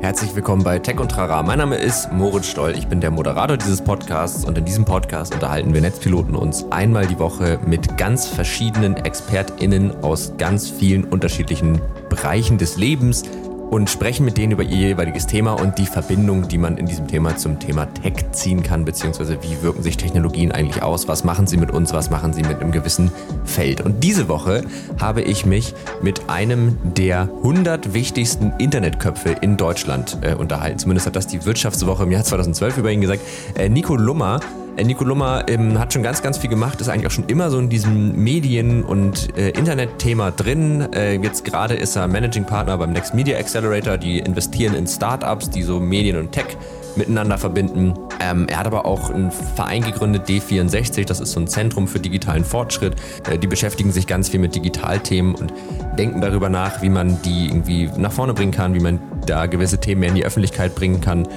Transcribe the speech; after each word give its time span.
Herzlich 0.00 0.34
willkommen 0.34 0.64
bei 0.64 0.78
Tech 0.78 0.98
und 0.98 1.10
Trara. 1.10 1.42
Mein 1.42 1.58
Name 1.58 1.76
ist 1.76 2.10
Moritz 2.10 2.46
Stoll. 2.46 2.74
Ich 2.74 2.88
bin 2.88 3.02
der 3.02 3.10
Moderator 3.10 3.58
dieses 3.58 3.82
Podcasts 3.82 4.46
und 4.46 4.56
in 4.56 4.64
diesem 4.64 4.86
Podcast 4.86 5.34
unterhalten 5.34 5.74
wir 5.74 5.82
Netzpiloten 5.82 6.34
uns 6.34 6.64
einmal 6.72 7.06
die 7.06 7.18
Woche 7.18 7.60
mit 7.66 7.98
ganz 7.98 8.26
verschiedenen 8.26 8.96
ExpertInnen 8.96 10.02
aus 10.02 10.32
ganz 10.38 10.70
vielen 10.70 11.04
unterschiedlichen 11.04 11.82
Bereichen 12.08 12.56
des 12.56 12.78
Lebens 12.78 13.24
und 13.70 13.88
sprechen 13.88 14.24
mit 14.24 14.36
denen 14.36 14.52
über 14.52 14.64
ihr 14.64 14.88
jeweiliges 14.88 15.26
Thema 15.26 15.52
und 15.52 15.78
die 15.78 15.86
Verbindung, 15.86 16.48
die 16.48 16.58
man 16.58 16.76
in 16.76 16.86
diesem 16.86 17.06
Thema 17.06 17.36
zum 17.36 17.60
Thema 17.60 17.86
Tech 17.86 18.32
ziehen 18.32 18.62
kann, 18.62 18.84
beziehungsweise 18.84 19.38
wie 19.42 19.62
wirken 19.62 19.82
sich 19.82 19.96
Technologien 19.96 20.50
eigentlich 20.50 20.82
aus, 20.82 21.06
was 21.06 21.22
machen 21.22 21.46
sie 21.46 21.56
mit 21.56 21.70
uns, 21.70 21.92
was 21.92 22.10
machen 22.10 22.32
sie 22.32 22.42
mit 22.42 22.60
einem 22.60 22.72
gewissen 22.72 23.12
Feld. 23.44 23.80
Und 23.80 24.02
diese 24.02 24.28
Woche 24.28 24.64
habe 25.00 25.22
ich 25.22 25.46
mich 25.46 25.72
mit 26.02 26.28
einem 26.28 26.78
der 26.82 27.22
100 27.22 27.94
wichtigsten 27.94 28.52
Internetköpfe 28.58 29.36
in 29.40 29.56
Deutschland 29.56 30.18
äh, 30.22 30.34
unterhalten. 30.34 30.80
Zumindest 30.80 31.06
hat 31.06 31.14
das 31.14 31.28
die 31.28 31.44
Wirtschaftswoche 31.44 32.02
im 32.02 32.10
Jahr 32.10 32.24
2012 32.30 32.78
über 32.78 32.90
ihn 32.90 33.00
gesagt. 33.00 33.22
Äh, 33.54 33.68
Nico 33.68 33.94
Lummer 33.94 34.40
Nico 34.84 35.04
Lummer 35.04 35.44
ähm, 35.48 35.78
hat 35.78 35.92
schon 35.92 36.02
ganz, 36.02 36.22
ganz 36.22 36.38
viel 36.38 36.50
gemacht, 36.50 36.80
ist 36.80 36.88
eigentlich 36.88 37.06
auch 37.06 37.10
schon 37.10 37.26
immer 37.26 37.50
so 37.50 37.58
in 37.58 37.68
diesem 37.68 38.22
Medien- 38.22 38.82
und 38.82 39.36
äh, 39.36 39.50
Internet-Thema 39.50 40.30
drin. 40.30 40.92
Äh, 40.92 41.16
jetzt 41.16 41.44
gerade 41.44 41.74
ist 41.74 41.96
er 41.96 42.06
Managing 42.08 42.44
Partner 42.44 42.78
beim 42.78 42.92
Next 42.92 43.14
Media 43.14 43.38
Accelerator, 43.38 43.98
die 43.98 44.18
investieren 44.18 44.74
in 44.74 44.86
Startups, 44.86 45.50
die 45.50 45.62
so 45.62 45.80
Medien 45.80 46.16
und 46.16 46.32
Tech 46.32 46.56
miteinander 46.96 47.38
verbinden. 47.38 47.94
Ähm, 48.20 48.46
er 48.48 48.58
hat 48.58 48.66
aber 48.66 48.84
auch 48.84 49.10
einen 49.10 49.30
Verein 49.30 49.82
gegründet, 49.82 50.28
D64, 50.28 51.06
das 51.06 51.20
ist 51.20 51.32
so 51.32 51.40
ein 51.40 51.46
Zentrum 51.46 51.88
für 51.88 52.00
digitalen 52.00 52.44
Fortschritt. 52.44 52.96
Äh, 53.30 53.38
die 53.38 53.46
beschäftigen 53.46 53.92
sich 53.92 54.06
ganz 54.06 54.28
viel 54.28 54.40
mit 54.40 54.54
Digitalthemen 54.54 55.34
und 55.34 55.52
denken 55.98 56.20
darüber 56.20 56.48
nach, 56.48 56.82
wie 56.82 56.88
man 56.88 57.20
die 57.22 57.46
irgendwie 57.46 57.90
nach 57.96 58.12
vorne 58.12 58.34
bringen 58.34 58.52
kann, 58.52 58.74
wie 58.74 58.80
man 58.80 59.00
da 59.26 59.46
gewisse 59.46 59.78
Themen 59.78 60.00
mehr 60.00 60.10
in 60.10 60.14
die 60.14 60.24
Öffentlichkeit 60.24 60.74
bringen 60.74 61.00
kann 61.00 61.28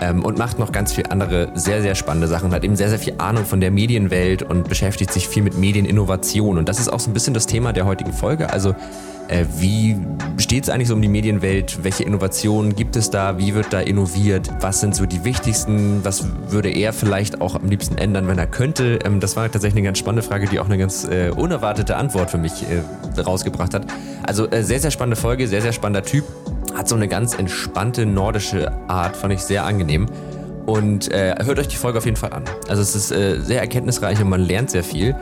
ähm, 0.00 0.24
und 0.24 0.38
macht 0.38 0.58
noch 0.58 0.72
ganz 0.72 0.92
viel 0.92 1.04
andere 1.08 1.50
sehr, 1.54 1.82
sehr 1.82 1.94
spannende 1.94 2.28
Sachen 2.28 2.52
hat 2.52 2.64
eben 2.64 2.76
sehr, 2.76 2.88
sehr 2.88 2.98
viel 2.98 3.14
Ahnung 3.18 3.44
von 3.44 3.60
der 3.60 3.70
Medienwelt 3.70 4.42
und 4.42 4.68
beschäftigt 4.68 5.12
sich 5.12 5.28
viel 5.28 5.42
mit 5.42 5.56
Medieninnovation. 5.56 6.58
Und 6.58 6.68
das 6.68 6.78
ist 6.78 6.92
auch 6.92 7.00
so 7.00 7.10
ein 7.10 7.14
bisschen 7.14 7.34
das 7.34 7.46
Thema 7.46 7.72
der 7.72 7.86
heutigen 7.86 8.12
Folge. 8.12 8.50
Also 8.50 8.74
wie 9.58 9.96
steht 10.38 10.64
es 10.64 10.70
eigentlich 10.70 10.88
so 10.88 10.94
um 10.94 11.02
die 11.02 11.08
Medienwelt? 11.08 11.82
Welche 11.82 12.04
Innovationen 12.04 12.74
gibt 12.76 12.96
es 12.96 13.10
da? 13.10 13.38
Wie 13.38 13.54
wird 13.54 13.72
da 13.72 13.80
innoviert? 13.80 14.50
Was 14.60 14.80
sind 14.80 14.94
so 14.94 15.06
die 15.06 15.24
wichtigsten? 15.24 16.04
Was 16.04 16.26
würde 16.48 16.70
er 16.70 16.92
vielleicht 16.92 17.40
auch 17.40 17.54
am 17.54 17.68
liebsten 17.68 17.96
ändern, 17.96 18.28
wenn 18.28 18.38
er 18.38 18.46
könnte? 18.46 18.98
Ähm, 19.04 19.20
das 19.20 19.36
war 19.36 19.50
tatsächlich 19.50 19.78
eine 19.78 19.86
ganz 19.86 19.98
spannende 19.98 20.22
Frage, 20.22 20.46
die 20.46 20.60
auch 20.60 20.66
eine 20.66 20.78
ganz 20.78 21.04
äh, 21.04 21.30
unerwartete 21.30 21.96
Antwort 21.96 22.30
für 22.30 22.38
mich 22.38 22.52
äh, 22.64 23.20
rausgebracht 23.20 23.74
hat. 23.74 23.86
Also 24.22 24.50
äh, 24.50 24.62
sehr, 24.62 24.80
sehr 24.80 24.90
spannende 24.90 25.16
Folge, 25.16 25.48
sehr, 25.48 25.62
sehr 25.62 25.72
spannender 25.72 26.02
Typ. 26.02 26.24
Hat 26.74 26.88
so 26.88 26.94
eine 26.94 27.08
ganz 27.08 27.34
entspannte 27.34 28.04
nordische 28.04 28.72
Art, 28.88 29.16
fand 29.16 29.32
ich 29.32 29.40
sehr 29.40 29.64
angenehm. 29.64 30.06
Und 30.66 31.10
äh, 31.12 31.34
hört 31.44 31.58
euch 31.58 31.68
die 31.68 31.76
Folge 31.76 31.98
auf 31.98 32.04
jeden 32.04 32.16
Fall 32.16 32.32
an. 32.32 32.44
Also 32.68 32.82
es 32.82 32.94
ist 32.94 33.12
äh, 33.12 33.40
sehr 33.40 33.60
erkenntnisreich 33.60 34.20
und 34.20 34.28
man 34.28 34.40
lernt 34.40 34.70
sehr 34.70 34.84
viel. 34.84 35.14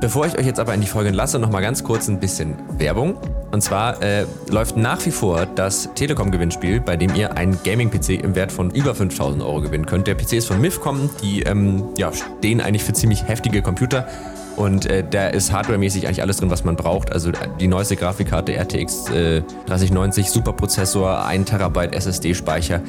Bevor 0.00 0.26
ich 0.26 0.38
euch 0.38 0.46
jetzt 0.46 0.58
aber 0.58 0.72
in 0.72 0.80
die 0.80 0.86
Folge 0.86 1.08
entlasse, 1.08 1.38
nochmal 1.38 1.60
ganz 1.60 1.84
kurz 1.84 2.08
ein 2.08 2.20
bisschen 2.20 2.54
Werbung. 2.78 3.18
Und 3.50 3.60
zwar 3.62 4.02
äh, 4.02 4.24
läuft 4.48 4.78
nach 4.78 5.04
wie 5.04 5.10
vor 5.10 5.44
das 5.44 5.90
Telekom-Gewinnspiel, 5.94 6.80
bei 6.80 6.96
dem 6.96 7.14
ihr 7.14 7.36
einen 7.36 7.58
Gaming-PC 7.62 8.22
im 8.24 8.34
Wert 8.34 8.50
von 8.50 8.70
über 8.70 8.94
5000 8.94 9.42
Euro 9.42 9.60
gewinnen 9.60 9.84
könnt. 9.84 10.06
Der 10.06 10.14
PC 10.14 10.34
ist 10.34 10.46
von 10.46 10.58
MIFCOM, 10.58 11.10
die 11.22 11.42
ähm, 11.42 11.84
ja, 11.98 12.10
stehen 12.14 12.62
eigentlich 12.62 12.82
für 12.82 12.94
ziemlich 12.94 13.28
heftige 13.28 13.60
Computer. 13.60 14.08
Und 14.56 14.86
äh, 14.86 15.04
da 15.08 15.28
ist 15.28 15.52
hardwaremäßig 15.52 16.06
eigentlich 16.06 16.22
alles 16.22 16.38
drin, 16.38 16.50
was 16.50 16.64
man 16.64 16.76
braucht. 16.76 17.12
Also 17.12 17.32
die 17.60 17.68
neueste 17.68 17.96
Grafikkarte 17.96 18.54
RTX 18.54 19.10
äh, 19.10 19.42
3090, 19.66 20.30
Superprozessor, 20.30 21.26
1 21.26 21.50
Terabyte 21.50 21.94
SSD-Speicher, 21.94 22.80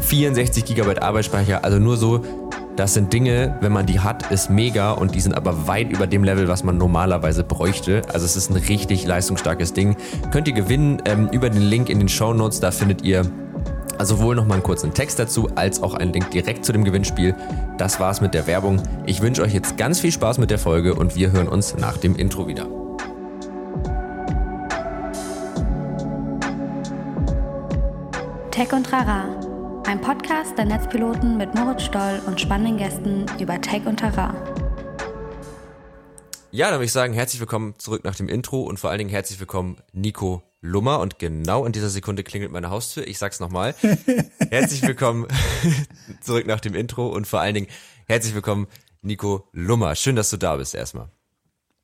64 0.00 0.64
GB 0.64 1.00
Arbeitsspeicher. 1.00 1.64
Also 1.64 1.80
nur 1.80 1.96
so, 1.96 2.24
das 2.76 2.94
sind 2.94 3.12
Dinge, 3.12 3.56
wenn 3.60 3.72
man 3.72 3.84
die 3.84 4.00
hat, 4.00 4.30
ist 4.30 4.48
mega 4.48 4.92
und 4.92 5.14
die 5.14 5.20
sind 5.20 5.34
aber 5.34 5.66
weit 5.66 5.90
über 5.90 6.06
dem 6.06 6.24
Level, 6.24 6.48
was 6.48 6.64
man 6.64 6.78
normalerweise 6.78 7.44
bräuchte. 7.44 8.02
Also 8.12 8.24
es 8.24 8.34
ist 8.34 8.50
ein 8.50 8.56
richtig 8.56 9.06
leistungsstarkes 9.06 9.74
Ding. 9.74 9.96
Könnt 10.30 10.48
ihr 10.48 10.54
gewinnen 10.54 11.02
ähm, 11.04 11.28
über 11.32 11.50
den 11.50 11.62
Link 11.62 11.90
in 11.90 11.98
den 11.98 12.08
Show 12.08 12.32
Notes. 12.32 12.60
Da 12.60 12.70
findet 12.70 13.02
ihr 13.02 13.26
sowohl 14.00 14.34
nochmal 14.34 14.56
einen 14.56 14.62
kurzen 14.62 14.94
Text 14.94 15.18
dazu, 15.18 15.50
als 15.54 15.82
auch 15.82 15.94
einen 15.94 16.12
Link 16.12 16.30
direkt 16.30 16.64
zu 16.64 16.72
dem 16.72 16.84
Gewinnspiel. 16.84 17.34
Das 17.76 18.00
war's 18.00 18.20
mit 18.20 18.32
der 18.32 18.46
Werbung. 18.46 18.82
Ich 19.06 19.20
wünsche 19.20 19.42
euch 19.42 19.52
jetzt 19.52 19.76
ganz 19.76 20.00
viel 20.00 20.12
Spaß 20.12 20.38
mit 20.38 20.50
der 20.50 20.58
Folge 20.58 20.94
und 20.94 21.14
wir 21.14 21.30
hören 21.30 21.48
uns 21.48 21.76
nach 21.76 21.98
dem 21.98 22.16
Intro 22.16 22.46
wieder. 22.46 22.66
Tech 28.50 28.72
und 28.72 28.92
Rara, 28.92 29.24
ein 29.86 30.00
Podcast 30.00 30.56
der 30.56 30.64
Netzpiloten 30.64 31.36
mit 31.36 31.54
Moritz 31.54 31.82
Stoll 31.82 32.20
und 32.26 32.40
spannenden 32.40 32.76
Gästen 32.76 33.26
über 33.40 33.60
Tech 33.60 33.84
und 33.84 34.02
Rara. 34.02 34.34
Ja, 36.50 36.66
dann 36.66 36.76
würde 36.76 36.84
ich 36.84 36.92
sagen, 36.92 37.14
herzlich 37.14 37.40
willkommen 37.40 37.74
zurück 37.78 38.04
nach 38.04 38.14
dem 38.14 38.28
Intro 38.28 38.62
und 38.62 38.78
vor 38.78 38.90
allen 38.90 38.98
Dingen 38.98 39.10
herzlich 39.10 39.40
willkommen 39.40 39.78
Nico 39.92 40.42
Lummer 40.60 41.00
und 41.00 41.18
genau 41.18 41.64
in 41.64 41.72
dieser 41.72 41.88
Sekunde 41.88 42.22
klingelt 42.22 42.52
meine 42.52 42.70
Haustür. 42.70 43.06
Ich 43.06 43.18
sag's 43.18 43.40
nochmal. 43.40 43.74
herzlich 44.50 44.82
willkommen 44.82 45.26
zurück 46.20 46.46
nach 46.46 46.60
dem 46.60 46.74
Intro 46.74 47.08
und 47.08 47.26
vor 47.26 47.40
allen 47.40 47.54
Dingen 47.54 47.68
herzlich 48.06 48.34
willkommen 48.34 48.68
Nico 49.00 49.48
Lummer. 49.52 49.96
Schön, 49.96 50.14
dass 50.14 50.30
du 50.30 50.36
da 50.36 50.56
bist 50.56 50.74
erstmal. 50.74 51.08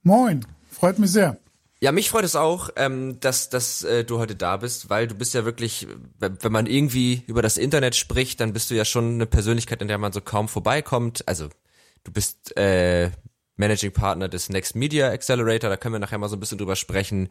Moin, 0.03 0.47
freut 0.71 0.99
mich 0.99 1.11
sehr. 1.11 1.39
Ja, 1.81 1.93
mich 1.93 2.11
freut 2.11 2.25
es 2.25 2.35
auch, 2.35 2.71
ähm, 2.75 3.21
dass, 3.21 3.51
dass 3.51 3.85
äh, 3.85 4.05
du 4.05 4.19
heute 4.19 4.35
da 4.35 4.57
bist, 4.57 4.91
weil 4.91 5.07
du 5.07 5.15
bist 5.15 5.33
ja 5.35 5.45
wirklich, 5.45 5.87
wenn 6.19 6.53
man 6.53 6.67
irgendwie 6.67 7.23
über 7.29 7.41
das 7.41 7.57
Internet 7.57 7.95
spricht, 7.95 8.41
dann 8.41 8.53
bist 8.53 8.71
du 8.71 8.75
ja 8.75 8.85
schon 8.85 9.15
eine 9.15 9.27
Persönlichkeit, 9.27 9.81
in 9.81 9.87
der 9.87 9.99
man 9.99 10.13
so 10.13 10.21
kaum 10.21 10.49
vorbeikommt. 10.49 11.27
Also 11.29 11.49
du 12.03 12.11
bist 12.11 12.57
äh, 12.57 13.11
Managing 13.57 13.93
Partner 13.93 14.29
des 14.29 14.49
Next 14.49 14.75
Media 14.75 15.11
Accelerator, 15.11 15.71
da 15.71 15.77
können 15.77 15.95
wir 15.95 16.01
nachher 16.01 16.19
mal 16.19 16.29
so 16.29 16.37
ein 16.37 16.41
bisschen 16.41 16.59
drüber 16.59 16.75
sprechen. 16.75 17.29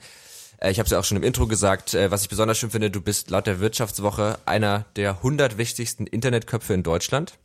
Äh, 0.59 0.71
ich 0.71 0.79
habe 0.79 0.85
es 0.85 0.91
ja 0.91 0.99
auch 0.99 1.03
schon 1.03 1.17
im 1.17 1.23
Intro 1.23 1.47
gesagt, 1.47 1.93
äh, 1.93 2.09
was 2.09 2.21
ich 2.21 2.29
besonders 2.29 2.57
schön 2.57 2.71
finde, 2.71 2.89
du 2.89 3.01
bist 3.01 3.29
laut 3.29 3.47
der 3.47 3.59
Wirtschaftswoche 3.59 4.39
einer 4.45 4.85
der 4.95 5.17
100 5.17 5.57
wichtigsten 5.57 6.07
Internetköpfe 6.07 6.73
in 6.73 6.83
Deutschland. 6.83 7.37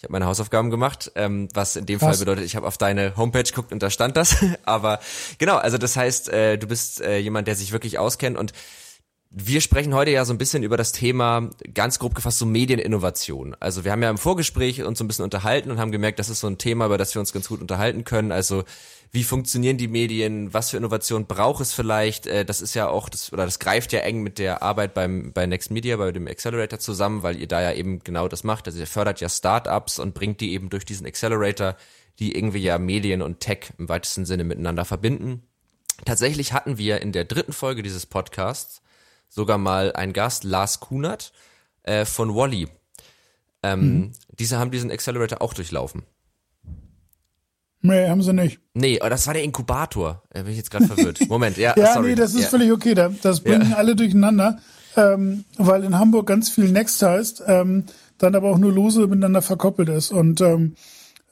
Ich 0.00 0.04
habe 0.04 0.12
meine 0.12 0.24
Hausaufgaben 0.24 0.70
gemacht, 0.70 1.12
ähm, 1.14 1.48
was 1.52 1.76
in 1.76 1.84
dem 1.84 1.98
Krass. 1.98 2.16
Fall 2.16 2.24
bedeutet, 2.24 2.46
ich 2.46 2.56
habe 2.56 2.66
auf 2.66 2.78
deine 2.78 3.18
Homepage 3.18 3.42
geguckt 3.42 3.70
und 3.70 3.82
da 3.82 3.90
stand 3.90 4.16
das. 4.16 4.34
Aber 4.64 4.98
genau, 5.36 5.56
also 5.58 5.76
das 5.76 5.94
heißt, 5.94 6.30
äh, 6.30 6.56
du 6.56 6.66
bist 6.66 7.02
äh, 7.02 7.18
jemand, 7.18 7.46
der 7.46 7.54
sich 7.54 7.70
wirklich 7.70 7.98
auskennt 7.98 8.38
und 8.38 8.54
wir 9.32 9.60
sprechen 9.60 9.94
heute 9.94 10.10
ja 10.10 10.24
so 10.24 10.32
ein 10.34 10.38
bisschen 10.38 10.64
über 10.64 10.76
das 10.76 10.90
Thema, 10.90 11.50
ganz 11.72 12.00
grob 12.00 12.16
gefasst, 12.16 12.38
so 12.38 12.46
Medieninnovation. 12.46 13.54
Also 13.60 13.84
wir 13.84 13.92
haben 13.92 14.02
ja 14.02 14.10
im 14.10 14.18
Vorgespräch 14.18 14.82
uns 14.82 14.98
so 14.98 15.04
ein 15.04 15.06
bisschen 15.06 15.24
unterhalten 15.24 15.70
und 15.70 15.78
haben 15.78 15.92
gemerkt, 15.92 16.18
das 16.18 16.28
ist 16.28 16.40
so 16.40 16.48
ein 16.48 16.58
Thema, 16.58 16.86
über 16.86 16.98
das 16.98 17.14
wir 17.14 17.20
uns 17.20 17.32
ganz 17.32 17.46
gut 17.46 17.60
unterhalten 17.60 18.02
können. 18.02 18.32
Also 18.32 18.64
wie 19.12 19.22
funktionieren 19.22 19.76
die 19.76 19.86
Medien, 19.86 20.52
was 20.52 20.70
für 20.70 20.78
Innovation 20.78 21.26
braucht 21.26 21.60
es 21.60 21.72
vielleicht? 21.72 22.26
Äh, 22.26 22.44
das 22.44 22.60
ist 22.60 22.74
ja 22.74 22.88
auch, 22.88 23.08
das, 23.08 23.32
oder 23.32 23.44
das 23.44 23.60
greift 23.60 23.92
ja 23.92 24.00
eng 24.00 24.22
mit 24.22 24.40
der 24.40 24.62
Arbeit 24.62 24.94
beim, 24.94 25.32
bei 25.32 25.46
Next 25.46 25.70
Media, 25.70 25.96
bei 25.96 26.10
dem 26.10 26.26
Accelerator 26.26 26.80
zusammen, 26.80 27.22
weil 27.22 27.36
ihr 27.36 27.46
da 27.46 27.62
ja 27.62 27.72
eben 27.72 28.00
genau 28.00 28.26
das 28.26 28.42
macht. 28.42 28.66
Also 28.66 28.80
ihr 28.80 28.86
fördert 28.88 29.20
ja 29.20 29.28
Startups 29.28 30.00
und 30.00 30.12
bringt 30.12 30.40
die 30.40 30.52
eben 30.54 30.70
durch 30.70 30.84
diesen 30.84 31.06
Accelerator, 31.06 31.76
die 32.18 32.34
irgendwie 32.34 32.62
ja 32.62 32.78
Medien 32.78 33.22
und 33.22 33.38
Tech 33.38 33.72
im 33.78 33.88
weitesten 33.88 34.26
Sinne 34.26 34.42
miteinander 34.42 34.84
verbinden. 34.84 35.44
Tatsächlich 36.04 36.52
hatten 36.52 36.78
wir 36.78 37.00
in 37.00 37.12
der 37.12 37.24
dritten 37.24 37.52
Folge 37.52 37.84
dieses 37.84 38.06
Podcasts 38.06 38.82
sogar 39.30 39.56
mal 39.56 39.92
einen 39.94 40.12
Gast, 40.12 40.44
Lars 40.44 40.80
Kunert 40.80 41.32
äh, 41.84 42.04
von 42.04 42.34
Wally. 42.34 42.68
Ähm, 43.62 43.80
mhm. 43.80 44.12
Diese 44.38 44.58
haben 44.58 44.70
diesen 44.70 44.90
Accelerator 44.90 45.40
auch 45.40 45.54
durchlaufen. 45.54 46.02
Nee, 47.82 48.08
haben 48.08 48.22
sie 48.22 48.34
nicht. 48.34 48.60
Nee, 48.74 49.00
aber 49.00 49.08
das 49.08 49.26
war 49.26 49.32
der 49.32 49.42
Inkubator. 49.42 50.22
Da 50.30 50.42
bin 50.42 50.52
ich 50.52 50.58
jetzt 50.58 50.70
gerade 50.70 50.86
verwirrt. 50.86 51.20
Moment, 51.28 51.56
ja. 51.56 51.74
ja, 51.76 51.94
sorry. 51.94 52.10
nee, 52.10 52.14
das 52.14 52.34
ist 52.34 52.42
ja. 52.42 52.48
völlig 52.48 52.72
okay. 52.72 52.94
Das 53.22 53.40
bringen 53.40 53.70
ja. 53.70 53.76
alle 53.76 53.96
durcheinander, 53.96 54.58
ähm, 54.96 55.44
weil 55.56 55.84
in 55.84 55.98
Hamburg 55.98 56.26
ganz 56.26 56.50
viel 56.50 56.70
Next 56.70 57.00
heißt, 57.02 57.44
ähm, 57.46 57.84
dann 58.18 58.34
aber 58.34 58.50
auch 58.50 58.58
nur 58.58 58.72
lose 58.72 59.06
miteinander 59.06 59.40
verkoppelt 59.40 59.88
ist. 59.88 60.12
Und 60.12 60.42
ähm, 60.42 60.74
äh, 60.74 60.76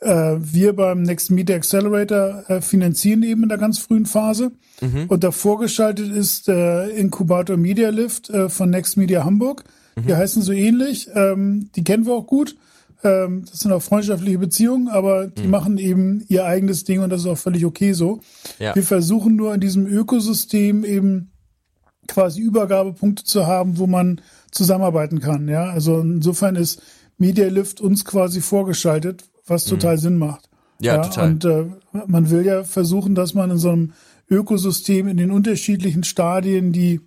wir 0.00 0.74
beim 0.74 1.02
Next 1.02 1.30
Media 1.30 1.56
Accelerator 1.56 2.44
äh, 2.48 2.60
finanzieren 2.60 3.22
eben 3.22 3.42
in 3.42 3.48
der 3.48 3.58
ganz 3.58 3.78
frühen 3.78 4.06
Phase. 4.06 4.52
Mhm. 4.80 5.06
Und 5.08 5.24
davor 5.24 5.58
geschaltet 5.58 6.12
ist 6.12 6.48
äh, 6.48 6.88
Inkubator 6.90 7.56
Media 7.56 7.90
Lift 7.90 8.30
äh, 8.30 8.48
von 8.48 8.70
Next 8.70 8.96
Media 8.96 9.24
Hamburg. 9.24 9.64
Mhm. 9.96 10.06
Die 10.06 10.14
heißen 10.14 10.42
so 10.42 10.52
ähnlich. 10.52 11.08
Ähm, 11.14 11.70
die 11.74 11.82
kennen 11.82 12.06
wir 12.06 12.12
auch 12.14 12.26
gut. 12.26 12.56
Ähm, 13.02 13.44
das 13.48 13.60
sind 13.60 13.72
auch 13.72 13.82
freundschaftliche 13.82 14.38
Beziehungen, 14.38 14.88
aber 14.88 15.28
die 15.28 15.44
mhm. 15.44 15.50
machen 15.50 15.78
eben 15.78 16.24
ihr 16.28 16.44
eigenes 16.44 16.84
Ding 16.84 17.00
und 17.00 17.10
das 17.10 17.22
ist 17.22 17.26
auch 17.26 17.38
völlig 17.38 17.64
okay 17.64 17.92
so. 17.92 18.20
Ja. 18.58 18.74
Wir 18.74 18.82
versuchen 18.82 19.36
nur 19.36 19.54
in 19.54 19.60
diesem 19.60 19.86
Ökosystem 19.86 20.84
eben 20.84 21.30
quasi 22.08 22.40
Übergabepunkte 22.40 23.24
zu 23.24 23.46
haben, 23.46 23.78
wo 23.78 23.86
man 23.86 24.20
zusammenarbeiten 24.50 25.20
kann. 25.20 25.46
Ja, 25.48 25.64
also 25.64 26.00
insofern 26.00 26.56
ist 26.56 26.82
Media 27.18 27.48
Lift 27.48 27.80
uns 27.80 28.04
quasi 28.04 28.40
vorgeschaltet, 28.40 29.24
was 29.48 29.66
mhm. 29.66 29.70
total 29.70 29.98
Sinn 29.98 30.16
macht. 30.16 30.48
Ja, 30.80 30.96
ja 30.96 31.02
total. 31.02 31.30
Und 31.30 31.44
äh, 31.44 31.64
man 32.06 32.30
will 32.30 32.44
ja 32.44 32.64
versuchen, 32.64 33.14
dass 33.14 33.34
man 33.34 33.50
in 33.50 33.58
so 33.58 33.70
einem 33.70 33.92
Ökosystem 34.30 35.08
in 35.08 35.16
den 35.16 35.30
unterschiedlichen 35.30 36.04
Stadien 36.04 36.72
die, 36.72 37.00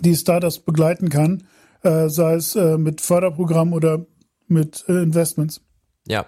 die 0.00 0.16
Startups 0.16 0.58
begleiten 0.58 1.08
kann. 1.08 1.44
äh, 1.82 2.08
sei 2.08 2.34
es 2.34 2.54
äh, 2.56 2.78
mit 2.78 3.00
Förderprogrammen 3.00 3.74
oder 3.74 4.06
mit 4.46 4.84
äh, 4.88 5.02
Investments. 5.02 5.60
Ja, 6.06 6.26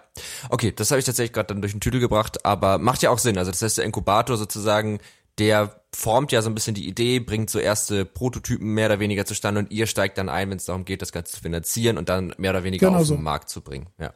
okay, 0.50 0.73
das 0.75 0.91
habe 0.91 1.00
ich 1.00 1.05
tatsächlich 1.05 1.32
gerade 1.32 1.49
dann 1.49 1.61
durch 1.61 1.73
den 1.73 1.81
Tüdel 1.81 2.00
gebracht, 2.00 2.44
aber 2.44 2.79
macht 2.79 3.03
ja 3.03 3.11
auch 3.11 3.19
Sinn. 3.19 3.38
Also 3.38 3.50
das 3.50 3.62
heißt, 3.62 3.79
der 3.79 3.85
Inkubator 3.85 4.37
sozusagen, 4.37 5.00
der 5.38 5.81
formt 5.93 6.31
ja 6.32 6.43
so 6.43 6.50
ein 6.50 6.55
bisschen 6.55 6.75
die 6.75 6.87
Idee, 6.87 7.19
bringt 7.19 7.50
so 7.50 7.59
erste 7.59 8.05
Prototypen 8.05 8.69
mehr 8.69 8.87
oder 8.87 9.00
weniger 9.00 9.26
zustande 9.26 9.61
und 9.61 9.73
ihr 9.73 9.87
steigt 9.87 10.19
dann 10.19 10.29
ein, 10.29 10.50
wenn 10.50 10.59
es 10.59 10.65
darum 10.65 10.85
geht, 10.85 11.03
das 11.03 11.12
Ganze 11.12 11.32
zu 11.35 11.41
finanzieren 11.41 11.99
und 11.99 12.09
dann 12.09 12.35
mehr 12.38 12.53
oder 12.53 12.62
weniger 12.62 12.88
genau 12.88 13.00
auf 13.00 13.06
so. 13.06 13.15
den 13.15 13.25
Markt 13.25 13.49
zu 13.49 13.62
bringen. 13.62 13.88
Ja. 13.99 14.12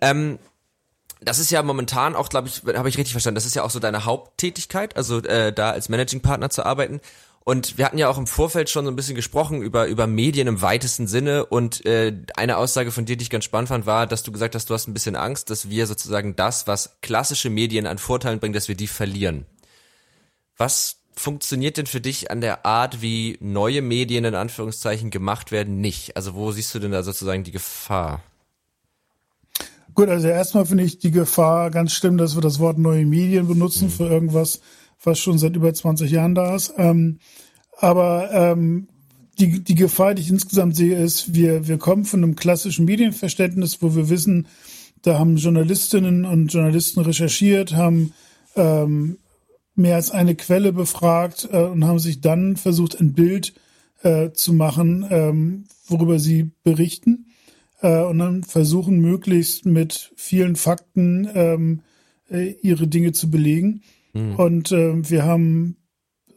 Ähm, 0.00 0.38
das 1.20 1.38
ist 1.38 1.50
ja 1.50 1.62
momentan 1.62 2.16
auch, 2.16 2.28
glaube 2.28 2.48
ich, 2.48 2.62
habe 2.74 2.88
ich 2.88 2.98
richtig 2.98 3.12
verstanden, 3.12 3.36
das 3.36 3.46
ist 3.46 3.54
ja 3.54 3.62
auch 3.62 3.70
so 3.70 3.78
deine 3.78 4.04
Haupttätigkeit, 4.04 4.96
also 4.96 5.18
äh, 5.18 5.52
da 5.52 5.70
als 5.70 5.88
Managing 5.88 6.20
Partner 6.20 6.50
zu 6.50 6.64
arbeiten. 6.66 7.00
Und 7.44 7.76
wir 7.76 7.84
hatten 7.84 7.98
ja 7.98 8.08
auch 8.08 8.18
im 8.18 8.28
Vorfeld 8.28 8.70
schon 8.70 8.84
so 8.84 8.90
ein 8.90 8.96
bisschen 8.96 9.16
gesprochen 9.16 9.62
über, 9.62 9.86
über 9.86 10.06
Medien 10.06 10.46
im 10.46 10.62
weitesten 10.62 11.08
Sinne. 11.08 11.44
Und 11.44 11.84
äh, 11.84 12.16
eine 12.36 12.56
Aussage 12.56 12.92
von 12.92 13.04
dir, 13.04 13.16
die 13.16 13.24
ich 13.24 13.30
ganz 13.30 13.44
spannend 13.44 13.68
fand, 13.68 13.84
war, 13.84 14.06
dass 14.06 14.22
du 14.22 14.30
gesagt 14.30 14.54
hast, 14.54 14.70
du 14.70 14.74
hast 14.74 14.86
ein 14.86 14.94
bisschen 14.94 15.16
Angst, 15.16 15.50
dass 15.50 15.68
wir 15.68 15.88
sozusagen 15.88 16.36
das, 16.36 16.68
was 16.68 16.98
klassische 17.02 17.50
Medien 17.50 17.86
an 17.86 17.98
Vorteilen 17.98 18.38
bringen, 18.38 18.54
dass 18.54 18.68
wir 18.68 18.76
die 18.76 18.86
verlieren. 18.86 19.44
Was 20.56 20.98
funktioniert 21.16 21.78
denn 21.78 21.86
für 21.86 22.00
dich 22.00 22.30
an 22.30 22.40
der 22.40 22.64
Art, 22.64 23.02
wie 23.02 23.38
neue 23.40 23.82
Medien 23.82 24.24
in 24.24 24.36
Anführungszeichen 24.36 25.10
gemacht 25.10 25.50
werden, 25.50 25.80
nicht? 25.80 26.16
Also 26.16 26.34
wo 26.34 26.52
siehst 26.52 26.72
du 26.74 26.78
denn 26.78 26.92
da 26.92 27.02
sozusagen 27.02 27.42
die 27.42 27.50
Gefahr? 27.50 28.22
Gut, 29.94 30.08
also 30.08 30.28
erstmal 30.28 30.64
finde 30.64 30.84
ich 30.84 30.98
die 30.98 31.10
Gefahr 31.10 31.70
ganz 31.70 31.92
schlimm, 31.92 32.16
dass 32.16 32.34
wir 32.34 32.40
das 32.40 32.58
Wort 32.60 32.78
neue 32.78 33.04
Medien 33.04 33.46
benutzen 33.46 33.86
mhm. 33.86 33.90
für 33.90 34.08
irgendwas, 34.08 34.60
was 35.02 35.18
schon 35.18 35.38
seit 35.38 35.56
über 35.56 35.72
20 35.72 36.10
Jahren 36.10 36.34
da 36.34 36.54
ist. 36.54 36.72
Ähm, 36.78 37.18
aber 37.78 38.30
ähm, 38.32 38.88
die, 39.38 39.60
die 39.62 39.74
Gefahr, 39.74 40.14
die 40.14 40.22
ich 40.22 40.30
insgesamt 40.30 40.76
sehe, 40.76 40.96
ist, 40.96 41.34
wir, 41.34 41.66
wir 41.66 41.78
kommen 41.78 42.04
von 42.04 42.22
einem 42.22 42.36
klassischen 42.36 42.84
Medienverständnis, 42.84 43.82
wo 43.82 43.94
wir 43.94 44.08
wissen, 44.08 44.46
da 45.02 45.18
haben 45.18 45.36
Journalistinnen 45.36 46.24
und 46.24 46.52
Journalisten 46.52 47.00
recherchiert, 47.00 47.74
haben 47.74 48.12
ähm, 48.56 49.18
mehr 49.74 49.96
als 49.96 50.10
eine 50.10 50.36
Quelle 50.36 50.72
befragt 50.72 51.48
äh, 51.52 51.64
und 51.64 51.84
haben 51.84 51.98
sich 51.98 52.20
dann 52.20 52.56
versucht, 52.56 53.00
ein 53.00 53.14
Bild 53.14 53.52
äh, 54.02 54.30
zu 54.30 54.52
machen, 54.52 55.06
ähm, 55.10 55.64
worüber 55.88 56.18
sie 56.18 56.50
berichten 56.62 57.26
äh, 57.82 58.02
und 58.02 58.18
dann 58.18 58.42
versuchen, 58.44 59.00
möglichst 59.00 59.66
mit 59.66 60.12
vielen 60.16 60.56
Fakten 60.56 61.28
ähm, 61.34 61.80
äh, 62.30 62.52
ihre 62.62 62.86
Dinge 62.86 63.12
zu 63.12 63.30
belegen. 63.30 63.82
Mhm. 64.14 64.36
Und 64.36 64.72
äh, 64.72 65.10
wir 65.10 65.24
haben 65.24 65.76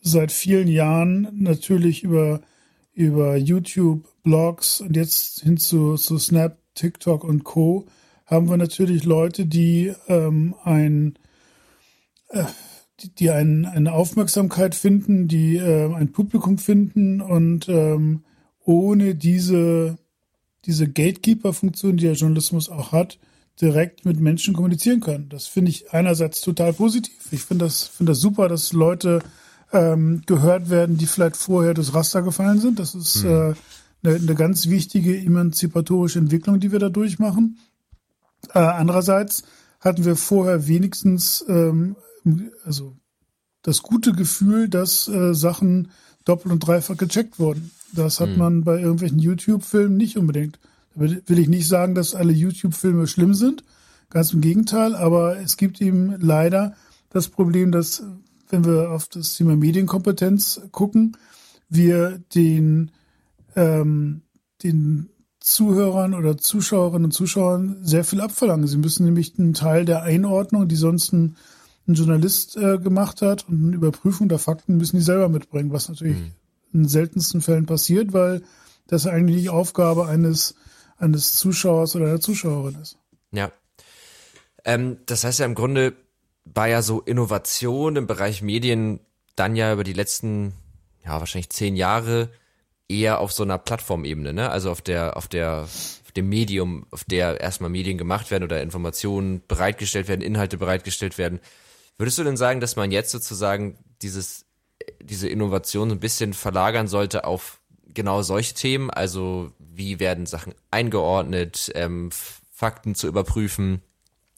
seit 0.01 0.31
vielen 0.31 0.67
Jahren 0.67 1.29
natürlich 1.33 2.03
über, 2.03 2.41
über 2.93 3.37
YouTube, 3.37 4.07
Blogs 4.23 4.81
und 4.81 4.95
jetzt 4.95 5.41
hin 5.41 5.57
zu, 5.57 5.95
zu 5.95 6.17
Snap, 6.17 6.57
TikTok 6.73 7.23
und 7.23 7.43
Co. 7.43 7.85
haben 8.25 8.49
wir 8.49 8.57
natürlich 8.57 9.05
Leute, 9.05 9.45
die 9.45 9.93
ähm, 10.07 10.55
ein 10.63 11.17
äh, 12.29 12.43
die, 12.99 13.13
die 13.13 13.31
ein, 13.31 13.65
eine 13.65 13.93
Aufmerksamkeit 13.93 14.75
finden, 14.75 15.27
die 15.27 15.57
äh, 15.57 15.93
ein 15.93 16.11
Publikum 16.11 16.57
finden 16.57 17.21
und 17.21 17.67
ähm, 17.67 18.23
ohne 18.63 19.15
diese, 19.15 19.97
diese 20.65 20.87
Gatekeeper-Funktion, 20.87 21.97
die 21.97 22.05
der 22.05 22.13
Journalismus 22.13 22.69
auch 22.69 22.91
hat, 22.91 23.17
direkt 23.61 24.05
mit 24.05 24.19
Menschen 24.19 24.53
kommunizieren 24.53 24.99
können. 24.99 25.29
Das 25.29 25.47
finde 25.47 25.71
ich 25.71 25.93
einerseits 25.93 26.41
total 26.41 26.73
positiv. 26.73 27.31
Ich 27.31 27.41
finde 27.43 27.65
das, 27.65 27.83
finde 27.83 28.11
das 28.11 28.19
super, 28.19 28.49
dass 28.49 28.73
Leute 28.73 29.21
ähm, 29.71 30.21
gehört 30.25 30.69
werden, 30.69 30.97
die 30.97 31.05
vielleicht 31.05 31.37
vorher 31.37 31.73
das 31.73 31.93
Raster 31.93 32.21
gefallen 32.21 32.59
sind. 32.59 32.79
Das 32.79 32.95
ist 32.95 33.23
mhm. 33.23 33.29
äh, 33.29 33.53
eine, 34.03 34.15
eine 34.15 34.35
ganz 34.35 34.67
wichtige 34.67 35.17
emanzipatorische 35.17 36.19
Entwicklung, 36.19 36.59
die 36.59 36.71
wir 36.71 36.79
da 36.79 36.89
durchmachen. 36.89 37.59
Äh, 38.53 38.59
andererseits 38.59 39.43
hatten 39.79 40.03
wir 40.05 40.15
vorher 40.15 40.67
wenigstens 40.67 41.45
ähm, 41.47 41.95
also 42.65 42.95
das 43.61 43.81
gute 43.81 44.13
Gefühl, 44.13 44.69
dass 44.69 45.07
äh, 45.07 45.33
Sachen 45.33 45.91
doppelt 46.23 46.51
und 46.51 46.59
dreifach 46.59 46.97
gecheckt 46.97 47.39
wurden. 47.39 47.71
Das 47.95 48.19
hat 48.19 48.29
mhm. 48.29 48.37
man 48.37 48.63
bei 48.63 48.79
irgendwelchen 48.79 49.19
YouTube-Filmen 49.19 49.97
nicht 49.97 50.17
unbedingt. 50.17 50.59
Da 50.93 51.01
will 51.01 51.39
ich 51.39 51.47
nicht 51.47 51.67
sagen, 51.67 51.95
dass 51.95 52.15
alle 52.15 52.33
YouTube-Filme 52.33 53.07
schlimm 53.07 53.33
sind. 53.33 53.63
Ganz 54.09 54.33
im 54.33 54.41
Gegenteil. 54.41 54.95
Aber 54.95 55.37
es 55.39 55.57
gibt 55.57 55.81
eben 55.81 56.15
leider 56.19 56.75
das 57.09 57.27
Problem, 57.27 57.71
dass, 57.71 58.03
wenn 58.49 58.65
wir 58.65 58.91
auf 58.91 59.07
das 59.07 59.33
Thema 59.33 59.55
Medienkompetenz 59.55 60.61
gucken, 60.71 61.17
wir 61.69 62.19
den, 62.33 62.91
ähm, 63.55 64.21
den 64.63 65.09
Zuhörern 65.39 66.13
oder 66.13 66.37
Zuschauerinnen 66.37 67.05
und 67.05 67.11
Zuschauern 67.11 67.77
sehr 67.81 68.03
viel 68.03 68.21
abverlangen. 68.21 68.67
Sie 68.67 68.77
müssen 68.77 69.05
nämlich 69.05 69.37
einen 69.37 69.53
Teil 69.53 69.85
der 69.85 70.03
Einordnung, 70.03 70.67
die 70.67 70.75
sonst 70.75 71.11
ein 71.13 71.35
ein 71.87 71.93
Journalist 71.93 72.57
äh, 72.57 72.77
gemacht 72.77 73.21
hat 73.21 73.47
und 73.47 73.63
eine 73.63 73.75
Überprüfung 73.75 74.27
der 74.27 74.39
Fakten 74.39 74.77
müssen 74.77 74.97
die 74.97 75.03
selber 75.03 75.29
mitbringen, 75.29 75.71
was 75.71 75.89
natürlich 75.89 76.17
mhm. 76.17 76.31
In 76.75 76.87
seltensten 76.87 77.41
Fällen 77.41 77.65
passiert, 77.65 78.13
weil 78.13 78.43
das 78.87 79.07
eigentlich 79.07 79.43
die 79.43 79.49
Aufgabe 79.49 80.05
eines, 80.05 80.55
eines 80.97 81.35
Zuschauers 81.35 81.95
oder 81.95 82.05
einer 82.05 82.19
Zuschauerin 82.19 82.75
ist. 82.81 82.97
Ja. 83.31 83.51
Ähm, 84.63 84.97
das 85.05 85.23
heißt 85.23 85.39
ja 85.39 85.45
im 85.45 85.55
Grunde 85.55 85.93
war 86.43 86.67
ja 86.67 86.81
so 86.81 87.01
Innovation 87.01 87.95
im 87.95 88.05
Bereich 88.05 88.41
Medien 88.43 88.99
dann 89.35 89.55
ja 89.55 89.73
über 89.73 89.83
die 89.83 89.93
letzten, 89.93 90.53
ja, 91.03 91.19
wahrscheinlich 91.19 91.49
zehn 91.49 91.75
Jahre 91.75 92.29
eher 92.87 93.19
auf 93.19 93.31
so 93.31 93.43
einer 93.43 93.57
Plattformebene, 93.57 94.31
ne? 94.31 94.51
Also 94.51 94.69
auf 94.69 94.81
der, 94.81 95.17
auf 95.17 95.27
der, 95.27 95.61
auf 95.61 96.11
dem 96.15 96.29
Medium, 96.29 96.85
auf 96.91 97.03
der 97.03 97.41
erstmal 97.41 97.71
Medien 97.71 97.97
gemacht 97.97 98.29
werden 98.29 98.43
oder 98.43 98.61
Informationen 98.61 99.41
bereitgestellt 99.47 100.07
werden, 100.07 100.21
Inhalte 100.21 100.57
bereitgestellt 100.57 101.17
werden. 101.17 101.39
Würdest 101.97 102.17
du 102.19 102.23
denn 102.23 102.37
sagen, 102.37 102.59
dass 102.59 102.75
man 102.75 102.91
jetzt 102.91 103.11
sozusagen 103.11 103.77
dieses, 104.01 104.44
diese 105.01 105.27
Innovation 105.27 105.89
so 105.89 105.95
ein 105.95 105.99
bisschen 105.99 106.33
verlagern 106.33 106.87
sollte 106.87 107.25
auf 107.25 107.61
genau 107.93 108.21
solche 108.21 108.53
Themen? 108.53 108.89
Also 108.89 109.51
wie 109.59 109.99
werden 109.99 110.25
Sachen 110.25 110.53
eingeordnet, 110.71 111.71
ähm, 111.75 112.09
Fakten 112.11 112.95
zu 112.95 113.07
überprüfen 113.07 113.81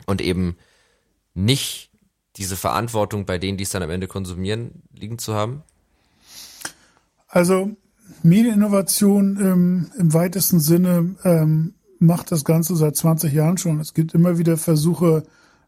und 0.05 0.21
eben 0.21 0.57
nicht 1.33 1.91
diese 2.35 2.55
Verantwortung 2.55 3.25
bei 3.25 3.37
denen, 3.37 3.57
die 3.57 3.63
es 3.63 3.69
dann 3.71 3.83
am 3.83 3.89
Ende 3.89 4.07
konsumieren, 4.07 4.83
liegen 4.93 5.19
zu 5.19 5.33
haben? 5.33 5.63
Also 7.27 7.75
Medieninnovation 8.23 9.37
im, 9.37 9.91
im 9.97 10.13
weitesten 10.13 10.59
Sinne 10.59 11.15
ähm, 11.23 11.73
macht 11.99 12.31
das 12.31 12.45
Ganze 12.45 12.75
seit 12.75 12.95
20 12.95 13.33
Jahren 13.33 13.57
schon. 13.57 13.79
Es 13.79 13.93
gibt 13.93 14.13
immer 14.13 14.37
wieder 14.37 14.57
Versuche, 14.57 15.23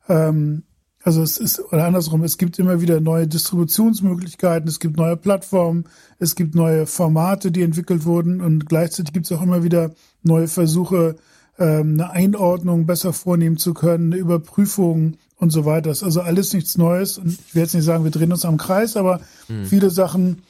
ähm, 0.07 0.63
also 1.03 1.21
es 1.21 1.37
ist, 1.37 1.59
oder 1.71 1.85
andersrum, 1.85 2.23
es 2.23 2.37
gibt 2.37 2.59
immer 2.59 2.81
wieder 2.81 2.99
neue 2.99 3.27
Distributionsmöglichkeiten, 3.27 4.67
es 4.67 4.79
gibt 4.79 4.97
neue 4.97 5.15
Plattformen, 5.15 5.85
es 6.19 6.35
gibt 6.35 6.55
neue 6.55 6.85
Formate, 6.87 7.51
die 7.51 7.61
entwickelt 7.61 8.05
wurden 8.05 8.41
und 8.41 8.67
gleichzeitig 8.67 9.13
gibt 9.13 9.25
es 9.25 9.31
auch 9.31 9.41
immer 9.41 9.63
wieder 9.63 9.91
neue 10.23 10.47
Versuche, 10.47 11.15
ähm, 11.57 11.93
eine 11.93 12.11
Einordnung 12.11 12.85
besser 12.85 13.13
vornehmen 13.13 13.57
zu 13.57 13.73
können, 13.73 14.11
eine 14.11 14.21
Überprüfung 14.21 15.17
und 15.37 15.51
so 15.51 15.65
weiter. 15.65 15.89
Das 15.89 15.99
ist 15.99 16.03
also 16.03 16.21
alles 16.21 16.53
nichts 16.53 16.77
Neues 16.77 17.17
und 17.17 17.27
ich 17.27 17.55
will 17.55 17.61
jetzt 17.61 17.75
nicht 17.75 17.85
sagen, 17.85 18.03
wir 18.03 18.11
drehen 18.11 18.31
uns 18.31 18.43
am 18.43 18.57
Kreis, 18.57 18.97
aber 18.97 19.21
mhm. 19.47 19.65
viele 19.65 19.89
Sachen 19.89 20.41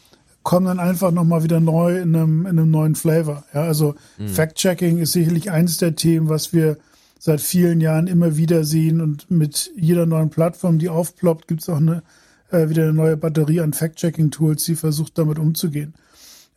kommen 0.42 0.66
dann 0.66 0.80
einfach 0.80 1.12
nochmal 1.12 1.44
wieder 1.44 1.60
neu 1.60 2.00
in 2.00 2.16
einem, 2.16 2.42
in 2.48 2.58
einem 2.58 2.72
neuen 2.72 2.96
Flavor. 2.96 3.44
Ja, 3.54 3.64
also 3.64 3.94
mhm. 4.18 4.30
Fact-Checking 4.30 4.98
ist 4.98 5.12
sicherlich 5.12 5.52
eines 5.52 5.78
der 5.78 5.96
Themen, 5.96 6.28
was 6.30 6.54
wir 6.54 6.78
seit 7.20 7.42
vielen 7.42 7.82
Jahren 7.82 8.08
immer 8.08 8.38
wieder 8.38 8.64
sehen 8.64 9.02
und 9.02 9.30
mit 9.30 9.72
jeder 9.76 10.06
neuen 10.06 10.30
Plattform, 10.30 10.80
die 10.80 10.90
aufploppt, 10.90 11.48
gibt 11.48 11.62
es 11.62 11.70
auch 11.70 11.78
eine, 11.78 12.02
äh, 12.50 12.70
wieder 12.70 12.84
eine 12.84 12.94
neue 12.94 13.18
Batterie 13.18 13.60
an 13.60 13.74
Fact-Checking-Tools, 13.74 14.64
die 14.64 14.76
versucht 14.76 15.18
damit 15.18 15.38
umzugehen. 15.38 15.94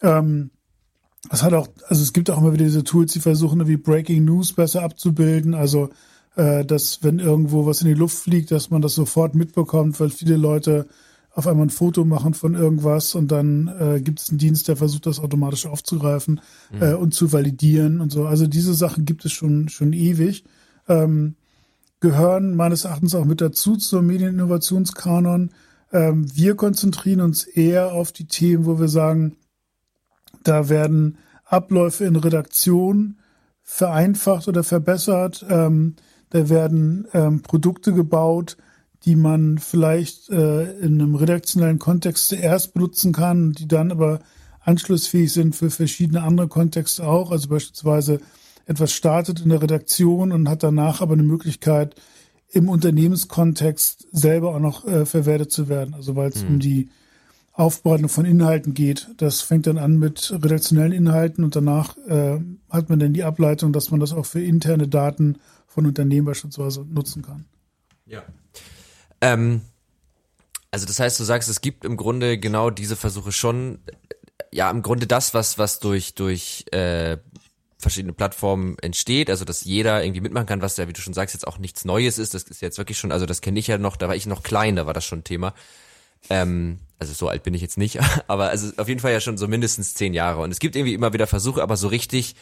Ähm, 0.01 0.51
es 1.31 1.43
hat 1.43 1.53
auch, 1.53 1.69
also 1.89 2.03
es 2.03 2.13
gibt 2.13 2.31
auch 2.31 2.39
immer 2.39 2.53
wieder 2.53 2.65
diese 2.65 2.85
Tools, 2.85 3.13
die 3.13 3.21
versuchen, 3.21 3.67
wie 3.67 3.77
Breaking 3.77 4.25
News 4.25 4.53
besser 4.53 4.83
abzubilden. 4.83 5.55
Also, 5.55 5.91
äh, 6.37 6.65
dass 6.65 7.03
wenn 7.03 7.19
irgendwo 7.19 7.67
was 7.67 7.83
in 7.83 7.89
die 7.89 7.95
Luft 7.95 8.19
fliegt, 8.19 8.51
dass 8.51 8.71
man 8.71 8.83
das 8.83 8.95
sofort 8.95 9.35
mitbekommt, 9.35 9.99
weil 10.01 10.11
viele 10.11 10.37
Leute 10.37 10.87
auf 11.35 11.47
einmal 11.47 11.67
ein 11.67 11.71
Foto 11.71 12.05
machen 12.05 12.35
von 12.35 12.55
irgendwas 12.55 13.15
und 13.15 13.33
dann 13.33 13.69
äh, 13.79 14.01
gibt 14.01 14.21
es 14.21 14.29
einen 14.29 14.39
Dienst, 14.39 14.69
der 14.69 14.77
versucht, 14.77 15.07
das 15.07 15.19
automatisch 15.19 15.67
aufzugreifen 15.67 16.41
mhm. 16.71 16.83
äh, 16.83 16.95
und 16.95 17.15
zu 17.15 17.33
validieren 17.33 18.01
und 18.01 18.13
so. 18.13 18.27
Also 18.27 18.47
diese 18.47 18.75
Sachen 18.75 19.05
gibt 19.05 19.25
es 19.25 19.33
schon 19.33 19.69
schon 19.69 19.93
ewig. 19.93 20.45
Ähm, 20.89 21.37
gehören 22.01 22.55
meines 22.55 22.85
Erachtens 22.85 23.15
auch 23.15 23.25
mit 23.25 23.41
dazu 23.41 23.77
zum 23.77 24.07
Medieninnovationskanon. 24.07 25.51
Ähm, 25.93 26.27
wir 26.35 26.57
konzentrieren 26.57 27.21
uns 27.21 27.45
eher 27.45 27.93
auf 27.93 28.13
die 28.13 28.27
Themen, 28.27 28.67
wo 28.67 28.79
wir 28.79 28.89
sagen, 28.89 29.37
da 30.43 30.69
werden 30.69 31.19
Abläufe 31.45 32.05
in 32.05 32.17
Redaktion 32.17 33.19
vereinfacht 33.63 34.49
oder 34.49 34.65
verbessert. 34.65 35.47
Ähm, 35.49 35.97
da 36.31 36.49
werden 36.49 37.07
ähm, 37.13 37.43
Produkte 37.43 37.93
gebaut, 37.93 38.57
die 39.05 39.17
man 39.17 39.59
vielleicht 39.59 40.31
äh, 40.31 40.73
in 40.79 41.01
einem 41.01 41.15
redaktionellen 41.15 41.79
Kontext 41.79 42.29
zuerst 42.29 42.75
benutzen 42.75 43.13
kann, 43.13 43.53
die 43.53 43.67
dann 43.67 43.91
aber 43.91 44.21
anschlussfähig 44.61 45.33
sind 45.33 45.57
für 45.57 45.71
verschiedene 45.71 46.23
andere 46.23 46.49
Kontexte 46.49 47.07
auch. 47.07 47.31
Also 47.31 47.49
beispielsweise 47.49 48.21
etwas 48.67 48.93
startet 48.93 49.41
in 49.41 49.49
der 49.49 49.63
Redaktion 49.63 50.33
und 50.33 50.49
hat 50.49 50.63
danach 50.63 51.01
aber 51.01 51.15
eine 51.15 51.25
Möglichkeit, 51.25 51.97
im 52.51 52.69
Unternehmenskontext 52.69 54.07
selber 54.13 54.55
auch 54.55 54.61
noch 54.61 54.87
äh, 54.87 55.07
verwertet 55.07 55.51
zu 55.51 55.69
werden. 55.69 55.95
Also 55.95 56.15
weil 56.17 56.29
es 56.29 56.45
mhm. 56.45 56.49
um 56.49 56.59
die 56.61 56.91
Aufbereitung 57.55 58.09
von 58.09 58.25
Inhalten 58.25 58.73
geht. 58.73 59.11
Das 59.19 59.43
fängt 59.43 59.67
dann 59.67 59.79
an 59.79 59.99
mit 59.99 60.33
redaktionellen 60.33 60.93
Inhalten 60.93 61.45
und 61.45 61.55
danach 61.55 61.97
äh, 62.07 62.41
hat 62.71 62.89
man 62.89 62.99
dann 62.99 63.13
die 63.13 63.25
Ableitung, 63.25 63.73
dass 63.73 63.91
man 63.91 64.01
das 64.01 64.13
auch 64.13 64.25
für 64.25 64.43
interne 64.43 64.89
Daten 64.89 65.37
von 65.67 65.87
Unternehmen 65.87 66.27
beispielsweise 66.27 66.87
nutzen 66.89 67.23
kann. 67.23 67.45
Ja. 68.07 68.23
Ähm, 69.23 69.63
also 70.71 70.85
das 70.85 71.01
heißt, 71.01 71.19
du 71.19 71.25
sagst, 71.25 71.49
es 71.49 71.63
gibt 71.63 71.85
im 71.85 71.97
Grunde 71.97 72.39
genau 72.39 72.71
diese 72.71 72.97
Versuche 72.97 73.33
schon, 73.33 73.79
ja, 74.53 74.71
im 74.71 74.83
Grunde 74.83 75.07
das, 75.07 75.33
was, 75.33 75.57
was 75.57 75.79
durch, 75.79 76.15
durch 76.15 76.67
äh, 76.73 77.17
verschiedene 77.79 78.13
Plattformen 78.13 78.79
entsteht, 78.81 79.31
also 79.31 79.45
dass 79.45 79.65
jeder 79.65 80.05
irgendwie 80.05 80.21
mitmachen 80.21 80.47
kann, 80.47 80.63
was 80.63 80.77
ja, 80.77 80.89
wie 80.89 80.93
du 80.93 81.01
schon 81.01 81.15
sagst, 81.15 81.35
jetzt 81.35 81.47
auch 81.47 81.59
nichts 81.59 81.85
Neues 81.85 82.19
ist. 82.19 82.35
Das 82.35 82.45
ist 82.45 82.63
jetzt 82.63 82.79
wirklich 82.79 82.99
schon, 82.99 83.13
also 83.13 83.27
das 83.27 83.41
kenne 83.41 83.59
ich 83.59 83.67
ja 83.67 83.79
noch, 83.79 83.97
da 83.97 84.09
war 84.09 84.17
ich 84.17 84.27
noch 84.27 84.43
klein, 84.43 84.77
da 84.77 84.87
war 84.87 84.95
das 84.95 85.05
schon 85.05 85.25
Thema. 85.25 85.55
Ähm, 86.31 86.79
also 86.99 87.13
so 87.13 87.29
alt 87.29 87.43
bin 87.43 87.55
ich 87.55 87.61
jetzt 87.61 87.79
nicht, 87.79 87.99
aber 88.29 88.49
also 88.49 88.73
auf 88.77 88.89
jeden 88.89 89.01
Fall 89.01 89.13
ja 89.13 89.21
schon 89.21 89.39
so 89.39 89.49
mindestens 89.49 89.95
zehn 89.95 90.15
Jahre. 90.15 90.41
Und 90.41 90.51
es 90.51 90.59
gibt 90.59 90.77
irgendwie 90.77 90.95
immer 90.95 91.13
wieder 91.13 91.27
Versuche, 91.27 91.63
aber 91.63 91.77
so 91.77 91.89
richtig 91.89 92.35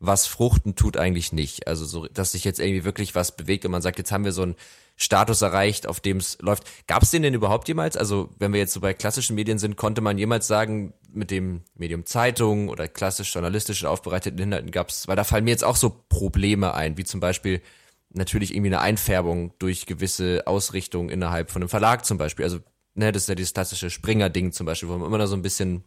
was 0.00 0.26
fruchten 0.26 0.76
tut 0.76 0.96
eigentlich 0.96 1.32
nicht. 1.32 1.66
Also 1.66 1.84
so, 1.84 2.06
dass 2.06 2.32
sich 2.32 2.44
jetzt 2.44 2.60
irgendwie 2.60 2.84
wirklich 2.84 3.14
was 3.14 3.36
bewegt 3.36 3.64
und 3.64 3.72
man 3.72 3.82
sagt, 3.82 3.98
jetzt 3.98 4.12
haben 4.12 4.24
wir 4.24 4.32
so 4.32 4.42
einen 4.42 4.56
Status 4.96 5.42
erreicht, 5.42 5.86
auf 5.86 6.00
dem 6.00 6.18
es 6.18 6.38
läuft. 6.40 6.64
Gab 6.86 7.02
es 7.02 7.10
den 7.10 7.22
denn 7.22 7.34
überhaupt 7.34 7.68
jemals? 7.68 7.96
Also 7.96 8.30
wenn 8.38 8.52
wir 8.52 8.60
jetzt 8.60 8.72
so 8.72 8.80
bei 8.80 8.94
klassischen 8.94 9.34
Medien 9.34 9.58
sind, 9.58 9.76
konnte 9.76 10.00
man 10.00 10.18
jemals 10.18 10.46
sagen, 10.46 10.92
mit 11.12 11.30
dem 11.30 11.62
Medium 11.74 12.04
Zeitung 12.04 12.68
oder 12.68 12.88
klassisch 12.88 13.32
journalistisch 13.32 13.84
aufbereiteten 13.84 14.38
Inhalten 14.38 14.70
gab 14.70 14.90
es, 14.90 15.08
weil 15.08 15.16
da 15.16 15.24
fallen 15.24 15.44
mir 15.44 15.50
jetzt 15.50 15.64
auch 15.64 15.76
so 15.76 16.04
Probleme 16.08 16.74
ein, 16.74 16.96
wie 16.96 17.04
zum 17.04 17.20
Beispiel 17.20 17.62
natürlich 18.10 18.54
irgendwie 18.54 18.70
eine 18.70 18.80
Einfärbung 18.80 19.52
durch 19.58 19.86
gewisse 19.86 20.46
Ausrichtungen 20.46 21.10
innerhalb 21.10 21.50
von 21.50 21.62
einem 21.62 21.68
Verlag 21.68 22.04
zum 22.04 22.18
Beispiel. 22.18 22.44
Also 22.44 22.58
ne, 22.94 23.12
das 23.12 23.22
ist 23.22 23.28
ja 23.28 23.34
dieses 23.34 23.54
klassische 23.54 23.90
Springer-Ding 23.90 24.52
zum 24.52 24.66
Beispiel, 24.66 24.88
wo 24.88 24.96
man 24.96 25.06
immer 25.06 25.18
noch 25.18 25.26
so 25.26 25.36
ein 25.36 25.42
bisschen 25.42 25.84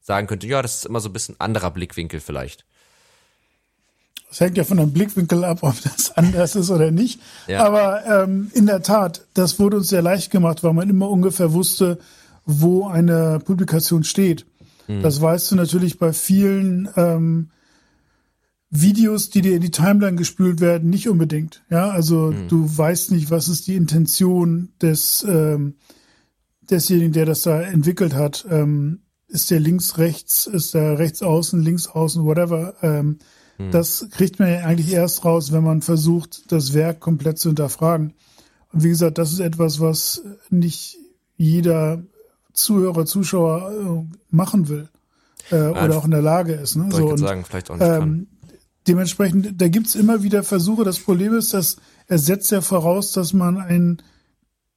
sagen 0.00 0.26
könnte, 0.26 0.46
ja, 0.46 0.62
das 0.62 0.76
ist 0.76 0.86
immer 0.86 1.00
so 1.00 1.08
ein 1.08 1.12
bisschen 1.12 1.38
anderer 1.38 1.70
Blickwinkel 1.70 2.20
vielleicht. 2.20 2.64
Das 4.30 4.40
hängt 4.40 4.56
ja 4.56 4.64
von 4.64 4.78
dem 4.78 4.92
Blickwinkel 4.92 5.44
ab, 5.44 5.58
ob 5.62 5.74
das 5.82 6.12
anders 6.16 6.56
ist 6.56 6.70
oder 6.70 6.90
nicht. 6.90 7.20
Ja. 7.48 7.66
Aber 7.66 8.06
ähm, 8.06 8.50
in 8.54 8.66
der 8.66 8.82
Tat, 8.82 9.26
das 9.34 9.58
wurde 9.58 9.78
uns 9.78 9.88
sehr 9.88 10.02
leicht 10.02 10.30
gemacht, 10.30 10.62
weil 10.62 10.72
man 10.72 10.88
immer 10.88 11.10
ungefähr 11.10 11.52
wusste, 11.52 11.98
wo 12.46 12.86
eine 12.86 13.40
Publikation 13.44 14.04
steht. 14.04 14.46
Mhm. 14.86 15.02
Das 15.02 15.20
weißt 15.20 15.50
du 15.50 15.56
natürlich 15.56 15.98
bei 15.98 16.12
vielen 16.12 16.88
ähm, 16.96 17.50
Videos, 18.70 19.30
die 19.30 19.42
dir 19.42 19.56
in 19.56 19.62
die 19.62 19.72
Timeline 19.72 20.16
gespült 20.16 20.60
werden, 20.60 20.90
nicht 20.90 21.08
unbedingt. 21.08 21.64
Ja, 21.68 21.90
also 21.90 22.30
mhm. 22.30 22.48
du 22.48 22.78
weißt 22.78 23.10
nicht, 23.10 23.30
was 23.30 23.48
ist 23.48 23.66
die 23.66 23.74
Intention 23.74 24.70
des 24.80 25.26
ähm, 25.28 25.74
desjenigen, 26.70 27.12
der 27.12 27.26
das 27.26 27.42
da 27.42 27.60
entwickelt 27.60 28.14
hat. 28.14 28.46
Ähm, 28.48 29.00
ist 29.26 29.50
der 29.50 29.58
links, 29.58 29.98
rechts, 29.98 30.46
ist 30.46 30.74
der 30.74 30.98
rechts 30.98 31.20
außen, 31.20 31.60
links 31.60 31.88
außen, 31.88 32.24
whatever. 32.24 32.74
Ähm, 32.82 33.18
hm. 33.60 33.70
Das 33.70 34.06
kriegt 34.10 34.38
man 34.38 34.48
ja 34.48 34.60
eigentlich 34.60 34.92
erst 34.92 35.24
raus, 35.24 35.52
wenn 35.52 35.62
man 35.62 35.82
versucht, 35.82 36.50
das 36.50 36.72
Werk 36.72 37.00
komplett 37.00 37.38
zu 37.38 37.50
hinterfragen. 37.50 38.14
Und 38.72 38.84
wie 38.84 38.88
gesagt, 38.88 39.18
das 39.18 39.32
ist 39.32 39.40
etwas, 39.40 39.80
was 39.80 40.22
nicht 40.48 40.96
jeder 41.36 42.02
Zuhörer, 42.52 43.04
Zuschauer 43.04 43.70
äh, 43.70 44.34
machen 44.34 44.68
will 44.68 44.88
äh, 45.50 45.56
oder 45.56 45.98
auch 45.98 46.04
in 46.04 46.10
der 46.10 46.22
Lage 46.22 46.54
ist. 46.54 46.76
Ne? 46.76 46.88
So, 46.90 47.08
und, 47.08 47.18
sagen, 47.18 47.44
vielleicht 47.44 47.70
auch 47.70 47.76
nicht 47.76 47.86
ähm, 47.86 48.26
Dementsprechend, 48.88 49.60
da 49.60 49.68
gibt's 49.68 49.94
immer 49.94 50.22
wieder 50.22 50.42
Versuche. 50.42 50.84
Das 50.84 50.98
Problem 50.98 51.34
ist, 51.34 51.52
dass 51.52 51.76
er 52.06 52.18
setzt 52.18 52.50
ja 52.50 52.62
voraus, 52.62 53.12
dass 53.12 53.34
man 53.34 53.58
ein 53.58 54.02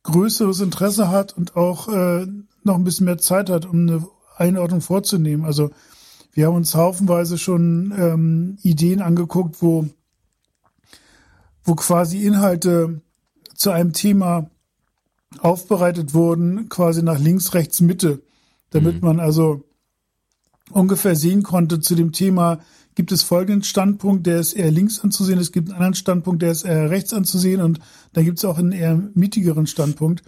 größeres 0.04 0.60
Interesse 0.60 1.10
hat 1.10 1.36
und 1.38 1.56
auch 1.56 1.88
äh, 1.88 2.28
noch 2.64 2.76
ein 2.76 2.84
bisschen 2.84 3.06
mehr 3.06 3.18
Zeit 3.18 3.50
hat, 3.50 3.66
um 3.66 3.88
eine 3.88 4.06
Einordnung 4.36 4.82
vorzunehmen. 4.82 5.46
Also 5.46 5.72
wir 6.34 6.48
haben 6.48 6.56
uns 6.56 6.76
haufenweise 6.76 7.38
schon 7.38 7.94
ähm, 7.98 8.58
Ideen 8.64 9.02
angeguckt, 9.02 9.62
wo, 9.62 9.88
wo 11.64 11.76
quasi 11.76 12.26
Inhalte 12.26 13.02
zu 13.56 13.72
einem 13.72 13.94
Thema 13.94 14.50
aufbereitet 15.40 16.14
wurden, 16.14 16.70
quasi 16.70 17.04
nach 17.04 17.20
links, 17.20 17.54
rechts, 17.54 17.82
Mitte, 17.82 18.22
damit 18.72 18.96
mhm. 18.96 19.08
man 19.08 19.20
also 19.20 19.64
ungefähr 20.72 21.16
sehen 21.16 21.44
konnte 21.44 21.80
zu 21.80 21.96
dem 21.96 22.12
Thema, 22.12 22.60
gibt 22.96 23.12
es 23.12 23.24
folgenden 23.24 23.64
Standpunkt, 23.64 24.28
der 24.28 24.40
ist 24.40 24.54
eher 24.54 24.72
links 24.72 25.00
anzusehen, 25.00 25.40
es 25.40 25.52
gibt 25.52 25.70
einen 25.70 25.78
anderen 25.78 25.96
Standpunkt, 25.96 26.42
der 26.42 26.52
ist 26.52 26.64
eher 26.64 26.90
rechts 26.90 27.14
anzusehen 27.14 27.62
und 27.62 27.80
dann 28.14 28.26
gibt 28.26 28.38
es 28.38 28.46
auch 28.46 28.58
einen 28.58 28.72
eher 28.72 28.96
mietigeren 29.14 29.68
Standpunkt. 29.68 30.24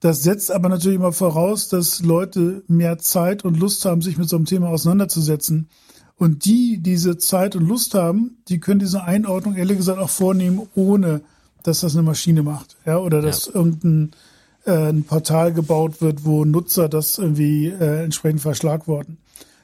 Das 0.00 0.22
setzt 0.22 0.50
aber 0.50 0.68
natürlich 0.68 0.96
immer 0.96 1.12
voraus, 1.12 1.68
dass 1.68 2.02
Leute 2.02 2.62
mehr 2.68 2.98
Zeit 2.98 3.44
und 3.44 3.58
Lust 3.58 3.84
haben, 3.84 4.02
sich 4.02 4.18
mit 4.18 4.28
so 4.28 4.36
einem 4.36 4.46
Thema 4.46 4.68
auseinanderzusetzen. 4.68 5.68
Und 6.16 6.44
die, 6.44 6.78
die 6.78 6.82
diese 6.82 7.18
Zeit 7.18 7.56
und 7.56 7.66
Lust 7.66 7.94
haben, 7.94 8.38
die 8.48 8.60
können 8.60 8.80
diese 8.80 9.04
Einordnung 9.04 9.56
ehrlich 9.56 9.78
gesagt 9.78 9.98
auch 9.98 10.10
vornehmen, 10.10 10.68
ohne 10.74 11.22
dass 11.62 11.80
das 11.80 11.94
eine 11.94 12.02
Maschine 12.02 12.42
macht. 12.42 12.76
Ja, 12.86 12.98
oder 12.98 13.22
dass 13.22 13.46
ja. 13.46 13.54
irgendein 13.54 14.12
äh, 14.64 14.90
ein 14.90 15.04
Portal 15.04 15.52
gebaut 15.52 16.00
wird, 16.00 16.24
wo 16.24 16.44
Nutzer 16.44 16.88
das 16.88 17.18
irgendwie 17.18 17.68
äh, 17.68 18.04
entsprechend 18.04 18.40
verschlagworten. 18.40 19.18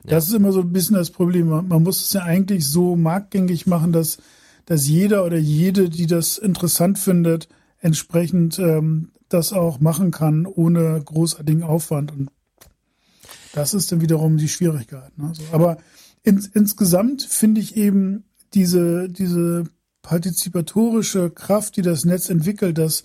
Ja. 0.04 0.10
Das 0.10 0.28
ist 0.28 0.34
immer 0.34 0.52
so 0.52 0.60
ein 0.60 0.72
bisschen 0.72 0.96
das 0.96 1.10
Problem. 1.10 1.48
Man, 1.48 1.68
man 1.68 1.82
muss 1.82 2.02
es 2.02 2.12
ja 2.12 2.22
eigentlich 2.22 2.66
so 2.66 2.96
marktgängig 2.96 3.66
machen, 3.66 3.92
dass, 3.92 4.18
dass 4.66 4.88
jeder 4.88 5.24
oder 5.24 5.38
jede, 5.38 5.88
die 5.88 6.06
das 6.06 6.38
interessant 6.38 6.98
findet, 6.98 7.48
entsprechend 7.80 8.58
ähm, 8.58 9.10
das 9.28 9.52
auch 9.52 9.80
machen 9.80 10.10
kann, 10.10 10.46
ohne 10.46 11.00
großartigen 11.04 11.62
Aufwand. 11.62 12.12
Und 12.12 12.30
das 13.54 13.74
ist 13.74 13.92
dann 13.92 14.00
wiederum 14.00 14.36
die 14.36 14.48
Schwierigkeit. 14.48 15.16
Ne? 15.18 15.32
So, 15.34 15.42
aber 15.52 15.78
ins, 16.22 16.46
insgesamt 16.46 17.22
finde 17.22 17.60
ich 17.60 17.76
eben 17.76 18.24
diese, 18.54 19.08
diese 19.08 19.64
partizipatorische 20.02 21.30
Kraft, 21.30 21.76
die 21.76 21.82
das 21.82 22.04
Netz 22.04 22.30
entwickelt, 22.30 22.78
dass 22.78 23.04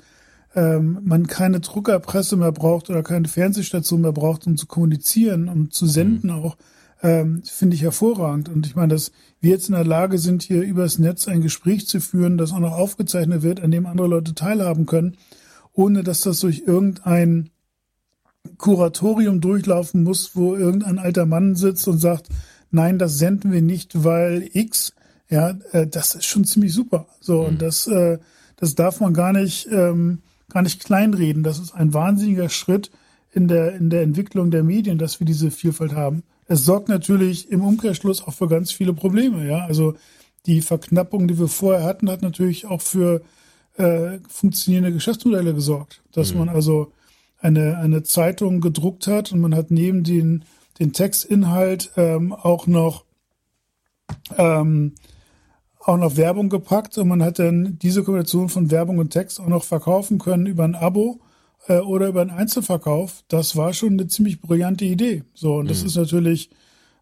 ähm, 0.55 0.99
man 1.03 1.27
keine 1.27 1.59
Druckerpresse 1.59 2.37
mehr 2.37 2.51
braucht 2.51 2.89
oder 2.89 3.03
keine 3.03 3.27
Fernsehstation 3.27 4.01
mehr 4.01 4.13
braucht, 4.13 4.47
um 4.47 4.55
zu 4.55 4.67
kommunizieren, 4.67 5.49
um 5.49 5.71
zu 5.71 5.87
senden 5.87 6.29
mhm. 6.29 6.35
auch, 6.37 6.57
ähm, 7.01 7.41
finde 7.43 7.75
ich 7.75 7.81
hervorragend. 7.81 8.47
Und 8.47 8.65
ich 8.65 8.75
meine, 8.75 8.93
dass 8.93 9.11
wir 9.41 9.51
jetzt 9.51 9.67
in 9.67 9.75
der 9.75 9.83
Lage 9.83 10.17
sind, 10.17 10.43
hier 10.43 10.61
übers 10.61 10.99
Netz 10.99 11.27
ein 11.27 11.41
Gespräch 11.41 11.87
zu 11.87 11.99
führen, 11.99 12.37
das 12.37 12.53
auch 12.53 12.59
noch 12.59 12.71
aufgezeichnet 12.71 13.41
wird, 13.41 13.61
an 13.61 13.71
dem 13.71 13.85
andere 13.85 14.07
Leute 14.07 14.33
teilhaben 14.33 14.85
können 14.85 15.17
ohne 15.73 16.03
dass 16.03 16.21
das 16.21 16.39
durch 16.39 16.63
irgendein 16.65 17.49
Kuratorium 18.57 19.41
durchlaufen 19.41 20.03
muss, 20.03 20.35
wo 20.35 20.55
irgendein 20.55 20.99
alter 20.99 21.25
Mann 21.25 21.55
sitzt 21.55 21.87
und 21.87 21.97
sagt, 21.97 22.27
nein, 22.71 22.99
das 22.99 23.17
senden 23.17 23.51
wir 23.51 23.61
nicht, 23.61 24.03
weil 24.03 24.49
X, 24.53 24.93
ja, 25.29 25.55
äh, 25.71 25.87
das 25.87 26.15
ist 26.15 26.25
schon 26.25 26.45
ziemlich 26.45 26.73
super. 26.73 27.07
So, 27.19 27.41
mhm. 27.41 27.47
und 27.47 27.61
das, 27.61 27.87
äh, 27.87 28.19
das 28.57 28.75
darf 28.75 28.99
man 28.99 29.13
gar 29.13 29.33
nicht, 29.33 29.67
ähm, 29.71 30.21
gar 30.49 30.61
nicht 30.61 30.83
kleinreden. 30.83 31.43
Das 31.43 31.59
ist 31.59 31.73
ein 31.73 31.93
wahnsinniger 31.93 32.49
Schritt 32.49 32.91
in 33.31 33.47
der, 33.47 33.75
in 33.75 33.89
der 33.89 34.03
Entwicklung 34.03 34.51
der 34.51 34.63
Medien, 34.63 34.97
dass 34.97 35.19
wir 35.19 35.25
diese 35.25 35.49
Vielfalt 35.49 35.93
haben. 35.93 36.23
Es 36.45 36.65
sorgt 36.65 36.89
natürlich 36.89 37.49
im 37.49 37.61
Umkehrschluss 37.61 38.21
auch 38.21 38.33
für 38.33 38.47
ganz 38.47 38.71
viele 38.71 38.93
Probleme, 38.93 39.47
ja. 39.47 39.65
Also 39.65 39.95
die 40.45 40.61
Verknappung, 40.61 41.27
die 41.27 41.39
wir 41.39 41.47
vorher 41.47 41.83
hatten, 41.83 42.09
hat 42.09 42.21
natürlich 42.21 42.65
auch 42.65 42.81
für 42.81 43.21
äh, 43.77 44.19
funktionierende 44.27 44.93
Geschäftsmodelle 44.93 45.53
gesorgt. 45.53 46.01
Dass 46.11 46.33
mhm. 46.33 46.39
man 46.39 46.49
also 46.49 46.91
eine, 47.39 47.77
eine 47.77 48.03
Zeitung 48.03 48.61
gedruckt 48.61 49.07
hat 49.07 49.31
und 49.31 49.41
man 49.41 49.55
hat 49.55 49.71
neben 49.71 50.03
den, 50.03 50.45
den 50.79 50.93
Textinhalt 50.93 51.91
ähm, 51.97 52.33
auch 52.33 52.67
noch 52.67 53.05
ähm, 54.37 54.93
auch 55.79 55.97
noch 55.97 56.15
Werbung 56.15 56.49
gepackt 56.49 56.97
und 56.97 57.09
man 57.09 57.21
hat 57.21 57.39
dann 57.39 57.77
diese 57.81 58.03
Kombination 58.03 58.47
von 58.47 58.71
Werbung 58.71 58.99
und 58.99 59.09
Text 59.09 59.39
auch 59.39 59.47
noch 59.47 59.63
verkaufen 59.65 60.17
können 60.17 60.45
über 60.45 60.63
ein 60.63 60.75
Abo 60.75 61.19
äh, 61.67 61.79
oder 61.79 62.07
über 62.07 62.21
einen 62.21 62.29
Einzelverkauf. 62.29 63.23
Das 63.27 63.55
war 63.55 63.73
schon 63.73 63.93
eine 63.93 64.07
ziemlich 64.07 64.39
brillante 64.39 64.85
Idee. 64.85 65.23
So, 65.33 65.55
und 65.55 65.69
das 65.69 65.81
mhm. 65.81 65.87
ist 65.87 65.95
natürlich 65.97 66.49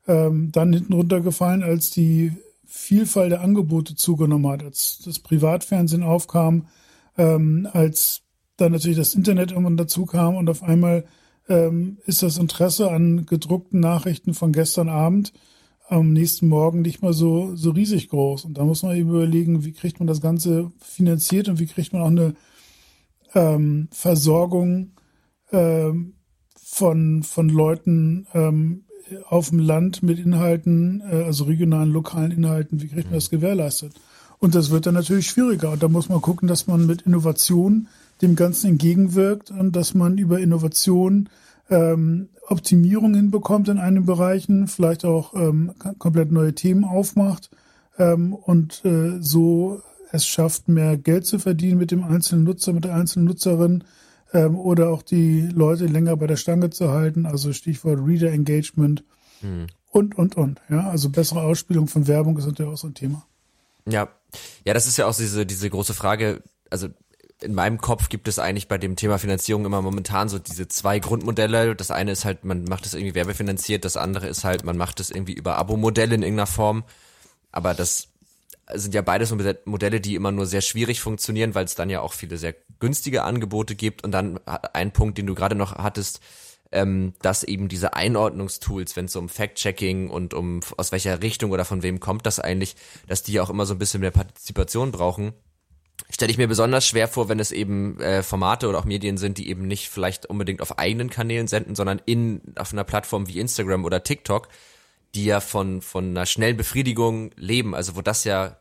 ähm, 0.08 0.52
dann 0.52 0.74
hinten 0.74 0.94
runtergefallen, 0.94 1.62
als 1.62 1.92
die 1.92 2.34
Vielfalt 2.74 3.34
der 3.34 3.42
Angebote 3.42 3.96
zugenommen 3.96 4.50
hat, 4.50 4.64
als 4.64 5.02
das 5.04 5.20
Privatfernsehen 5.20 6.04
aufkam, 6.04 6.68
ähm, 7.18 7.68
als 7.74 8.22
dann 8.56 8.72
natürlich 8.72 8.98
das 8.98 9.14
Internet 9.14 9.52
irgendwann 9.52 9.76
dazu 9.76 10.06
kam 10.06 10.38
und 10.38 10.50
auf 10.50 10.64
einmal 10.64 11.04
ähm, 11.50 11.98
ist 12.06 12.24
das 12.24 12.38
Interesse 12.38 12.90
an 12.90 13.26
gedruckten 13.26 13.82
Nachrichten 13.82 14.34
von 14.34 14.54
gestern 14.54 14.88
Abend 14.88 15.34
am 15.90 16.14
nächsten 16.14 16.48
Morgen 16.48 16.82
nicht 16.82 17.02
mal 17.02 17.12
so, 17.12 17.54
so 17.58 17.72
riesig 17.72 18.08
groß. 18.08 18.46
Und 18.46 18.58
da 18.58 18.64
muss 18.64 18.84
man 18.84 18.96
eben 18.96 19.10
überlegen, 19.10 19.66
wie 19.66 19.74
kriegt 19.74 20.00
man 20.00 20.08
das 20.08 20.22
Ganze 20.22 20.72
finanziert 20.80 21.50
und 21.50 21.60
wie 21.60 21.66
kriegt 21.66 21.92
man 21.92 22.02
auch 22.02 22.08
eine 22.08 22.36
ähm, 23.36 23.90
Versorgung 23.92 24.92
ähm, 25.52 26.14
von, 26.56 27.24
von 27.24 27.50
Leuten 27.50 28.28
ähm, 28.34 28.86
auf 29.30 29.50
dem 29.50 29.60
Land 29.60 30.04
mit 30.04 30.20
Inhalten, 30.20 31.02
äh, 31.10 31.24
also 31.24 31.46
regionalen, 31.46 31.92
lokalen 31.92 32.32
Inhalten, 32.32 32.82
wie 32.82 32.88
kriegt 32.88 33.06
man 33.06 33.16
das 33.16 33.30
gewährleistet? 33.30 33.94
Und 34.40 34.56
das 34.56 34.72
wird 34.72 34.86
dann 34.86 34.96
natürlich 34.96 35.28
schwieriger. 35.28 35.72
Und 35.72 35.84
da 35.84 35.88
muss 35.88 36.10
man 36.10 36.22
gucken, 36.22 36.48
dass 36.48 36.68
man 36.68 36.86
mit 36.86 37.04
Innovation 37.04 37.88
dem 38.22 38.36
Ganzen 38.36 38.72
entgegenwirkt 38.72 39.52
und 39.52 39.76
dass 39.76 39.94
man 39.94 40.18
über 40.18 40.40
Innovation 40.40 41.30
ähm, 41.70 42.30
Optimierung 42.48 43.14
hinbekommt 43.14 43.70
in 43.70 43.78
einigen 43.78 44.06
Bereichen, 44.06 44.68
vielleicht 44.68 45.06
auch 45.06 45.34
ähm, 45.34 45.72
komplett 46.00 46.32
neue 46.32 46.54
Themen 46.54 46.84
aufmacht 46.84 47.50
ähm, 47.98 48.34
und 48.34 48.84
äh, 48.84 49.18
so 49.22 49.82
es 50.12 50.26
schafft, 50.28 50.68
mehr 50.68 50.98
Geld 50.98 51.26
zu 51.26 51.40
verdienen 51.40 51.78
mit 51.78 51.92
dem 51.92 52.04
einzelnen 52.04 52.44
Nutzer, 52.44 52.74
mit 52.74 52.84
der 52.84 52.96
einzelnen 52.96 53.26
Nutzerin 53.26 53.84
ähm, 54.34 54.58
oder 54.58 54.90
auch 54.90 55.02
die 55.02 55.42
Leute 55.42 55.86
länger 55.86 56.16
bei 56.18 56.28
der 56.28 56.38
Stange 56.38 56.70
zu 56.70 56.90
halten, 56.90 57.26
also 57.26 57.54
Stichwort 57.54 58.00
Reader 58.06 58.32
Engagement 58.32 59.04
hm. 59.42 59.68
und, 59.90 60.18
und, 60.18 60.36
und. 60.36 60.62
Ja, 60.70 60.90
also 60.90 61.10
bessere 61.10 61.42
Ausspielung 61.42 61.88
von 61.88 62.08
Werbung 62.08 62.38
ist 62.38 62.46
natürlich 62.46 62.72
auch 62.72 62.78
so 62.78 62.88
ein 62.88 62.94
Thema. 62.94 63.26
Ja, 63.86 64.10
ja, 64.66 64.74
das 64.74 64.88
ist 64.88 64.98
ja 64.98 65.08
auch 65.08 65.16
diese, 65.16 65.46
diese 65.46 65.70
große 65.70 65.94
Frage, 65.94 66.44
also 66.70 66.88
in 67.42 67.56
meinem 67.56 67.80
Kopf 67.80 68.10
gibt 68.10 68.28
es 68.28 68.38
eigentlich 68.38 68.68
bei 68.68 68.78
dem 68.78 68.96
Thema 68.96 69.18
Finanzierung 69.18 69.66
immer 69.66 69.82
momentan 69.82 70.30
so 70.30 70.38
diese 70.38 70.68
zwei 70.68 71.00
Grundmodelle. 71.00 71.76
Das 71.76 71.90
eine 71.90 72.12
ist 72.12 72.24
halt, 72.24 72.46
man 72.46 72.66
macht 72.66 72.86
es 72.86 72.94
irgendwie 72.94 73.16
werbefinanziert, 73.16 73.84
das 73.84 73.98
andere 73.98 74.28
ist 74.28 74.44
halt, 74.44 74.64
man 74.64 74.78
macht 74.78 75.00
es 75.00 75.10
irgendwie 75.10 75.34
über 75.34 75.58
Abo-Modelle 75.58 76.14
in 76.14 76.22
irgendeiner 76.22 76.48
Form. 76.48 76.84
Aber 77.52 77.74
das 77.74 78.11
sind 78.76 78.94
ja 78.94 79.02
beides 79.02 79.34
Modelle, 79.66 80.02
die 80.02 80.16
immer 80.16 80.32
nur 80.32 80.46
sehr 80.46 80.62
schwierig 80.62 81.02
funktionieren, 81.02 81.56
weil 81.56 81.66
es 81.66 81.76
dann 81.76 81.90
ja 81.90 82.02
auch 82.02 82.14
viele 82.14 82.38
sehr 82.38 82.56
günstige 82.80 83.24
Angebote 83.24 83.76
gibt. 83.76 84.04
Und 84.04 84.12
dann 84.12 84.40
ein 84.46 84.92
Punkt, 84.92 85.18
den 85.18 85.28
du 85.28 85.36
gerade 85.36 85.56
noch 85.56 85.76
hattest, 85.76 86.22
ähm, 86.72 87.14
dass 87.22 87.44
eben 87.44 87.68
diese 87.68 87.94
Einordnungstools, 87.94 88.96
wenn 88.96 89.06
es 89.06 89.16
um 89.16 89.30
Fact-Checking 89.30 90.10
und 90.10 90.34
um 90.34 90.62
aus 90.78 90.92
welcher 90.92 91.22
Richtung 91.22 91.52
oder 91.52 91.66
von 91.66 91.84
wem 91.84 92.00
kommt 92.00 92.26
das 92.26 92.40
eigentlich, 92.40 92.76
dass 93.08 93.24
die 93.24 93.40
auch 93.40 93.50
immer 93.50 93.66
so 93.66 93.74
ein 93.76 93.80
bisschen 93.80 94.02
mehr 94.02 94.12
Partizipation 94.12 94.92
brauchen 94.92 95.34
stelle 96.10 96.32
ich 96.32 96.38
mir 96.38 96.48
besonders 96.48 96.86
schwer 96.88 97.08
vor, 97.08 97.30
wenn 97.30 97.40
es 97.40 97.52
eben 97.52 98.00
äh, 98.00 98.24
Formate 98.24 98.68
oder 98.68 98.80
auch 98.80 98.86
Medien 98.86 99.18
sind, 99.18 99.38
die 99.38 99.50
eben 99.50 99.68
nicht 99.68 99.90
vielleicht 99.90 100.26
unbedingt 100.26 100.62
auf 100.62 100.78
eigenen 100.80 101.10
Kanälen 101.10 101.48
senden, 101.48 101.76
sondern 101.76 102.02
in 102.06 102.42
auf 102.56 102.74
einer 102.74 102.84
Plattform 102.84 103.28
wie 103.28 103.40
Instagram 103.40 103.86
oder 103.86 104.04
TikTok, 104.04 104.48
die 105.16 105.26
ja 105.26 105.40
von 105.40 105.82
von 105.82 106.10
einer 106.10 106.26
schnellen 106.26 106.58
Befriedigung 106.58 107.32
leben, 107.36 107.76
also 107.76 107.96
wo 107.96 108.02
das 108.02 108.24
ja 108.24 108.58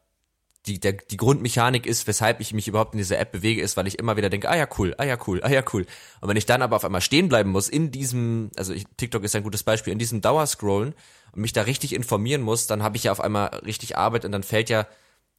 die, 0.66 0.78
der, 0.78 0.92
die 0.92 1.16
Grundmechanik 1.16 1.86
ist, 1.86 2.06
weshalb 2.06 2.40
ich 2.40 2.52
mich 2.52 2.68
überhaupt 2.68 2.94
in 2.94 2.98
dieser 2.98 3.18
App 3.18 3.32
bewege, 3.32 3.62
ist, 3.62 3.76
weil 3.76 3.86
ich 3.86 3.98
immer 3.98 4.16
wieder 4.16 4.28
denke, 4.28 4.48
ah 4.48 4.56
ja, 4.56 4.68
cool, 4.78 4.94
ah 4.98 5.04
ja, 5.04 5.16
cool, 5.26 5.42
ah 5.42 5.48
ja, 5.48 5.62
cool. 5.72 5.86
Und 6.20 6.28
wenn 6.28 6.36
ich 6.36 6.46
dann 6.46 6.62
aber 6.62 6.76
auf 6.76 6.84
einmal 6.84 7.00
stehen 7.00 7.28
bleiben 7.28 7.50
muss 7.50 7.68
in 7.68 7.90
diesem, 7.90 8.50
also 8.56 8.72
ich, 8.74 8.84
TikTok 8.96 9.24
ist 9.24 9.34
ein 9.34 9.42
gutes 9.42 9.62
Beispiel, 9.62 9.92
in 9.92 9.98
diesem 9.98 10.20
Dauerscrollen 10.20 10.94
und 11.32 11.40
mich 11.40 11.52
da 11.52 11.62
richtig 11.62 11.94
informieren 11.94 12.42
muss, 12.42 12.66
dann 12.66 12.82
habe 12.82 12.96
ich 12.96 13.04
ja 13.04 13.12
auf 13.12 13.20
einmal 13.20 13.48
richtig 13.64 13.96
Arbeit 13.96 14.24
und 14.24 14.32
dann 14.32 14.42
fällt 14.42 14.68
ja 14.68 14.86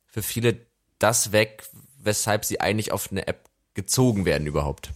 für 0.07 0.23
viele 0.23 0.65
das 0.97 1.31
weg, 1.31 1.63
weshalb 2.01 2.43
sie 2.43 2.59
eigentlich 2.59 2.91
auf 2.91 3.11
eine 3.11 3.27
App 3.27 3.49
gezogen 3.73 4.25
werden 4.25 4.47
überhaupt. 4.47 4.91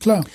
Klar. 0.00 0.26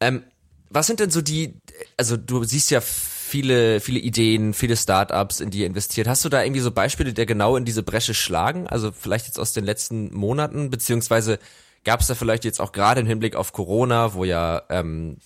Ähm, 0.00 0.22
was 0.70 0.86
sind 0.86 1.00
denn 1.00 1.10
so 1.10 1.22
die, 1.22 1.60
also 1.96 2.16
du 2.16 2.44
siehst 2.44 2.70
ja 2.70 2.80
viele, 3.28 3.80
viele 3.80 4.00
Ideen, 4.00 4.54
viele 4.54 4.76
Startups, 4.76 5.40
in 5.40 5.50
die 5.50 5.60
ihr 5.60 5.66
investiert. 5.66 6.08
Hast 6.08 6.24
du 6.24 6.28
da 6.28 6.42
irgendwie 6.42 6.60
so 6.60 6.70
Beispiele, 6.70 7.12
die 7.12 7.26
genau 7.26 7.56
in 7.56 7.64
diese 7.64 7.82
Bresche 7.82 8.14
schlagen? 8.14 8.66
Also 8.66 8.90
vielleicht 8.90 9.26
jetzt 9.26 9.38
aus 9.38 9.52
den 9.52 9.64
letzten 9.64 10.12
Monaten, 10.12 10.70
beziehungsweise 10.70 11.38
gab 11.84 12.00
es 12.00 12.06
da 12.08 12.14
vielleicht 12.14 12.44
jetzt 12.44 12.60
auch 12.60 12.72
gerade 12.72 13.00
im 13.00 13.06
Hinblick 13.06 13.36
auf 13.36 13.52
Corona, 13.52 14.14
wo 14.14 14.24
ja 14.24 14.62
ähm, 14.70 15.18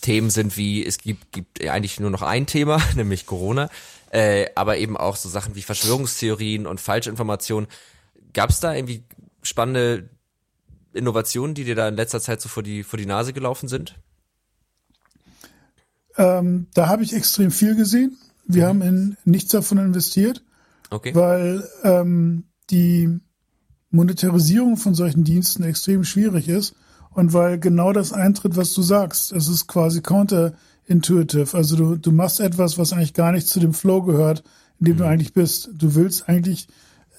Themen 0.00 0.30
sind 0.30 0.56
wie, 0.56 0.84
es 0.84 0.98
gibt, 0.98 1.32
gibt 1.32 1.64
eigentlich 1.66 1.98
nur 1.98 2.10
noch 2.10 2.22
ein 2.22 2.46
Thema, 2.46 2.80
nämlich 2.94 3.26
Corona, 3.26 3.68
äh, 4.10 4.46
aber 4.54 4.78
eben 4.78 4.96
auch 4.96 5.16
so 5.16 5.28
Sachen 5.28 5.54
wie 5.54 5.62
Verschwörungstheorien 5.62 6.66
und 6.66 6.80
Falschinformationen. 6.80 7.68
Gab 8.32 8.50
es 8.50 8.60
da 8.60 8.74
irgendwie 8.74 9.02
spannende 9.42 10.08
Innovationen, 10.92 11.54
die 11.54 11.64
dir 11.64 11.74
da 11.74 11.88
in 11.88 11.96
letzter 11.96 12.20
Zeit 12.20 12.40
so 12.40 12.48
vor 12.48 12.62
die, 12.62 12.84
vor 12.84 12.98
die 12.98 13.06
Nase 13.06 13.32
gelaufen 13.32 13.68
sind? 13.68 13.96
Ähm, 16.18 16.66
da 16.74 16.88
habe 16.88 17.04
ich 17.04 17.14
extrem 17.14 17.50
viel 17.50 17.76
gesehen. 17.76 18.18
Wir 18.46 18.64
mhm. 18.64 18.68
haben 18.68 18.82
in 18.82 19.16
nichts 19.24 19.52
davon 19.52 19.78
investiert, 19.78 20.42
okay. 20.90 21.14
weil 21.14 21.66
ähm, 21.84 22.44
die 22.70 23.20
Monetarisierung 23.90 24.76
von 24.76 24.94
solchen 24.94 25.24
Diensten 25.24 25.62
extrem 25.62 26.04
schwierig 26.04 26.48
ist 26.48 26.74
und 27.10 27.32
weil 27.32 27.58
genau 27.58 27.92
das 27.92 28.12
eintritt, 28.12 28.56
was 28.56 28.74
du 28.74 28.82
sagst. 28.82 29.32
Es 29.32 29.48
ist 29.48 29.66
quasi 29.68 30.02
counterintuitive. 30.02 31.56
Also 31.56 31.76
du, 31.76 31.96
du 31.96 32.12
machst 32.12 32.40
etwas, 32.40 32.78
was 32.78 32.92
eigentlich 32.92 33.14
gar 33.14 33.32
nicht 33.32 33.46
zu 33.46 33.60
dem 33.60 33.72
Flow 33.72 34.02
gehört, 34.02 34.42
in 34.80 34.86
dem 34.86 34.94
mhm. 34.96 34.98
du 34.98 35.06
eigentlich 35.06 35.32
bist. 35.32 35.70
Du 35.72 35.94
willst 35.94 36.28
eigentlich 36.28 36.68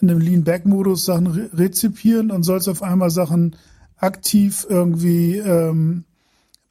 in 0.01 0.09
einem 0.09 0.19
Lean-Back-Modus 0.19 1.05
Sachen 1.05 1.27
re 1.27 1.49
rezipieren 1.53 2.31
und 2.31 2.43
sollst 2.43 2.69
auf 2.69 2.83
einmal 2.83 3.09
Sachen 3.09 3.55
aktiv 3.97 4.65
irgendwie 4.69 5.37
ähm, 5.37 6.05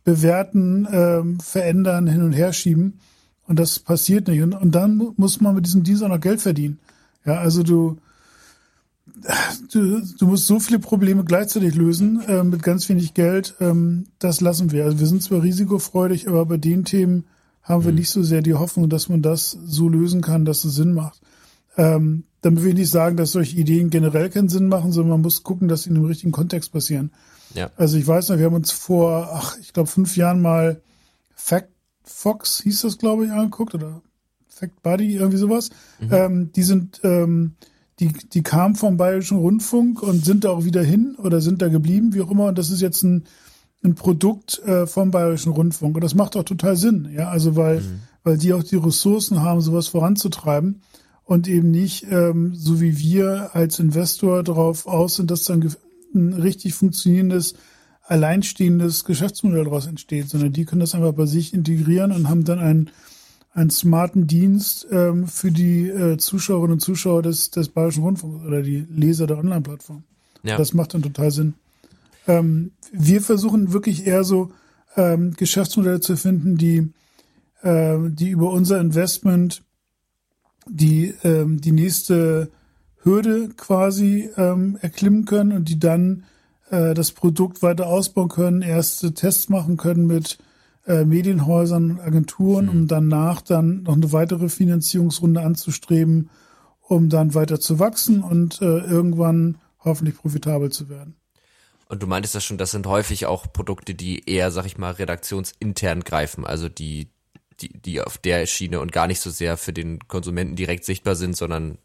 bewerten, 0.09 0.89
ähm, 0.91 1.39
verändern, 1.39 2.07
hin 2.07 2.23
und 2.23 2.33
her 2.33 2.55
schieben. 2.55 2.99
Und 3.47 3.59
das 3.59 3.79
passiert 3.79 4.27
nicht. 4.29 4.41
Und, 4.41 4.55
und 4.55 4.75
dann 4.75 5.13
muss 5.17 5.43
man 5.43 5.55
mit 5.55 5.67
diesem 5.67 6.07
auch 6.07 6.09
noch 6.09 6.21
Geld 6.21 6.41
verdienen. 6.41 6.79
Ja, 7.27 7.35
also 7.41 7.63
du, 7.63 7.99
du, 9.71 10.01
du 10.19 10.27
musst 10.27 10.47
so 10.47 10.61
viele 10.61 10.79
Probleme 10.79 11.25
gleichzeitig 11.25 11.75
lösen 11.75 12.23
äh, 12.27 12.43
mit 12.43 12.63
ganz 12.63 12.89
wenig 12.89 13.13
Geld. 13.13 13.55
Ähm, 13.61 14.07
das 14.19 14.41
lassen 14.41 14.73
wir. 14.73 14.87
Also 14.87 14.99
wir 14.99 15.07
sind 15.07 15.23
zwar 15.23 15.43
risikofreudig, 15.43 16.27
aber 16.27 16.47
bei 16.47 16.57
den 16.57 16.87
Themen 16.87 17.25
haben 17.63 17.85
wir 17.85 17.93
mhm. 17.93 17.99
nicht 17.99 18.09
so 18.09 18.23
sehr 18.23 18.41
die 18.41 18.55
Hoffnung, 18.55 18.89
dass 18.89 19.11
man 19.11 19.21
das 19.21 19.51
so 19.51 19.91
lösen 19.91 20.23
kann, 20.23 20.47
dass 20.47 20.65
es 20.65 20.75
Sinn 20.75 20.95
macht. 20.95 21.21
Ähm, 21.77 22.25
damit 22.41 22.63
will 22.63 22.71
ich 22.71 22.79
nicht 22.79 22.91
sagen, 22.91 23.19
dass 23.19 23.33
solche 23.33 23.59
Ideen 23.59 23.91
generell 23.91 24.31
keinen 24.31 24.49
Sinn 24.49 24.69
machen, 24.69 24.91
sondern 24.91 25.11
man 25.11 25.21
muss 25.21 25.43
gucken, 25.43 25.69
dass 25.69 25.83
sie 25.83 25.91
in 25.91 25.97
dem 25.97 26.07
richtigen 26.07 26.33
Kontext 26.33 26.73
passieren. 26.73 27.11
Ja. 27.55 27.71
Also 27.77 27.97
ich 27.97 28.07
weiß 28.07 28.29
noch, 28.29 28.39
wir 28.39 28.47
haben 28.47 28.55
uns 28.55 28.73
vor, 28.73 29.31
ach, 29.33 29.57
ich 29.61 29.73
glaube, 29.73 29.89
fünf 29.89 30.17
Jahren 30.17 30.43
mal 30.43 30.81
Fact 31.35 31.71
Fox 32.05 32.61
hieß 32.63 32.83
das, 32.83 32.99
glaube 32.99 33.27
ich, 33.27 33.33
angeguckt 33.33 33.75
oder 33.75 34.03
Fact 34.49 34.83
Buddy, 34.83 35.15
irgendwie 35.15 35.39
sowas. 35.39 35.71
Mhm. 36.01 36.09
Ähm, 36.13 36.53
die 36.53 36.63
sind, 36.63 37.01
ähm, 37.05 37.55
die, 38.01 38.09
die 38.09 38.43
kamen 38.43 38.75
vom 38.75 38.97
Bayerischen 38.97 39.39
Rundfunk 39.39 40.03
und 40.03 40.25
sind 40.25 40.45
da 40.45 40.51
auch 40.51 40.65
wieder 40.65 40.83
hin 40.83 41.17
oder 41.19 41.41
sind 41.41 41.63
da 41.63 41.69
geblieben, 41.69 42.15
wie 42.15 42.23
auch 42.23 42.31
immer. 42.31 42.47
Und 42.47 42.59
das 42.59 42.71
ist 42.71 42.81
jetzt 42.81 43.03
ein, 43.03 43.25
ein 43.85 43.95
Produkt 43.95 44.61
äh, 44.65 44.87
vom 44.87 45.11
Bayerischen 45.11 45.53
Rundfunk. 45.53 45.95
Und 45.97 46.03
das 46.03 46.15
macht 46.15 46.37
auch 46.37 46.45
total 46.45 46.77
Sinn, 46.77 47.09
ja. 47.13 47.29
Also 47.29 47.57
weil, 47.57 47.81
mhm. 47.81 48.01
weil 48.25 48.39
die 48.39 48.53
auch 48.53 48.63
die 48.63 48.77
Ressourcen 48.77 49.43
haben, 49.43 49.61
sowas 49.61 49.89
voranzutreiben 49.89 50.83
und 51.25 51.47
eben 51.47 51.71
nicht, 51.71 52.07
ähm, 52.11 52.55
so 52.55 52.81
wie 52.81 52.99
wir 52.99 53.51
als 53.55 53.79
Investor 53.79 54.43
darauf 54.43 54.87
aus 54.87 55.17
sind, 55.17 55.31
dass 55.31 55.45
dann 55.45 55.71
ein 56.15 56.33
richtig 56.33 56.75
funktionierendes, 56.75 57.55
alleinstehendes 58.03 59.05
Geschäftsmodell 59.05 59.65
daraus 59.65 59.87
entsteht, 59.87 60.29
sondern 60.29 60.53
die 60.53 60.65
können 60.65 60.81
das 60.81 60.95
einfach 60.95 61.13
bei 61.13 61.27
sich 61.27 61.53
integrieren 61.53 62.13
und 62.13 62.29
haben 62.29 62.45
dann 62.45 62.59
einen, 62.59 62.91
einen 63.53 63.71
smarten 63.71 64.27
Dienst 64.27 64.87
ähm, 64.91 65.27
für 65.27 65.51
die 65.51 65.89
äh, 65.89 66.17
Zuschauerinnen 66.17 66.75
und 66.75 66.81
Zuschauer 66.81 67.23
des, 67.23 67.51
des 67.51 67.69
Bayerischen 67.69 68.05
Rundfunks 68.05 68.45
oder 68.47 68.63
die 68.63 68.87
Leser 68.91 69.27
der 69.27 69.39
Online-Plattform. 69.39 70.05
Ja. 70.43 70.57
Das 70.57 70.73
macht 70.73 70.95
dann 70.95 71.03
total 71.03 71.31
Sinn. 71.31 71.55
Ähm, 72.27 72.73
wir 72.93 73.21
versuchen 73.21 73.73
wirklich 73.73 74.07
eher 74.07 74.25
so 74.25 74.53
ähm, 74.97 75.35
Geschäftsmodelle 75.35 76.01
zu 76.01 76.17
finden, 76.17 76.57
die, 76.57 76.91
äh, 77.63 77.99
die 78.09 78.31
über 78.31 78.51
unser 78.51 78.81
Investment 78.81 79.63
die 80.71 81.15
ähm, 81.25 81.61
die 81.61 81.73
nächste 81.73 82.51
Hürde 83.09 83.49
quasi 83.57 84.31
ähm, 84.37 84.79
erklimmen 84.81 85.25
können 85.25 85.53
und 85.53 85.69
die 85.69 85.79
dann 85.79 86.25
äh, 86.71 86.95
das 86.95 87.13
Produkt 87.13 87.63
weiter 87.63 87.87
ausbauen 87.87 88.29
können, 88.29 88.63
erste 88.63 89.15
Tests 89.15 89.49
machen 89.49 89.77
können 89.77 90.07
mit 90.07 90.39
äh, 90.87 91.05
Medienhäusern 91.05 91.93
und 91.93 92.01
Agenturen, 92.01 92.67
mhm. 92.67 92.71
um 92.71 92.87
danach 92.89 93.41
dann 93.41 93.83
noch 93.85 93.95
eine 93.95 94.13
weitere 94.13 94.49
Finanzierungsrunde 94.49 95.41
anzustreben, 95.41 96.31
um 96.83 97.09
dann 97.09 97.35
weiter 97.35 97.61
zu 97.61 97.79
wachsen 97.79 98.23
und 98.23 98.61
äh, 98.61 98.79
irgendwann 98.79 99.59
hoffentlich 99.81 100.17
profitabel 100.17 100.71
zu 100.71 100.89
werden. 100.89 101.17
Und 101.89 102.03
du 102.03 102.07
meintest 102.07 102.35
das 102.35 102.45
schon, 102.45 102.59
das 102.59 102.73
sind 102.73 102.87
häufig 102.87 103.25
auch 103.25 103.51
Produkte, 103.51 103.95
die 103.95 104.29
eher, 104.29 104.51
sag 104.51 104.67
ich 104.67 104.77
mal, 104.77 104.93
redaktionsintern 104.93 106.05
greifen, 106.05 106.45
also 106.45 106.69
die 106.69 107.09
die, 107.61 107.73
die 107.73 108.01
auf 108.01 108.19
der 108.19 108.47
Schiene 108.47 108.81
und 108.81 108.93
gar 108.93 109.07
nicht 109.07 109.21
so 109.21 109.31
sehr 109.31 109.57
für 109.57 109.73
den 109.73 110.07
Konsumenten 110.07 110.57
direkt 110.57 110.85
sichtbar 110.85 111.17
sind, 111.17 111.37
sondern 111.37 111.79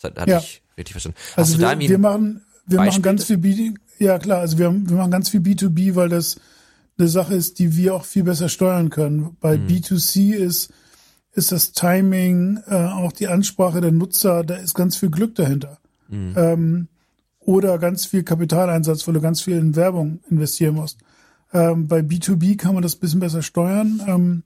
das 0.00 0.12
hatte 0.20 0.30
ja. 0.30 0.38
ich 0.38 0.62
richtig 0.76 0.92
verstanden. 0.92 1.18
Hast 1.36 1.38
also 1.38 1.58
wir, 1.58 1.78
wir 1.78 1.98
machen, 1.98 2.42
wir 2.66 2.78
machen 2.78 3.02
ganz 3.02 3.24
viel 3.24 3.38
B, 3.38 3.74
ja 3.98 4.18
klar, 4.18 4.40
also 4.40 4.58
wir, 4.58 4.72
wir 4.72 4.96
machen 4.96 5.10
ganz 5.10 5.30
viel 5.30 5.40
B2B, 5.40 5.94
weil 5.94 6.08
das 6.08 6.36
eine 6.98 7.08
Sache 7.08 7.34
ist, 7.34 7.58
die 7.58 7.76
wir 7.76 7.94
auch 7.94 8.04
viel 8.04 8.24
besser 8.24 8.48
steuern 8.48 8.90
können. 8.90 9.36
Bei 9.40 9.56
mhm. 9.56 9.66
B2C 9.66 10.34
ist, 10.34 10.72
ist 11.32 11.52
das 11.52 11.72
Timing, 11.72 12.60
äh, 12.66 12.74
auch 12.74 13.12
die 13.12 13.28
Ansprache 13.28 13.80
der 13.80 13.92
Nutzer, 13.92 14.44
da 14.44 14.56
ist 14.56 14.74
ganz 14.74 14.96
viel 14.96 15.10
Glück 15.10 15.34
dahinter. 15.34 15.78
Mhm. 16.08 16.34
Ähm, 16.36 16.88
oder 17.40 17.78
ganz 17.78 18.06
viel 18.06 18.22
Kapitaleinsatz, 18.22 19.06
weil 19.06 19.14
du 19.14 19.20
ganz 19.20 19.40
viel 19.40 19.56
in 19.56 19.76
Werbung 19.76 20.20
investieren 20.28 20.74
musst. 20.74 20.98
Ähm, 21.52 21.86
bei 21.86 22.00
B2B 22.00 22.56
kann 22.56 22.74
man 22.74 22.82
das 22.82 22.96
bisschen 22.96 23.20
besser 23.20 23.42
steuern. 23.42 24.02
Ähm, 24.06 24.42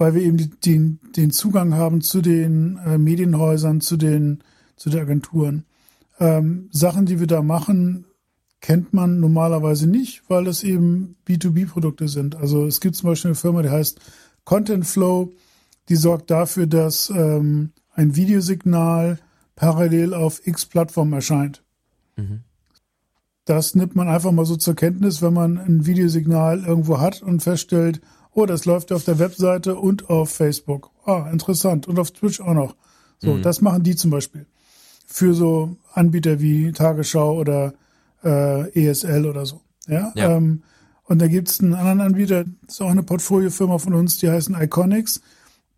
weil 0.00 0.14
wir 0.14 0.22
eben 0.22 0.58
den, 0.64 0.98
den 1.14 1.30
Zugang 1.30 1.74
haben 1.74 2.00
zu 2.00 2.22
den 2.22 2.78
äh, 2.86 2.96
Medienhäusern, 2.96 3.82
zu 3.82 3.98
den, 3.98 4.42
zu 4.76 4.88
den 4.88 5.00
Agenturen. 5.00 5.66
Ähm, 6.18 6.70
Sachen, 6.72 7.04
die 7.04 7.20
wir 7.20 7.26
da 7.26 7.42
machen, 7.42 8.06
kennt 8.62 8.94
man 8.94 9.20
normalerweise 9.20 9.86
nicht, 9.86 10.22
weil 10.28 10.44
das 10.44 10.62
eben 10.64 11.16
B2B-Produkte 11.28 12.08
sind. 12.08 12.34
Also 12.34 12.64
es 12.64 12.80
gibt 12.80 12.96
zum 12.96 13.10
Beispiel 13.10 13.28
eine 13.28 13.34
Firma, 13.34 13.60
die 13.60 13.68
heißt 13.68 14.00
Content 14.44 14.86
Flow, 14.86 15.34
die 15.90 15.96
sorgt 15.96 16.30
dafür, 16.30 16.66
dass 16.66 17.10
ähm, 17.10 17.72
ein 17.92 18.16
Videosignal 18.16 19.18
parallel 19.54 20.14
auf 20.14 20.46
X 20.46 20.64
Plattformen 20.64 21.12
erscheint. 21.12 21.62
Mhm. 22.16 22.40
Das 23.44 23.74
nimmt 23.74 23.96
man 23.96 24.08
einfach 24.08 24.32
mal 24.32 24.46
so 24.46 24.56
zur 24.56 24.76
Kenntnis, 24.76 25.20
wenn 25.20 25.34
man 25.34 25.58
ein 25.58 25.84
Videosignal 25.84 26.64
irgendwo 26.64 27.00
hat 27.00 27.20
und 27.20 27.42
feststellt, 27.42 28.00
oh, 28.32 28.46
das 28.46 28.64
läuft 28.64 28.92
auf 28.92 29.04
der 29.04 29.18
Webseite 29.18 29.76
und 29.76 30.10
auf 30.10 30.30
Facebook. 30.30 30.90
Ah, 31.04 31.28
interessant. 31.32 31.88
Und 31.88 31.98
auf 31.98 32.10
Twitch 32.10 32.40
auch 32.40 32.54
noch. 32.54 32.76
So, 33.18 33.34
mhm. 33.34 33.42
das 33.42 33.60
machen 33.60 33.82
die 33.82 33.96
zum 33.96 34.10
Beispiel. 34.10 34.46
Für 35.06 35.34
so 35.34 35.76
Anbieter 35.92 36.40
wie 36.40 36.72
Tagesschau 36.72 37.38
oder 37.38 37.74
äh, 38.24 38.70
ESL 38.70 39.26
oder 39.26 39.44
so. 39.46 39.60
Ja. 39.86 40.12
ja. 40.14 40.36
Ähm, 40.36 40.62
und 41.04 41.20
da 41.20 41.26
gibt's 41.26 41.60
einen 41.60 41.74
anderen 41.74 42.00
Anbieter, 42.00 42.44
das 42.44 42.74
ist 42.74 42.80
auch 42.80 42.90
eine 42.90 43.02
Portfoliofirma 43.02 43.78
von 43.78 43.94
uns, 43.94 44.18
die 44.18 44.30
heißen 44.30 44.54
Iconics. 44.54 45.20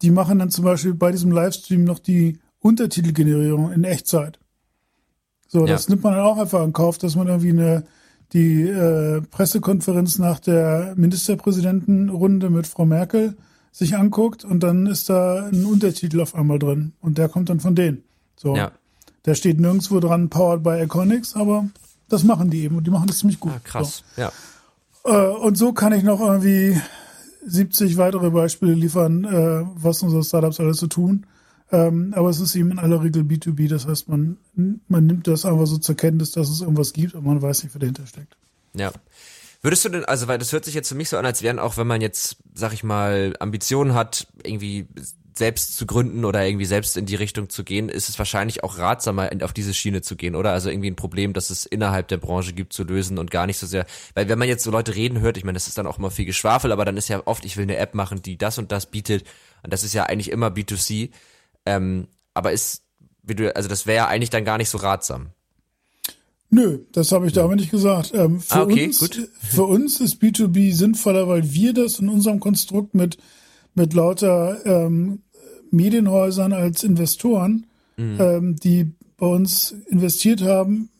Die 0.02 0.10
machen 0.10 0.38
dann 0.38 0.50
zum 0.50 0.64
Beispiel 0.64 0.92
bei 0.92 1.10
diesem 1.10 1.32
Livestream 1.32 1.84
noch 1.84 2.00
die 2.00 2.38
Untertitelgenerierung 2.60 3.72
in 3.72 3.84
Echtzeit. 3.84 4.38
So, 5.48 5.60
ja. 5.60 5.66
das 5.66 5.88
nimmt 5.88 6.02
man 6.02 6.14
dann 6.14 6.22
auch 6.22 6.38
einfach 6.38 6.62
in 6.62 6.72
Kauf, 6.72 6.98
dass 6.98 7.16
man 7.16 7.28
irgendwie 7.28 7.50
eine 7.50 7.84
die 8.32 8.62
äh, 8.62 9.20
Pressekonferenz 9.20 10.18
nach 10.18 10.40
der 10.40 10.94
Ministerpräsidentenrunde 10.96 12.50
mit 12.50 12.66
Frau 12.66 12.86
Merkel 12.86 13.36
sich 13.72 13.96
anguckt 13.96 14.44
und 14.44 14.62
dann 14.62 14.86
ist 14.86 15.08
da 15.08 15.46
ein 15.46 15.64
Untertitel 15.64 16.20
auf 16.20 16.34
einmal 16.34 16.58
drin 16.58 16.92
und 17.00 17.18
der 17.18 17.28
kommt 17.28 17.48
dann 17.48 17.60
von 17.60 17.74
denen. 17.74 18.04
So. 18.36 18.56
Ja. 18.56 18.72
Da 19.22 19.34
steht 19.34 19.60
nirgendwo 19.60 20.00
dran 20.00 20.30
Powered 20.30 20.62
by 20.62 20.82
Iconics, 20.82 21.36
aber 21.36 21.68
das 22.08 22.24
machen 22.24 22.50
die 22.50 22.62
eben 22.62 22.76
und 22.76 22.86
die 22.86 22.90
machen 22.90 23.06
das 23.06 23.18
ziemlich 23.18 23.40
gut. 23.40 23.52
Ah, 23.54 23.60
krass, 23.62 24.02
so. 24.16 24.22
ja. 24.22 24.32
Äh, 25.04 25.36
und 25.36 25.56
so 25.56 25.72
kann 25.72 25.92
ich 25.92 26.02
noch 26.02 26.20
irgendwie 26.20 26.80
70 27.46 27.96
weitere 27.96 28.30
Beispiele 28.30 28.74
liefern, 28.74 29.24
äh, 29.24 29.64
was 29.74 30.02
unsere 30.02 30.22
Startups 30.22 30.60
alles 30.60 30.78
so 30.78 30.86
tun. 30.86 31.26
Ähm, 31.72 32.12
aber 32.14 32.28
es 32.28 32.38
ist 32.38 32.54
eben 32.54 32.70
in 32.70 32.78
aller 32.78 33.02
Regel 33.02 33.22
B2B, 33.22 33.68
das 33.68 33.86
heißt, 33.86 34.08
man, 34.08 34.36
man 34.54 35.06
nimmt 35.06 35.26
das 35.26 35.46
einfach 35.46 35.66
so 35.66 35.78
zur 35.78 35.96
Kenntnis, 35.96 36.32
dass 36.32 36.50
es 36.50 36.60
irgendwas 36.60 36.92
gibt 36.92 37.14
und 37.14 37.24
man 37.24 37.40
weiß 37.40 37.64
nicht, 37.64 37.74
wer 37.74 37.80
dahinter 37.80 38.06
steckt. 38.06 38.36
Ja. 38.74 38.92
Würdest 39.62 39.84
du 39.84 39.88
denn, 39.88 40.04
also 40.04 40.28
weil 40.28 40.38
das 40.38 40.52
hört 40.52 40.66
sich 40.66 40.74
jetzt 40.74 40.88
für 40.88 40.94
mich 40.94 41.08
so 41.08 41.16
an, 41.16 41.24
als 41.24 41.42
wären 41.42 41.58
auch, 41.58 41.78
wenn 41.78 41.86
man 41.86 42.00
jetzt, 42.00 42.36
sag 42.52 42.74
ich 42.74 42.84
mal, 42.84 43.34
Ambitionen 43.38 43.94
hat, 43.94 44.26
irgendwie 44.42 44.86
selbst 45.34 45.76
zu 45.76 45.86
gründen 45.86 46.24
oder 46.26 46.44
irgendwie 46.44 46.66
selbst 46.66 46.96
in 46.96 47.06
die 47.06 47.14
Richtung 47.14 47.48
zu 47.48 47.64
gehen, 47.64 47.88
ist 47.88 48.10
es 48.10 48.18
wahrscheinlich 48.18 48.64
auch 48.64 48.76
ratsamer, 48.76 49.30
auf 49.42 49.54
diese 49.54 49.72
Schiene 49.72 50.02
zu 50.02 50.16
gehen, 50.16 50.34
oder? 50.34 50.52
Also 50.52 50.68
irgendwie 50.68 50.90
ein 50.90 50.96
Problem, 50.96 51.32
das 51.32 51.48
es 51.48 51.64
innerhalb 51.64 52.08
der 52.08 52.18
Branche 52.18 52.52
gibt, 52.52 52.74
zu 52.74 52.84
lösen 52.84 53.18
und 53.18 53.30
gar 53.30 53.46
nicht 53.46 53.56
so 53.56 53.66
sehr, 53.66 53.86
weil 54.14 54.28
wenn 54.28 54.38
man 54.38 54.48
jetzt 54.48 54.64
so 54.64 54.70
Leute 54.70 54.94
reden 54.94 55.20
hört, 55.20 55.38
ich 55.38 55.44
meine, 55.44 55.56
das 55.56 55.68
ist 55.68 55.78
dann 55.78 55.86
auch 55.86 55.98
immer 55.98 56.10
viel 56.10 56.26
Geschwafel, 56.26 56.70
aber 56.70 56.84
dann 56.84 56.98
ist 56.98 57.08
ja 57.08 57.22
oft, 57.24 57.46
ich 57.46 57.56
will 57.56 57.62
eine 57.62 57.76
App 57.76 57.94
machen, 57.94 58.20
die 58.20 58.36
das 58.36 58.58
und 58.58 58.72
das 58.72 58.86
bietet 58.86 59.24
und 59.62 59.72
das 59.72 59.84
ist 59.84 59.94
ja 59.94 60.04
eigentlich 60.04 60.30
immer 60.30 60.48
B2C, 60.48 61.10
ähm, 61.66 62.08
aber 62.34 62.52
ist, 62.52 62.82
wie 63.22 63.34
du, 63.34 63.54
also 63.54 63.68
das 63.68 63.86
wäre 63.86 63.96
ja 63.96 64.08
eigentlich 64.08 64.30
dann 64.30 64.44
gar 64.44 64.58
nicht 64.58 64.70
so 64.70 64.78
ratsam. 64.78 65.28
Nö, 66.50 66.80
das 66.92 67.12
habe 67.12 67.26
ich 67.26 67.32
da 67.32 67.44
aber 67.44 67.56
nicht 67.56 67.70
gesagt. 67.70 68.12
Ähm, 68.14 68.40
für, 68.40 68.54
ah, 68.56 68.62
okay, 68.62 68.86
uns, 68.86 68.98
gut. 68.98 69.30
für 69.40 69.64
uns 69.64 70.00
ist 70.00 70.22
B2B 70.22 70.74
sinnvoller, 70.74 71.26
weil 71.26 71.50
wir 71.52 71.72
das 71.72 71.98
in 71.98 72.10
unserem 72.10 72.40
Konstrukt 72.40 72.94
mit, 72.94 73.16
mit 73.74 73.94
lauter 73.94 74.60
ähm, 74.66 75.22
Medienhäusern 75.70 76.52
als 76.52 76.84
Investoren, 76.84 77.66
mhm. 77.96 78.16
ähm, 78.20 78.56
die 78.56 78.92
bei 79.16 79.26
uns 79.26 79.74
investiert 79.88 80.42
haben, 80.42 80.90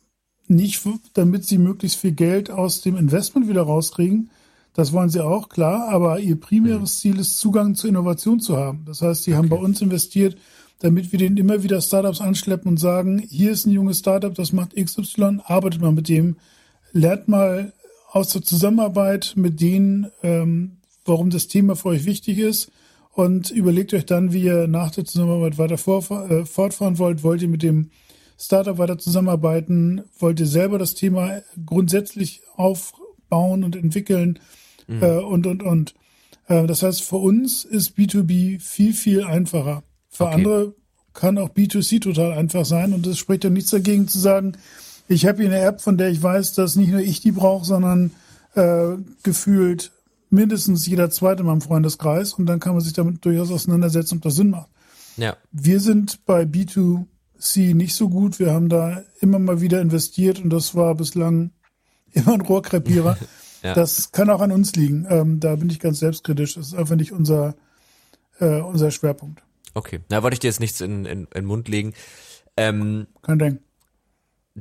nicht 0.47 0.81
damit 1.13 1.45
sie 1.45 1.59
möglichst 1.59 1.99
viel 1.99 2.13
Geld 2.13 2.49
aus 2.49 2.81
dem 2.81 2.97
Investment 2.97 3.47
wieder 3.47 3.61
rauskriegen. 3.61 4.31
Das 4.73 4.91
wollen 4.91 5.09
sie 5.09 5.23
auch, 5.23 5.49
klar, 5.49 5.89
aber 5.89 6.19
ihr 6.19 6.39
primäres 6.39 6.81
mhm. 6.81 6.85
Ziel 6.85 7.19
ist, 7.19 7.39
Zugang 7.39 7.75
zur 7.75 7.89
Innovation 7.89 8.39
zu 8.39 8.57
haben. 8.57 8.83
Das 8.85 9.01
heißt, 9.01 9.23
sie 9.23 9.31
okay. 9.31 9.37
haben 9.37 9.49
bei 9.49 9.57
uns 9.57 9.81
investiert, 9.81 10.37
damit 10.79 11.11
wir 11.11 11.19
denen 11.19 11.37
immer 11.37 11.63
wieder 11.63 11.79
Startups 11.79 12.21
anschleppen 12.21 12.69
und 12.69 12.77
sagen, 12.77 13.19
hier 13.19 13.51
ist 13.51 13.65
ein 13.65 13.71
junges 13.71 13.99
Startup, 13.99 14.33
das 14.33 14.51
macht 14.51 14.75
XY, 14.75 15.39
arbeitet 15.45 15.81
mal 15.81 15.91
mit 15.91 16.09
dem, 16.09 16.37
lernt 16.91 17.27
mal 17.27 17.71
aus 18.11 18.29
der 18.29 18.43
Zusammenarbeit 18.43 19.33
mit 19.35 19.61
denen, 19.61 20.11
ähm, 20.23 20.77
warum 21.05 21.29
das 21.29 21.47
Thema 21.47 21.75
für 21.75 21.89
euch 21.89 22.05
wichtig 22.05 22.37
ist 22.37 22.71
und 23.13 23.51
überlegt 23.51 23.93
euch 23.93 24.05
dann, 24.05 24.33
wie 24.33 24.43
ihr 24.43 24.67
nach 24.67 24.91
der 24.91 25.05
Zusammenarbeit 25.05 25.57
weiter 25.57 25.77
vor, 25.77 26.03
äh, 26.29 26.45
fortfahren 26.45 26.97
wollt. 26.97 27.23
Wollt 27.23 27.41
ihr 27.41 27.47
mit 27.47 27.63
dem 27.63 27.91
Startup 28.37 28.77
weiter 28.77 28.97
zusammenarbeiten? 28.97 30.03
Wollt 30.19 30.39
ihr 30.39 30.47
selber 30.47 30.79
das 30.79 30.95
Thema 30.95 31.41
grundsätzlich 31.65 32.41
aufbauen 32.55 33.63
und 33.63 33.75
entwickeln? 33.75 34.39
Mhm. 34.87 35.03
Äh, 35.03 35.17
und, 35.19 35.47
und, 35.47 35.63
und. 35.63 35.93
Äh, 36.47 36.67
das 36.67 36.83
heißt, 36.83 37.03
für 37.03 37.17
uns 37.17 37.65
ist 37.65 37.97
B2B 37.97 38.59
viel, 38.59 38.93
viel 38.93 39.23
einfacher. 39.23 39.83
Für 40.09 40.25
okay. 40.25 40.33
andere 40.33 40.75
kann 41.13 41.37
auch 41.37 41.49
B2C 41.49 42.01
total 42.01 42.33
einfach 42.33 42.65
sein 42.65 42.93
und 42.93 43.05
es 43.05 43.17
spricht 43.17 43.43
ja 43.43 43.49
nichts 43.49 43.71
dagegen 43.71 44.07
zu 44.07 44.19
sagen, 44.19 44.53
ich 45.07 45.25
habe 45.25 45.39
hier 45.43 45.47
eine 45.47 45.59
App, 45.59 45.81
von 45.81 45.97
der 45.97 46.09
ich 46.09 46.21
weiß, 46.21 46.53
dass 46.53 46.75
nicht 46.75 46.91
nur 46.91 47.01
ich 47.01 47.21
die 47.21 47.31
brauche, 47.31 47.65
sondern 47.65 48.11
äh, 48.55 48.95
gefühlt 49.21 49.91
mindestens 50.29 50.87
jeder 50.87 51.09
zweite 51.09 51.41
in 51.41 51.47
meinem 51.47 51.61
Freundeskreis 51.61 52.33
und 52.33 52.47
dann 52.47 52.59
kann 52.59 52.73
man 52.73 52.81
sich 52.81 52.93
damit 52.93 53.23
durchaus 53.23 53.51
auseinandersetzen, 53.51 54.17
ob 54.17 54.23
das 54.23 54.35
Sinn 54.35 54.49
macht. 54.49 54.69
Ja. 55.17 55.37
Wir 55.51 55.79
sind 55.79 56.25
bei 56.25 56.43
B2C 56.43 57.75
nicht 57.75 57.95
so 57.95 58.09
gut. 58.09 58.39
Wir 58.39 58.51
haben 58.51 58.69
da 58.69 59.03
immer 59.19 59.37
mal 59.37 59.61
wieder 59.61 59.79
investiert 59.81 60.39
und 60.39 60.49
das 60.49 60.73
war 60.73 60.95
bislang 60.95 61.51
immer 62.11 62.33
ein 62.33 62.41
Rohrkrepierer. 62.41 63.17
ja. 63.63 63.73
Das 63.73 64.11
kann 64.11 64.29
auch 64.29 64.41
an 64.41 64.51
uns 64.51 64.75
liegen. 64.75 65.07
Ähm, 65.09 65.39
da 65.39 65.55
bin 65.55 65.69
ich 65.69 65.79
ganz 65.79 65.99
selbstkritisch. 65.99 66.55
Das 66.55 66.67
ist 66.67 66.73
einfach 66.73 66.95
nicht 66.95 67.11
unser, 67.11 67.55
äh, 68.39 68.61
unser 68.61 68.91
Schwerpunkt. 68.91 69.41
Okay, 69.73 70.01
da 70.09 70.21
wollte 70.21 70.35
ich 70.35 70.39
dir 70.39 70.47
jetzt 70.47 70.59
nichts 70.59 70.81
in, 70.81 71.05
in, 71.05 71.25
in 71.25 71.27
den 71.33 71.45
Mund 71.45 71.67
legen. 71.67 71.93
Ähm, 72.57 73.07
Kein 73.21 73.39
Ding. 73.39 73.59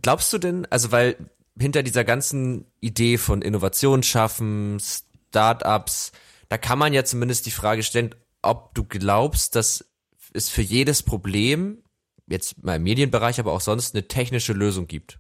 Glaubst 0.01 0.33
du 0.33 0.39
denn, 0.39 0.67
also 0.71 0.91
weil 0.91 1.17
hinter 1.59 1.83
dieser 1.83 2.05
ganzen 2.05 2.65
Idee 2.81 3.19
von 3.19 3.43
Innovation 3.43 4.03
schaffen, 4.03 4.79
Startups, 4.81 6.13
da 6.49 6.57
kann 6.59 6.79
man 6.79 6.93
ja 6.93 7.05
zumindest 7.05 7.47
die 7.47 7.51
Frage 7.51 7.83
stellen, 7.83 8.15
ob 8.41 8.75
du 8.75 8.85
glaubst, 8.85 9.55
dass 9.55 9.85
es 10.33 10.49
für 10.49 10.63
jedes 10.63 11.03
Problem, 11.03 11.83
jetzt 12.27 12.63
mal 12.63 12.77
im 12.77 12.83
Medienbereich, 12.85 13.39
aber 13.39 13.53
auch 13.53 13.61
sonst, 13.61 13.95
eine 13.95 14.09
technische 14.09 14.53
Lösung 14.53 14.87
gibt. 14.87 15.19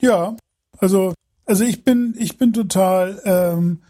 Ja, 0.00 0.36
also, 0.78 1.14
also 1.46 1.64
ich 1.64 1.84
bin, 1.84 2.14
ich 2.18 2.38
bin 2.38 2.52
total 2.52 3.20
ähm, 3.24 3.80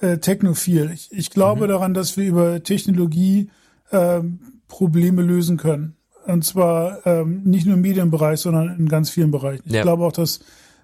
äh, 0.00 0.18
technophil. 0.18 0.90
Ich, 0.92 1.10
ich 1.12 1.30
glaube 1.30 1.64
mhm. 1.64 1.68
daran, 1.68 1.94
dass 1.94 2.16
wir 2.16 2.26
über 2.26 2.62
Technologie 2.62 3.50
ähm, 3.92 4.40
Probleme 4.68 5.22
lösen 5.22 5.56
können. 5.56 5.96
Und 6.26 6.44
zwar 6.44 7.06
ähm, 7.06 7.42
nicht 7.44 7.66
nur 7.66 7.74
im 7.74 7.82
Medienbereich, 7.82 8.40
sondern 8.40 8.76
in 8.78 8.88
ganz 8.88 9.10
vielen 9.10 9.30
Bereichen. 9.30 9.62
Ich 9.66 9.74
ja. 9.74 9.82
glaube 9.82 10.04
auch, 10.04 10.12
dass 10.12 10.40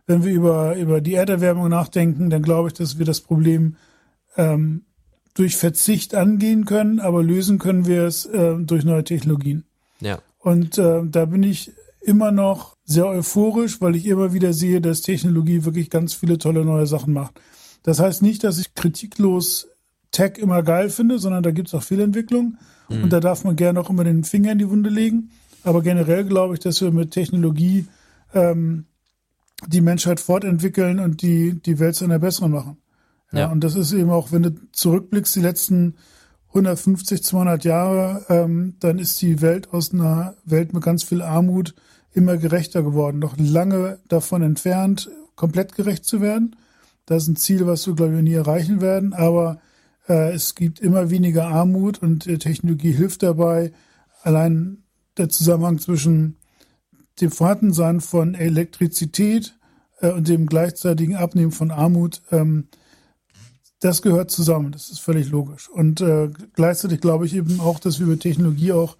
wenn 0.07 0.25
wir 0.25 0.33
über, 0.33 0.77
über 0.77 1.01
die 1.01 1.15
Erderwärmung 1.15 1.69
nachdenken, 1.69 2.31
dann 2.31 2.43
glaube 2.43 2.69
ich, 2.69 2.75
dass 2.75 2.99
wir 2.99 3.07
das 3.07 3.21
Problem 3.21 3.77
ähm, 4.37 4.83
durch 5.35 5.57
Verzicht 5.57 6.15
angehen 6.15 6.65
können, 6.65 7.01
aber 7.01 7.23
lösen 7.23 7.59
können 7.59 7.87
wir 7.87 8.05
es 8.05 8.27
äh, 8.27 8.57
durch 8.59 8.85
neue 8.85 9.05
Technologien. 9.05 9.65
Ja. 10.01 10.19
Und 10.39 10.79
äh, 10.79 11.03
da 11.05 11.25
bin 11.27 11.43
ich 11.43 11.73
immer 12.01 12.33
noch 12.33 12.77
sehr 12.91 13.07
euphorisch, 13.07 13.81
weil 13.81 13.95
ich 13.95 14.07
immer 14.07 14.33
wieder 14.33 14.53
sehe, 14.53 14.81
dass 14.81 15.03
Technologie 15.03 15.65
wirklich 15.65 15.91
ganz 15.91 16.13
viele 16.13 16.39
tolle 16.39 16.65
neue 16.65 16.87
Sachen 16.87 17.13
macht. 17.13 17.41
Das 17.85 18.01
heißt 18.01 18.21
nicht, 18.21 18.43
dass 18.43 18.59
ich 18.59 18.75
kritiklos 18.75 19.69
Tech 20.11 20.39
immer 20.39 20.65
geil 20.65 20.91
finde, 20.91 21.21
sondern 21.21 21.45
da 21.45 21.53
gibt 21.53 21.69
es 21.69 21.75
auch 21.75 21.85
Fehlentwicklung. 21.85 22.57
Mhm. 22.89 23.05
Und 23.05 23.13
da 23.13 23.21
darf 23.21 23.45
man 23.45 23.55
gerne 23.55 23.81
auch 23.81 23.91
immer 23.91 24.03
den 24.03 24.25
Finger 24.25 24.51
in 24.51 24.59
die 24.59 24.69
Wunde 24.69 24.91
legen. 24.91 25.31
Aber 25.63 25.83
generell 25.83 26.25
glaube 26.25 26.55
ich, 26.55 26.61
dass 26.61 26.81
wir 26.81 26.91
mit 26.91 27.13
Technologie 27.13 27.87
ähm, 28.35 28.87
die 29.69 29.83
Menschheit 29.83 30.19
fortentwickeln 30.19 30.99
und 30.99 31.23
die, 31.23 31.63
die 31.63 31.79
Welt 31.79 31.95
zu 31.95 32.05
einer 32.05 32.19
besseren 32.19 32.51
machen. 32.51 32.79
Ja, 33.31 33.39
ja, 33.39 33.53
und 33.53 33.63
das 33.63 33.77
ist 33.77 33.93
eben 33.93 34.11
auch, 34.11 34.33
wenn 34.33 34.43
du 34.43 34.51
zurückblickst, 34.73 35.37
die 35.37 35.41
letzten 35.41 35.95
150, 36.49 37.23
200 37.23 37.65
Jahre, 37.65 38.25
ähm, 38.29 38.75
dann 38.81 38.99
ist 38.99 39.23
die 39.23 39.41
Welt 39.43 39.73
aus 39.73 39.95
einer 39.95 40.35
Welt 40.45 40.73
mit 40.73 40.83
ganz 40.83 41.05
viel 41.05 41.23
Armut 41.23 41.77
immer 42.13 42.37
gerechter 42.37 42.83
geworden. 42.83 43.19
Noch 43.19 43.37
lange 43.39 43.99
davon 44.09 44.43
entfernt, 44.43 45.11
komplett 45.37 45.75
gerecht 45.75 46.05
zu 46.05 46.21
werden. 46.21 46.57
Das 47.07 47.25
ist 47.25 47.29
ein 47.29 47.37
Ziel, 47.37 47.67
was 47.67 47.87
wir, 47.87 47.95
glaube 47.95 48.17
ich, 48.17 48.23
nie 48.23 48.35
erreichen 48.35 48.81
werden. 48.81 49.13
Aber 49.13 49.61
äh, 50.09 50.33
es 50.33 50.55
gibt 50.55 50.81
immer 50.81 51.11
weniger 51.11 51.47
Armut 51.47 52.03
und 52.03 52.27
äh, 52.27 52.39
Technologie 52.39 52.93
hilft 52.93 53.23
dabei. 53.23 53.73
Allein 54.23 54.85
der 55.17 55.29
Zusammenhang 55.29 55.79
zwischen 55.79 56.37
dem 57.21 57.31
Vorhandensein 57.31 58.01
von 58.01 58.35
Elektrizität 58.35 59.57
äh, 60.01 60.11
und 60.11 60.29
dem 60.29 60.47
gleichzeitigen 60.47 61.17
Abnehmen 61.17 61.53
von 61.53 61.71
Armut 61.71 62.23
ähm, 62.31 62.69
das 63.81 64.03
gehört 64.03 64.31
zusammen, 64.31 64.73
das 64.73 64.91
ist 64.91 65.01
völlig 65.01 65.31
logisch. 65.31 65.69
Und 65.69 66.03
äh, 66.03 66.31
gleichzeitig 66.55 67.01
glaube 67.01 67.27
ich 67.27 67.35
eben 67.35 67.61
auch, 67.61 67.81
dass 67.81 67.99
wir 67.99 68.07
mit 68.07 68.21
Technologie 68.21 68.73
auch 68.73 68.97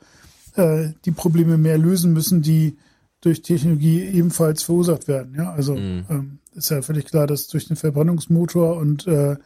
äh, 0.57 0.89
die 1.05 1.11
Probleme 1.11 1.59
mehr 1.59 1.79
lösen 1.79 2.15
müssen, 2.15 2.41
die 2.41 2.79
durch 3.21 3.43
Technologie 3.43 4.03
ebenfalls 4.03 4.63
verursacht 4.63 5.09
werden. 5.09 5.35
Ja, 5.37 5.53
also 5.53 5.77
mhm. 5.77 6.05
ähm, 6.09 6.39
ist 6.55 6.71
ja 6.71 6.83
völlig 6.83 7.07
klar, 7.07 7.27
dass 7.27 7.49
durch 7.49 7.69
den 7.69 7.77
Verbrennungsmotor 7.77 8.77
und 8.77 9.07
äh, 9.07 9.37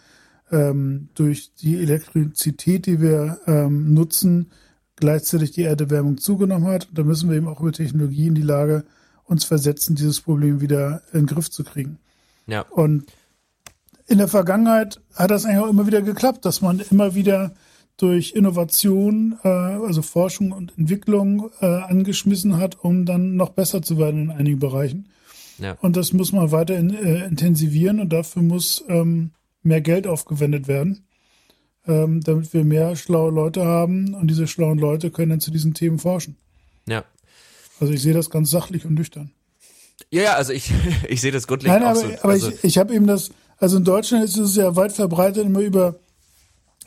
ähm, 0.51 1.09
durch 1.15 1.55
die 1.55 1.79
Elektrizität, 1.79 2.87
die 2.87 3.01
wir 3.01 3.41
ähm, 3.47 3.95
nutzen, 3.95 4.51
gleichzeitig 4.97 5.53
die 5.53 5.63
Erderwärmung 5.63 6.19
zugenommen 6.19 6.67
hat. 6.67 6.89
Da 6.93 7.03
müssen 7.03 7.29
wir 7.29 7.37
eben 7.37 7.49
auch 7.49 7.61
über 7.61 7.73
Technologie 7.73 8.29
in 8.29 8.35
die 8.35 8.43
Lage 8.43 8.85
uns 9.25 9.45
versetzen, 9.45 9.97
dieses 9.97 10.21
Problem 10.21 10.61
wieder 10.61 11.03
in 11.13 11.21
den 11.21 11.27
Griff 11.27 11.51
zu 11.51 11.65
kriegen. 11.65 11.99
Ja. 12.47 12.63
Und 12.63 13.07
in 14.07 14.19
der 14.19 14.29
Vergangenheit 14.29 15.01
hat 15.15 15.31
das 15.31 15.45
eigentlich 15.45 15.65
auch 15.65 15.71
immer 15.71 15.87
wieder 15.87 16.03
geklappt, 16.03 16.45
dass 16.45 16.61
man 16.61 16.81
immer 16.91 17.15
wieder 17.15 17.55
durch 17.97 18.33
Innovation, 18.33 19.39
äh, 19.45 19.49
also 19.49 20.03
Forschung 20.03 20.53
und 20.53 20.77
Entwicklung 20.77 21.51
äh, 21.61 21.67
angeschmissen 21.67 22.59
hat, 22.59 22.83
um 22.83 23.07
dann 23.07 23.37
noch 23.37 23.51
besser 23.51 23.83
zu 23.83 23.99
werden 23.99 24.25
in 24.25 24.31
einigen 24.31 24.59
Bereichen. 24.59 25.09
Ja. 25.59 25.77
Und 25.81 25.97
das 25.97 26.13
muss 26.13 26.33
man 26.33 26.51
weiter 26.51 26.77
in, 26.77 26.93
äh, 26.93 27.25
intensivieren 27.27 28.01
und 28.01 28.13
dafür 28.13 28.43
muss 28.43 28.85
ähm, 28.89 29.31
mehr 29.63 29.81
Geld 29.81 30.07
aufgewendet 30.07 30.67
werden, 30.67 31.07
ähm, 31.87 32.21
damit 32.23 32.53
wir 32.53 32.65
mehr 32.65 32.97
schlaue 32.97 33.31
Leute 33.31 33.65
haben 33.65 34.15
und 34.15 34.29
diese 34.29 34.49
schlauen 34.49 34.79
Leute 34.79 35.11
können 35.11 35.31
dann 35.31 35.41
zu 35.41 35.53
diesen 35.53 35.75
Themen 35.75 35.99
forschen. 35.99 36.37
Ja. 36.89 37.05
Also 37.79 37.93
ich 37.93 38.03
sehe 38.03 38.15
das 38.15 38.31
ganz 38.31 38.51
sachlich 38.51 38.85
und 38.85 38.95
nüchtern. 38.95 39.31
Ja, 40.11 40.23
ja, 40.23 40.35
also 40.35 40.53
ich, 40.53 40.73
ich 41.09 41.21
sehe 41.21 41.33
das 41.33 41.47
grundlegend 41.47 41.81
Nein, 41.81 41.87
auch 41.87 42.01
aber, 42.01 42.09
so. 42.09 42.19
Aber 42.23 42.33
also 42.33 42.49
ich, 42.51 42.65
ich 42.65 42.79
habe 42.79 42.93
eben 42.93 43.07
das, 43.07 43.31
also 43.59 43.77
in 43.77 43.85
Deutschland 43.85 44.25
ist 44.25 44.37
es 44.37 44.57
ja 44.57 44.75
weit 44.75 44.93
verbreitet, 44.93 45.47
immer 45.47 45.61
über 45.61 45.95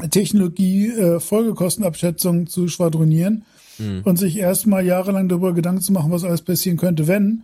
Technologie 0.10 0.88
äh, 0.90 1.20
Folgekostenabschätzung 1.20 2.48
zu 2.48 2.68
schwadronieren 2.68 3.46
mhm. 3.80 4.02
und 4.04 4.18
sich 4.18 4.38
erstmal 4.38 4.86
jahrelang 4.86 5.28
darüber 5.28 5.54
Gedanken 5.54 5.82
zu 5.82 5.92
machen, 5.92 6.12
was 6.12 6.24
alles 6.24 6.42
passieren 6.42 6.78
könnte, 6.78 7.08
wenn, 7.08 7.44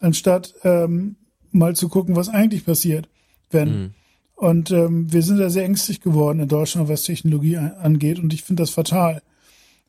anstatt 0.00 0.54
ähm, 0.64 1.16
mal 1.50 1.74
zu 1.76 1.88
gucken, 1.88 2.16
was 2.16 2.28
eigentlich 2.28 2.64
passiert, 2.64 3.08
wenn. 3.50 3.68
Mhm. 3.68 3.90
Und 4.36 4.70
ähm, 4.72 5.12
wir 5.12 5.22
sind 5.22 5.38
da 5.38 5.48
sehr 5.48 5.64
ängstlich 5.64 6.00
geworden 6.00 6.40
in 6.40 6.48
Deutschland, 6.48 6.88
was 6.88 7.04
Technologie 7.04 7.56
angeht, 7.56 8.18
und 8.18 8.34
ich 8.34 8.42
finde 8.42 8.62
das 8.62 8.70
fatal. 8.70 9.22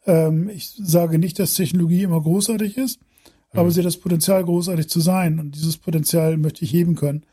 Ähm, 0.05 0.49
ich 0.49 0.71
sage 0.77 1.17
nicht, 1.17 1.39
dass 1.39 1.55
Technologie 1.55 2.03
immer 2.03 2.21
großartig 2.21 2.77
ist, 2.77 2.99
mhm. 3.53 3.59
aber 3.59 3.71
sie 3.71 3.79
hat 3.79 3.87
das 3.87 3.97
Potenzial, 3.97 4.43
großartig 4.43 4.87
zu 4.87 4.99
sein. 4.99 5.39
Und 5.39 5.55
dieses 5.55 5.77
Potenzial 5.77 6.37
möchte 6.37 6.63
ich 6.63 6.71
heben 6.71 6.95
können. 6.95 7.23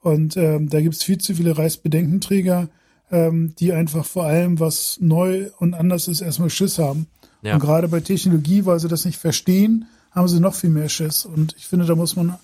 Und 0.00 0.36
ähm, 0.36 0.68
da 0.68 0.80
gibt 0.80 0.94
es 0.94 1.02
viel 1.02 1.18
zu 1.18 1.34
viele 1.34 1.56
Reichsbedenkenträger, 1.56 2.68
ähm, 3.12 3.54
die 3.58 3.72
einfach 3.72 4.04
vor 4.04 4.24
allem, 4.24 4.58
was 4.58 4.98
neu 5.00 5.50
und 5.58 5.74
anders 5.74 6.08
ist, 6.08 6.22
erstmal 6.22 6.50
Schiss 6.50 6.78
haben. 6.78 7.06
Ja. 7.42 7.54
Und 7.54 7.60
gerade 7.60 7.86
bei 7.88 8.00
Technologie, 8.00 8.64
weil 8.64 8.80
sie 8.80 8.88
das 8.88 9.04
nicht 9.04 9.18
verstehen, 9.18 9.86
haben 10.10 10.28
sie 10.28 10.40
noch 10.40 10.54
viel 10.54 10.70
mehr 10.70 10.88
Schiss. 10.88 11.24
Und 11.24 11.54
ich 11.56 11.66
finde, 11.66 11.84
da 11.84 11.94
muss 11.94 12.16
man 12.16 12.38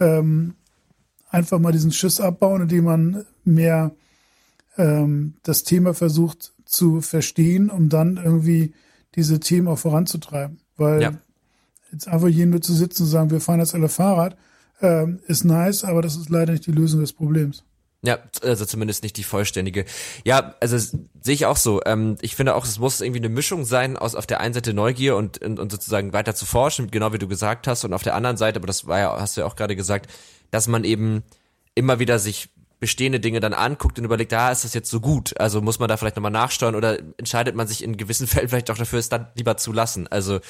ähm, 0.00 0.54
einfach 1.30 1.58
mal 1.58 1.72
diesen 1.72 1.92
Schiss 1.92 2.20
abbauen, 2.20 2.62
indem 2.62 2.84
man 2.84 3.24
mehr 3.44 3.92
ähm, 4.78 5.34
das 5.42 5.62
Thema 5.62 5.92
versucht 5.92 6.52
zu 6.64 7.02
verstehen, 7.02 7.68
um 7.68 7.88
dann 7.88 8.16
irgendwie 8.16 8.72
diese 9.14 9.40
Themen 9.40 9.68
auch 9.68 9.78
voranzutreiben. 9.78 10.58
Weil 10.76 11.02
ja. 11.02 11.12
jetzt 11.92 12.08
einfach 12.08 12.28
hier 12.28 12.46
nur 12.46 12.62
zu 12.62 12.72
sitzen 12.72 13.02
und 13.02 13.08
sagen, 13.08 13.30
wir 13.30 13.40
fahren 13.40 13.60
jetzt 13.60 13.74
alle 13.74 13.88
Fahrrad, 13.88 14.36
ähm, 14.80 15.20
ist 15.26 15.44
nice, 15.44 15.84
aber 15.84 16.00
das 16.00 16.16
ist 16.16 16.30
leider 16.30 16.52
nicht 16.52 16.66
die 16.66 16.72
Lösung 16.72 17.00
des 17.00 17.12
Problems. 17.12 17.62
Ja, 18.04 18.18
also 18.42 18.66
zumindest 18.66 19.02
nicht 19.02 19.16
die 19.16 19.24
vollständige. 19.24 19.86
Ja, 20.24 20.54
also 20.60 20.76
sehe 20.78 21.34
ich 21.34 21.46
auch 21.46 21.56
so. 21.56 21.80
Ähm, 21.86 22.18
ich 22.20 22.36
finde 22.36 22.54
auch, 22.54 22.66
es 22.66 22.78
muss 22.78 23.00
irgendwie 23.00 23.20
eine 23.20 23.30
Mischung 23.30 23.64
sein 23.64 23.96
aus 23.96 24.14
auf 24.14 24.26
der 24.26 24.40
einen 24.40 24.52
Seite 24.52 24.74
Neugier 24.74 25.16
und, 25.16 25.42
und, 25.42 25.58
und 25.58 25.72
sozusagen 25.72 26.12
weiter 26.12 26.34
zu 26.34 26.44
forschen, 26.44 26.90
genau 26.90 27.14
wie 27.14 27.18
du 27.18 27.28
gesagt 27.28 27.66
hast, 27.66 27.82
und 27.84 27.94
auf 27.94 28.02
der 28.02 28.14
anderen 28.14 28.36
Seite, 28.36 28.58
aber 28.58 28.66
das 28.66 28.86
war 28.86 28.98
ja, 28.98 29.18
hast 29.18 29.36
du 29.36 29.40
ja 29.40 29.46
auch 29.46 29.56
gerade 29.56 29.74
gesagt, 29.74 30.10
dass 30.50 30.68
man 30.68 30.84
eben 30.84 31.22
immer 31.74 31.98
wieder 31.98 32.18
sich 32.18 32.50
bestehende 32.78 33.20
Dinge 33.20 33.40
dann 33.40 33.54
anguckt 33.54 33.98
und 33.98 34.04
überlegt, 34.04 34.34
ah, 34.34 34.52
ist 34.52 34.64
das 34.64 34.74
jetzt 34.74 34.90
so 34.90 35.00
gut? 35.00 35.40
Also 35.40 35.62
muss 35.62 35.78
man 35.78 35.88
da 35.88 35.96
vielleicht 35.96 36.16
nochmal 36.16 36.30
nachsteuern 36.30 36.74
oder 36.74 36.98
entscheidet 37.16 37.54
man 37.54 37.66
sich 37.66 37.82
in 37.82 37.96
gewissen 37.96 38.26
Fällen 38.28 38.50
vielleicht 38.50 38.70
auch 38.70 38.76
dafür, 38.76 38.98
es 38.98 39.08
dann 39.08 39.28
lieber 39.34 39.56
zu 39.56 39.72
lassen? 39.72 40.06
Also 40.08 40.40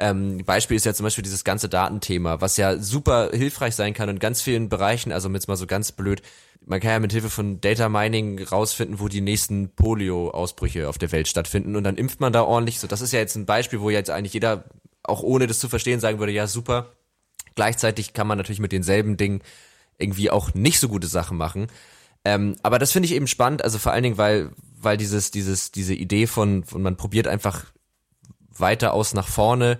ähm, 0.00 0.38
Beispiel 0.44 0.76
ist 0.76 0.86
ja 0.86 0.94
zum 0.94 1.04
Beispiel 1.04 1.22
dieses 1.22 1.44
ganze 1.44 1.68
Datenthema, 1.68 2.40
was 2.40 2.56
ja 2.56 2.78
super 2.78 3.30
hilfreich 3.32 3.74
sein 3.74 3.94
kann 3.94 4.08
in 4.08 4.18
ganz 4.18 4.40
vielen 4.42 4.68
Bereichen. 4.68 5.12
Also 5.12 5.28
jetzt 5.30 5.46
mal 5.46 5.56
so 5.56 5.66
ganz 5.66 5.92
blöd, 5.92 6.22
man 6.64 6.80
kann 6.80 6.90
ja 6.90 6.98
mit 6.98 7.12
Hilfe 7.12 7.30
von 7.30 7.60
Data 7.60 7.88
Mining 7.88 8.42
rausfinden, 8.42 9.00
wo 9.00 9.08
die 9.08 9.20
nächsten 9.20 9.70
Polio-Ausbrüche 9.70 10.88
auf 10.88 10.98
der 10.98 11.12
Welt 11.12 11.28
stattfinden 11.28 11.76
und 11.76 11.84
dann 11.84 11.96
impft 11.96 12.20
man 12.20 12.32
da 12.32 12.42
ordentlich. 12.42 12.80
So, 12.80 12.86
das 12.86 13.00
ist 13.00 13.12
ja 13.12 13.18
jetzt 13.18 13.36
ein 13.36 13.46
Beispiel, 13.46 13.80
wo 13.80 13.90
jetzt 13.90 14.10
eigentlich 14.10 14.34
jeder, 14.34 14.64
auch 15.02 15.22
ohne 15.22 15.46
das 15.46 15.58
zu 15.58 15.68
verstehen, 15.68 16.00
sagen 16.00 16.18
würde, 16.18 16.32
ja 16.32 16.46
super. 16.46 16.92
Gleichzeitig 17.54 18.12
kann 18.12 18.26
man 18.26 18.38
natürlich 18.38 18.60
mit 18.60 18.72
denselben 18.72 19.16
Dingen 19.16 19.42
irgendwie 19.98 20.30
auch 20.30 20.54
nicht 20.54 20.80
so 20.80 20.88
gute 20.88 21.08
Sachen 21.08 21.36
machen. 21.36 21.68
Ähm, 22.24 22.56
aber 22.62 22.78
das 22.78 22.92
finde 22.92 23.06
ich 23.06 23.14
eben 23.14 23.26
spannend, 23.26 23.64
also 23.64 23.78
vor 23.78 23.92
allen 23.92 24.02
Dingen, 24.02 24.18
weil, 24.18 24.50
weil 24.78 24.96
dieses, 24.96 25.30
dieses, 25.30 25.72
diese 25.72 25.94
Idee 25.94 26.26
von, 26.26 26.64
von 26.64 26.82
man 26.82 26.96
probiert 26.96 27.26
einfach 27.26 27.64
weiter 28.60 28.92
aus 28.92 29.14
nach 29.14 29.28
vorne 29.28 29.78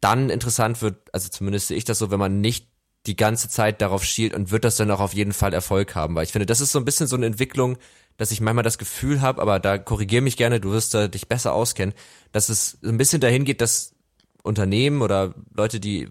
dann 0.00 0.30
interessant 0.30 0.80
wird, 0.82 1.12
also 1.12 1.28
zumindest 1.28 1.68
sehe 1.68 1.76
ich 1.76 1.84
das 1.84 1.98
so, 1.98 2.10
wenn 2.10 2.18
man 2.18 2.40
nicht 2.40 2.68
die 3.06 3.16
ganze 3.16 3.48
Zeit 3.48 3.80
darauf 3.80 4.04
schielt 4.04 4.34
und 4.34 4.50
wird 4.50 4.64
das 4.64 4.76
dann 4.76 4.90
auch 4.90 5.00
auf 5.00 5.14
jeden 5.14 5.32
Fall 5.32 5.54
Erfolg 5.54 5.94
haben, 5.94 6.14
weil 6.14 6.24
ich 6.24 6.32
finde, 6.32 6.46
das 6.46 6.60
ist 6.60 6.72
so 6.72 6.78
ein 6.78 6.84
bisschen 6.84 7.06
so 7.06 7.16
eine 7.16 7.26
Entwicklung, 7.26 7.78
dass 8.16 8.30
ich 8.30 8.40
manchmal 8.40 8.64
das 8.64 8.78
Gefühl 8.78 9.22
habe, 9.22 9.40
aber 9.40 9.58
da 9.58 9.78
korrigier 9.78 10.20
mich 10.20 10.36
gerne, 10.36 10.60
du 10.60 10.70
wirst 10.72 10.92
da 10.92 11.08
dich 11.08 11.28
besser 11.28 11.54
auskennen, 11.54 11.94
dass 12.32 12.50
es 12.50 12.78
ein 12.84 12.98
bisschen 12.98 13.20
dahin 13.20 13.44
geht, 13.44 13.60
dass 13.62 13.94
Unternehmen 14.42 15.00
oder 15.00 15.34
Leute, 15.54 15.80
die 15.80 16.08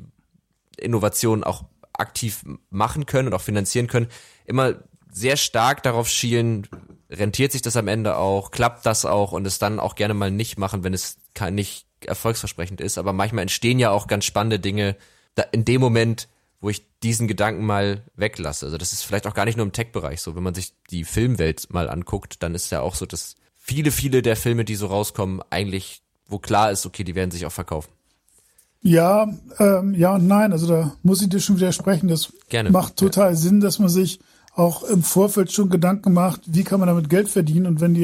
Innovationen 0.78 1.44
auch 1.44 1.66
aktiv 1.94 2.44
machen 2.70 3.06
können 3.06 3.28
und 3.28 3.34
auch 3.34 3.42
finanzieren 3.42 3.88
können, 3.88 4.08
immer 4.46 4.76
sehr 5.12 5.38
stark 5.38 5.84
darauf 5.84 6.10
schielen, 6.10 6.68
rentiert 7.10 7.52
sich 7.52 7.62
das 7.62 7.76
am 7.76 7.88
Ende 7.88 8.16
auch, 8.16 8.52
klappt 8.52 8.86
das 8.86 9.06
auch 9.06 9.32
und 9.32 9.46
es 9.46 9.60
dann 9.60 9.80
auch 9.80 9.96
gerne 9.96 10.14
mal 10.14 10.32
nicht 10.32 10.58
machen, 10.58 10.84
wenn 10.84 10.94
es 10.94 11.19
nicht 11.52 11.86
erfolgsversprechend 12.06 12.82
ist. 12.82 12.98
Aber 12.98 13.14
manchmal 13.14 13.44
entstehen 13.44 13.80
ja 13.80 13.92
auch 13.92 14.08
ganz 14.08 14.26
spannende 14.26 14.60
Dinge 14.60 14.96
in 15.52 15.66
dem 15.66 15.82
Moment, 15.82 16.28
wo 16.62 16.70
ich 16.70 16.86
diesen 17.02 17.28
Gedanken 17.28 17.66
mal 17.66 18.04
weglasse. 18.16 18.66
Also 18.66 18.78
das 18.78 18.92
ist 18.92 19.04
vielleicht 19.04 19.28
auch 19.28 19.34
gar 19.34 19.46
nicht 19.46 19.56
nur 19.56 19.66
im 19.66 19.72
Tech-Bereich 19.72 20.22
so. 20.22 20.36
Wenn 20.36 20.44
man 20.44 20.54
sich 20.54 20.74
die 20.90 21.06
Filmwelt 21.06 21.72
mal 21.72 21.90
anguckt, 21.90 22.44
dann 22.44 22.56
ist 22.56 22.72
ja 22.72 22.82
auch 22.82 22.96
so, 22.96 23.06
dass 23.06 23.36
viele, 23.56 23.92
viele 23.92 24.22
der 24.22 24.36
Filme, 24.36 24.66
die 24.66 24.76
so 24.76 24.88
rauskommen, 24.88 25.42
eigentlich, 25.50 26.02
wo 26.28 26.40
klar 26.40 26.72
ist, 26.72 26.86
okay, 26.86 27.04
die 27.04 27.16
werden 27.16 27.32
sich 27.32 27.46
auch 27.46 27.52
verkaufen. 27.52 27.92
Ja, 28.82 29.30
ähm, 29.60 29.94
ja 29.94 30.16
und 30.16 30.28
nein. 30.28 30.52
Also 30.52 30.68
da 30.68 30.94
muss 31.04 31.22
ich 31.22 31.30
dir 31.30 31.40
schon 31.40 31.58
widersprechen. 31.58 32.08
Das 32.10 32.34
Gerne. 32.50 32.72
macht 32.72 32.98
total 32.98 33.32
ja. 33.32 33.36
Sinn, 33.36 33.62
dass 33.62 33.80
man 33.80 33.90
sich 33.90 34.20
auch 34.54 34.84
im 34.84 35.04
Vorfeld 35.04 35.52
schon 35.52 35.70
Gedanken 35.70 36.12
macht, 36.12 36.42
wie 36.46 36.64
kann 36.64 36.80
man 36.80 36.88
damit 36.88 37.10
Geld 37.10 37.30
verdienen 37.30 37.66
und 37.66 37.80
wenn 37.80 37.94
die 37.94 38.04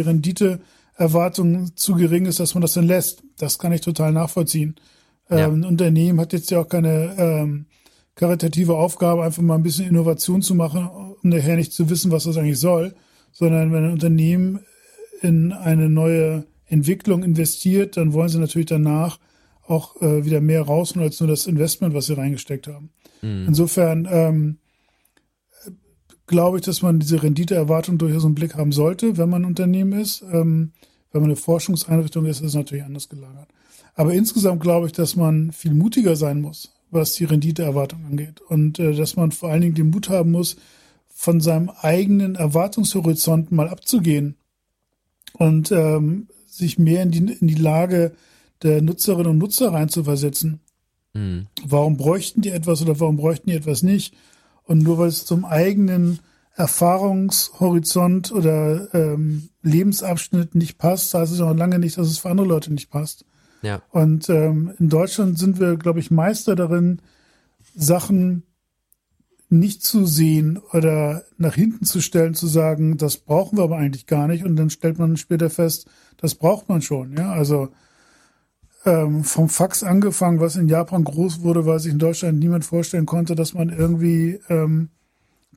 Renditeerwartung 0.98 1.76
zu 1.76 1.96
gering 1.96 2.26
ist, 2.26 2.40
dass 2.40 2.54
man 2.54 2.62
das 2.62 2.74
dann 2.74 2.86
lässt. 2.86 3.24
Das 3.38 3.60
kann 3.60 3.74
ich 3.74 3.82
total 3.82 4.12
nachvollziehen. 4.12 4.76
Ja. 5.30 5.48
Ähm, 5.48 5.62
ein 5.62 5.66
Unternehmen 5.66 6.20
hat 6.20 6.34
jetzt 6.34 6.52
ja 6.52 6.62
auch 6.62 6.70
keine 6.70 7.16
ähm, 7.18 7.66
karitative 8.16 8.76
Aufgabe, 8.76 9.24
einfach 9.24 9.42
mal 9.42 9.56
ein 9.56 9.64
bisschen 9.64 9.90
Innovation 9.90 10.42
zu 10.42 10.56
machen, 10.56 10.88
um 10.88 11.30
nachher 11.30 11.58
nicht 11.58 11.74
zu 11.74 11.90
wissen, 11.90 12.12
was 12.12 12.24
das 12.24 12.38
eigentlich 12.38 12.60
soll, 12.60 12.94
sondern 13.32 13.74
wenn 13.74 13.86
ein 13.86 13.92
Unternehmen 13.92 14.62
in 15.22 15.52
eine 15.52 15.90
neue 15.90 16.46
Entwicklung 16.68 17.24
investiert, 17.24 17.98
dann 17.98 18.14
wollen 18.14 18.30
sie 18.30 18.40
natürlich 18.40 18.68
danach 18.68 19.20
auch 19.68 20.02
äh, 20.02 20.24
wieder 20.26 20.42
mehr 20.42 20.62
rausholen 20.62 21.08
als 21.08 21.20
nur 21.20 21.28
das 21.28 21.48
Investment, 21.48 21.94
was 21.94 22.06
sie 22.06 22.18
reingesteckt 22.18 22.68
haben. 22.68 22.92
Mhm. 23.22 23.46
Insofern 23.48 24.08
ähm, 24.10 24.58
glaube 26.28 26.58
ich, 26.58 26.64
dass 26.64 26.82
man 26.82 27.00
diese 27.00 27.22
Renditeerwartung 27.22 27.98
durchaus 27.98 28.24
im 28.24 28.36
Blick 28.36 28.56
haben 28.56 28.72
sollte, 28.72 29.18
wenn 29.18 29.30
man 29.30 29.44
ein 29.44 29.48
Unternehmen 29.48 30.00
ist. 30.00 30.24
Ähm, 30.24 30.72
wenn 31.12 31.22
man 31.22 31.30
eine 31.30 31.38
Forschungseinrichtung 31.38 32.26
ist, 32.26 32.42
ist 32.42 32.48
es 32.48 32.56
natürlich 32.56 32.84
anders 32.84 33.10
gelagert. 33.10 33.48
Aber 33.96 34.14
insgesamt 34.14 34.62
glaube 34.62 34.88
ich, 34.88 34.92
dass 34.92 35.16
man 35.16 35.52
viel 35.52 35.74
mutiger 35.74 36.16
sein 36.16 36.42
muss, 36.42 36.74
was 36.92 37.14
die 37.14 37.24
Renditeerwartung 37.24 38.06
angeht. 38.06 38.42
Und 38.42 38.80
äh, 38.80 38.94
dass 38.94 39.16
man 39.16 39.32
vor 39.32 39.50
allen 39.50 39.62
Dingen 39.62 39.76
den 39.76 39.92
Mut 39.92 40.10
haben 40.10 40.32
muss, 40.32 40.58
von 41.08 41.40
seinem 41.40 41.70
eigenen 41.70 42.36
Erwartungshorizont 42.36 43.52
mal 43.52 43.70
abzugehen 43.70 44.36
und 45.34 45.72
ähm, 45.72 46.28
sich 46.46 46.78
mehr 46.78 47.04
in 47.04 47.12
die, 47.12 47.34
in 47.40 47.48
die 47.48 47.56
Lage 47.56 48.14
der 48.64 48.82
Nutzerinnen 48.82 49.32
und 49.32 49.38
Nutzer 49.38 49.72
reinzuversetzen. 49.72 50.60
Mhm. 51.14 51.48
Warum 51.66 51.96
bräuchten 51.96 52.42
die 52.42 52.50
etwas 52.50 52.82
oder 52.82 53.00
warum 53.00 53.16
bräuchten 53.16 53.50
die 53.50 53.56
etwas 53.56 53.82
nicht? 53.82 54.14
Und 54.66 54.84
nur 54.84 54.98
weil 54.98 55.08
es 55.08 55.26
zum 55.26 55.46
eigenen 55.46 56.20
Erfahrungshorizont 56.56 58.32
oder 58.32 58.94
ähm, 58.94 59.50
Lebensabschnitt 59.62 60.56
nicht 60.56 60.78
passt, 60.78 61.14
heißt 61.14 61.34
es 61.34 61.42
auch 61.42 61.56
lange 61.56 61.80
nicht, 61.80 61.98
dass 61.98 62.08
es 62.08 62.18
für 62.18 62.30
andere 62.30 62.48
Leute 62.48 62.74
nicht 62.74 62.90
passt. 62.90 63.26
Ja. 63.62 63.82
Und 63.92 64.30
ähm, 64.30 64.74
in 64.80 64.90
Deutschland 64.90 65.38
sind 65.38 65.60
wir, 65.60 65.76
glaube 65.76 66.00
ich, 66.00 66.12
Meister 66.12 66.56
darin, 66.56 67.02
Sachen 67.76 68.44
nicht 69.50 69.84
zu 69.84 70.06
sehen 70.06 70.60
oder 70.72 71.24
nach 71.38 71.56
hinten 71.56 71.86
zu 71.86 72.02
stellen, 72.02 72.34
zu 72.34 72.48
sagen, 72.48 72.98
das 72.98 73.18
brauchen 73.18 73.58
wir 73.58 73.64
aber 73.64 73.78
eigentlich 73.78 74.08
gar 74.08 74.28
nicht. 74.28 74.44
Und 74.44 74.56
dann 74.56 74.70
stellt 74.70 74.98
man 74.98 75.18
später 75.18 75.50
fest, 75.50 75.88
das 76.18 76.36
braucht 76.36 76.70
man 76.70 76.82
schon. 76.82 77.18
Ja, 77.18 77.32
also 77.32 77.70
ähm, 78.86 79.24
vom 79.24 79.50
Fax 79.50 79.84
angefangen, 79.84 80.40
was 80.40 80.56
in 80.56 80.68
Japan 80.68 81.04
groß 81.04 81.42
wurde, 81.42 81.66
weil 81.66 81.80
sich 81.80 81.92
in 81.92 82.00
Deutschland 82.00 82.40
niemand 82.40 82.66
vorstellen 82.66 83.06
konnte, 83.06 83.36
dass 83.36 83.54
man 83.54 83.70
irgendwie 83.70 84.40
ähm, 84.50 84.90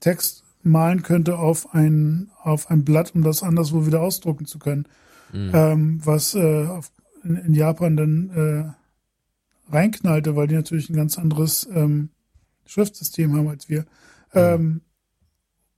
Text 0.01 0.45
malen 0.62 1.03
könnte 1.03 1.38
auf 1.38 1.75
ein 1.75 2.31
auf 2.43 2.71
ein 2.71 2.85
Blatt, 2.85 3.14
um 3.14 3.23
das 3.23 3.43
anderswo 3.43 3.87
wieder 3.87 4.01
ausdrucken 4.01 4.47
zu 4.47 4.59
können. 4.59 4.87
Mhm. 5.33 5.51
Ähm, 5.53 6.01
was 6.05 6.35
äh, 6.35 6.67
auf, 6.67 6.91
in, 7.23 7.37
in, 7.37 7.55
Japan 7.55 7.97
dann 7.97 8.31
äh, 8.31 9.73
reinknallte, 9.73 10.37
weil 10.37 10.47
die 10.47 10.55
natürlich 10.55 10.88
ein 10.88 10.97
ganz 10.97 11.19
anderes 11.19 11.69
ähm, 11.73 12.11
Schriftsystem 12.64 13.37
haben 13.37 13.49
als 13.49 13.69
wir. 13.69 13.81
Mhm. 13.81 13.87
Ähm, 14.35 14.81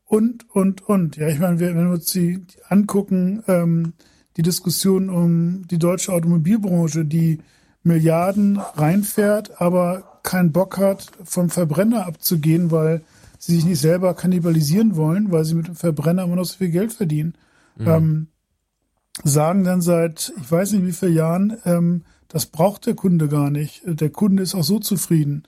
und, 0.04 0.50
und, 0.50 0.88
und. 0.88 1.16
Ja, 1.16 1.28
ich 1.28 1.38
meine, 1.38 1.60
wenn 1.60 1.76
wir 1.76 1.92
uns 1.92 2.06
die, 2.06 2.38
die 2.38 2.64
angucken, 2.68 3.42
ähm, 3.46 3.92
die 4.40 4.42
Diskussion 4.42 5.10
um 5.10 5.68
die 5.68 5.78
deutsche 5.78 6.14
Automobilbranche, 6.14 7.04
die 7.04 7.40
Milliarden 7.82 8.56
reinfährt, 8.56 9.60
aber 9.60 10.20
keinen 10.22 10.50
Bock 10.50 10.78
hat, 10.78 11.10
vom 11.24 11.50
Verbrenner 11.50 12.06
abzugehen, 12.06 12.70
weil 12.70 13.02
sie 13.38 13.56
sich 13.56 13.66
nicht 13.66 13.80
selber 13.80 14.14
kannibalisieren 14.14 14.96
wollen, 14.96 15.30
weil 15.30 15.44
sie 15.44 15.54
mit 15.54 15.68
dem 15.68 15.74
Verbrenner 15.74 16.24
immer 16.24 16.36
noch 16.36 16.46
so 16.46 16.56
viel 16.56 16.70
Geld 16.70 16.90
verdienen. 16.90 17.34
Mhm. 17.76 17.86
Ähm, 17.86 18.26
sagen 19.24 19.64
dann 19.64 19.82
seit, 19.82 20.32
ich 20.40 20.50
weiß 20.50 20.72
nicht 20.72 20.86
wie 20.86 20.92
vielen 20.92 21.14
Jahren, 21.14 21.58
ähm, 21.66 22.04
das 22.28 22.46
braucht 22.46 22.86
der 22.86 22.94
Kunde 22.94 23.28
gar 23.28 23.50
nicht. 23.50 23.82
Der 23.84 24.08
Kunde 24.08 24.42
ist 24.42 24.54
auch 24.54 24.64
so 24.64 24.78
zufrieden 24.78 25.42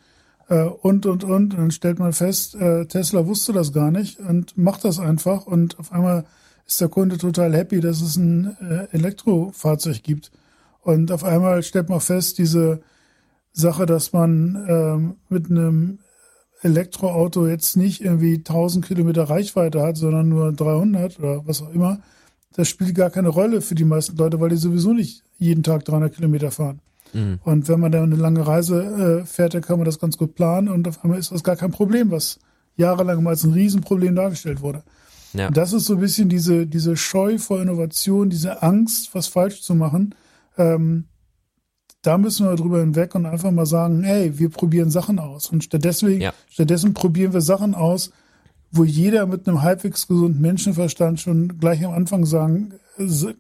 äh, 0.48 0.64
und, 0.64 1.06
und, 1.06 1.24
und. 1.24 1.32
Und 1.32 1.54
dann 1.54 1.70
stellt 1.70 1.98
man 1.98 2.12
fest, 2.12 2.56
äh, 2.56 2.84
Tesla 2.84 3.26
wusste 3.26 3.54
das 3.54 3.72
gar 3.72 3.90
nicht 3.90 4.20
und 4.20 4.58
macht 4.58 4.84
das 4.84 4.98
einfach 4.98 5.46
und 5.46 5.78
auf 5.78 5.92
einmal 5.92 6.26
ist 6.66 6.80
der 6.80 6.88
Kunde 6.88 7.18
total 7.18 7.54
happy, 7.54 7.80
dass 7.80 8.00
es 8.00 8.16
ein 8.16 8.56
äh, 8.60 8.86
Elektrofahrzeug 8.96 10.02
gibt. 10.02 10.30
Und 10.82 11.12
auf 11.12 11.24
einmal 11.24 11.62
stellt 11.62 11.88
man 11.88 12.00
fest, 12.00 12.38
diese 12.38 12.80
Sache, 13.52 13.86
dass 13.86 14.12
man 14.12 14.66
ähm, 14.68 15.14
mit 15.28 15.50
einem 15.50 15.98
Elektroauto 16.62 17.46
jetzt 17.46 17.76
nicht 17.76 18.02
irgendwie 18.02 18.36
1000 18.36 18.86
Kilometer 18.86 19.24
Reichweite 19.24 19.82
hat, 19.82 19.96
sondern 19.96 20.28
nur 20.28 20.52
300 20.52 21.18
oder 21.18 21.46
was 21.46 21.62
auch 21.62 21.72
immer, 21.72 22.00
das 22.54 22.68
spielt 22.68 22.94
gar 22.94 23.10
keine 23.10 23.28
Rolle 23.28 23.60
für 23.60 23.74
die 23.74 23.84
meisten 23.84 24.16
Leute, 24.16 24.40
weil 24.40 24.50
die 24.50 24.56
sowieso 24.56 24.92
nicht 24.92 25.22
jeden 25.38 25.62
Tag 25.62 25.84
300 25.84 26.14
Kilometer 26.14 26.50
fahren. 26.50 26.80
Mhm. 27.12 27.40
Und 27.42 27.68
wenn 27.68 27.80
man 27.80 27.92
dann 27.92 28.04
eine 28.04 28.16
lange 28.16 28.46
Reise 28.46 29.22
äh, 29.22 29.26
fährt, 29.26 29.54
dann 29.54 29.62
kann 29.62 29.78
man 29.78 29.84
das 29.84 29.98
ganz 29.98 30.16
gut 30.16 30.34
planen 30.34 30.68
und 30.68 30.86
auf 30.88 31.02
einmal 31.02 31.18
ist 31.18 31.32
das 31.32 31.44
gar 31.44 31.56
kein 31.56 31.70
Problem, 31.70 32.10
was 32.10 32.38
jahrelang 32.76 33.22
mal 33.22 33.30
als 33.30 33.44
ein 33.44 33.52
Riesenproblem 33.52 34.14
dargestellt 34.14 34.60
wurde. 34.60 34.82
Ja. 35.32 35.48
Und 35.48 35.56
das 35.56 35.72
ist 35.72 35.86
so 35.86 35.94
ein 35.94 36.00
bisschen 36.00 36.28
diese, 36.28 36.66
diese 36.66 36.96
Scheu 36.96 37.38
vor 37.38 37.60
Innovation, 37.60 38.30
diese 38.30 38.62
Angst, 38.62 39.14
was 39.14 39.28
falsch 39.28 39.62
zu 39.62 39.74
machen. 39.74 40.14
Ähm, 40.56 41.04
da 42.02 42.18
müssen 42.18 42.46
wir 42.46 42.56
drüber 42.56 42.80
hinweg 42.80 43.14
und 43.14 43.26
einfach 43.26 43.50
mal 43.52 43.66
sagen, 43.66 44.02
hey, 44.02 44.38
wir 44.38 44.50
probieren 44.50 44.90
Sachen 44.90 45.18
aus. 45.18 45.48
Und 45.50 45.62
stattdessen, 45.64 46.20
ja. 46.20 46.32
stattdessen 46.50 46.94
probieren 46.94 47.32
wir 47.32 47.40
Sachen 47.40 47.74
aus, 47.74 48.10
wo 48.72 48.84
jeder 48.84 49.26
mit 49.26 49.46
einem 49.46 49.62
halbwegs 49.62 50.08
gesunden 50.08 50.40
Menschenverstand 50.40 51.20
schon 51.20 51.58
gleich 51.58 51.84
am 51.84 51.92
Anfang 51.92 52.26
sagen, 52.26 52.74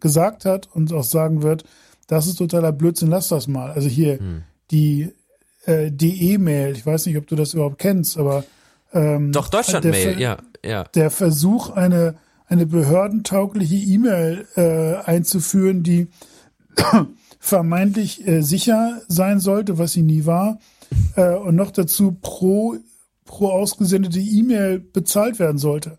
gesagt 0.00 0.44
hat 0.44 0.68
und 0.72 0.92
auch 0.92 1.04
sagen 1.04 1.42
wird, 1.42 1.64
das 2.06 2.26
ist 2.26 2.36
totaler 2.36 2.72
Blödsinn, 2.72 3.08
lass 3.08 3.28
das 3.28 3.48
mal. 3.48 3.72
Also 3.72 3.88
hier 3.88 4.18
hm. 4.18 4.42
die 4.70 5.12
äh, 5.64 5.90
DE-Mail, 5.90 6.76
ich 6.76 6.86
weiß 6.86 7.06
nicht, 7.06 7.16
ob 7.16 7.26
du 7.26 7.34
das 7.34 7.54
überhaupt 7.54 7.78
kennst, 7.78 8.18
aber 8.18 8.44
ähm, 8.92 9.32
Doch, 9.32 9.48
Deutschland-Mail, 9.48 10.20
ja, 10.20 10.38
ja. 10.64 10.84
Der 10.94 11.10
Versuch, 11.10 11.70
eine, 11.70 12.16
eine 12.46 12.66
behördentaugliche 12.66 13.76
E-Mail 13.76 14.46
äh, 14.56 14.96
einzuführen, 15.04 15.82
die 15.82 16.08
vermeintlich 17.38 18.26
äh, 18.26 18.42
sicher 18.42 19.00
sein 19.08 19.40
sollte, 19.40 19.78
was 19.78 19.92
sie 19.92 20.02
nie 20.02 20.26
war, 20.26 20.58
äh, 21.16 21.34
und 21.34 21.56
noch 21.56 21.70
dazu 21.70 22.16
pro, 22.20 22.76
pro 23.24 23.48
ausgesendete 23.48 24.20
E-Mail 24.20 24.78
bezahlt 24.78 25.38
werden 25.38 25.58
sollte. 25.58 25.98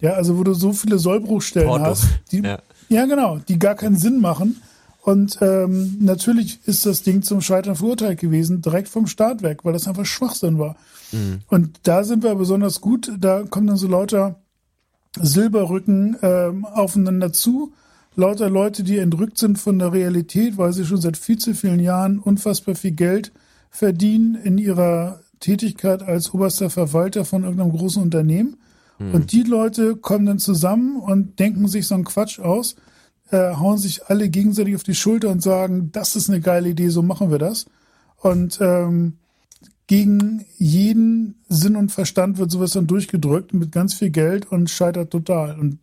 Ja, 0.00 0.12
also 0.12 0.38
wo 0.38 0.44
du 0.44 0.54
so 0.54 0.72
viele 0.72 0.98
Sollbruchstellen 0.98 1.68
Porto. 1.68 1.84
hast, 1.84 2.06
die, 2.30 2.40
ja. 2.40 2.60
ja 2.88 3.06
genau, 3.06 3.38
die 3.48 3.58
gar 3.58 3.74
keinen 3.74 3.96
Sinn 3.96 4.20
machen 4.20 4.62
und 5.08 5.38
ähm, 5.40 5.96
natürlich 6.00 6.58
ist 6.66 6.84
das 6.84 7.02
Ding 7.02 7.22
zum 7.22 7.40
Scheitern 7.40 7.76
verurteilt 7.76 8.20
gewesen, 8.20 8.60
direkt 8.60 8.90
vom 8.90 9.06
Start 9.06 9.42
weg, 9.42 9.60
weil 9.62 9.72
das 9.72 9.88
einfach 9.88 10.04
Schwachsinn 10.04 10.58
war. 10.58 10.76
Mhm. 11.12 11.38
Und 11.48 11.80
da 11.84 12.04
sind 12.04 12.22
wir 12.22 12.34
besonders 12.34 12.82
gut. 12.82 13.10
Da 13.18 13.44
kommen 13.44 13.68
dann 13.68 13.78
so 13.78 13.88
lauter 13.88 14.42
Silberrücken 15.18 16.18
ähm, 16.20 16.66
aufeinander 16.66 17.32
zu. 17.32 17.72
Lauter 18.16 18.50
Leute, 18.50 18.82
die 18.82 18.98
entrückt 18.98 19.38
sind 19.38 19.58
von 19.58 19.78
der 19.78 19.94
Realität, 19.94 20.58
weil 20.58 20.74
sie 20.74 20.84
schon 20.84 21.00
seit 21.00 21.16
viel 21.16 21.38
zu 21.38 21.54
vielen 21.54 21.80
Jahren 21.80 22.18
unfassbar 22.18 22.74
viel 22.74 22.90
Geld 22.90 23.32
verdienen 23.70 24.34
in 24.34 24.58
ihrer 24.58 25.20
Tätigkeit 25.40 26.02
als 26.02 26.34
oberster 26.34 26.68
Verwalter 26.68 27.24
von 27.24 27.44
irgendeinem 27.44 27.72
großen 27.72 28.02
Unternehmen. 28.02 28.58
Mhm. 28.98 29.14
Und 29.14 29.32
die 29.32 29.44
Leute 29.44 29.96
kommen 29.96 30.26
dann 30.26 30.38
zusammen 30.38 31.00
und 31.00 31.38
denken 31.38 31.66
sich 31.66 31.86
so 31.86 31.94
einen 31.94 32.04
Quatsch 32.04 32.40
aus 32.40 32.76
äh, 33.30 33.54
hauen 33.54 33.78
sich 33.78 34.06
alle 34.06 34.28
gegenseitig 34.28 34.74
auf 34.74 34.82
die 34.82 34.94
Schulter 34.94 35.30
und 35.30 35.42
sagen, 35.42 35.90
das 35.92 36.16
ist 36.16 36.28
eine 36.28 36.40
geile 36.40 36.70
Idee, 36.70 36.88
so 36.88 37.02
machen 37.02 37.30
wir 37.30 37.38
das. 37.38 37.66
Und 38.16 38.58
ähm, 38.60 39.18
gegen 39.86 40.44
jeden 40.58 41.36
Sinn 41.48 41.76
und 41.76 41.90
Verstand 41.90 42.38
wird 42.38 42.50
sowas 42.50 42.72
dann 42.72 42.86
durchgedrückt 42.86 43.54
mit 43.54 43.72
ganz 43.72 43.94
viel 43.94 44.10
Geld 44.10 44.50
und 44.50 44.70
scheitert 44.70 45.10
total. 45.10 45.58
Und 45.58 45.78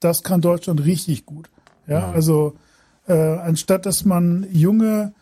das 0.00 0.22
kann 0.22 0.40
Deutschland 0.40 0.84
richtig 0.84 1.24
gut. 1.24 1.48
Ja, 1.86 2.00
ja. 2.00 2.10
also 2.10 2.54
äh, 3.06 3.14
anstatt 3.14 3.86
dass 3.86 4.04
man 4.04 4.46
junge 4.52 5.14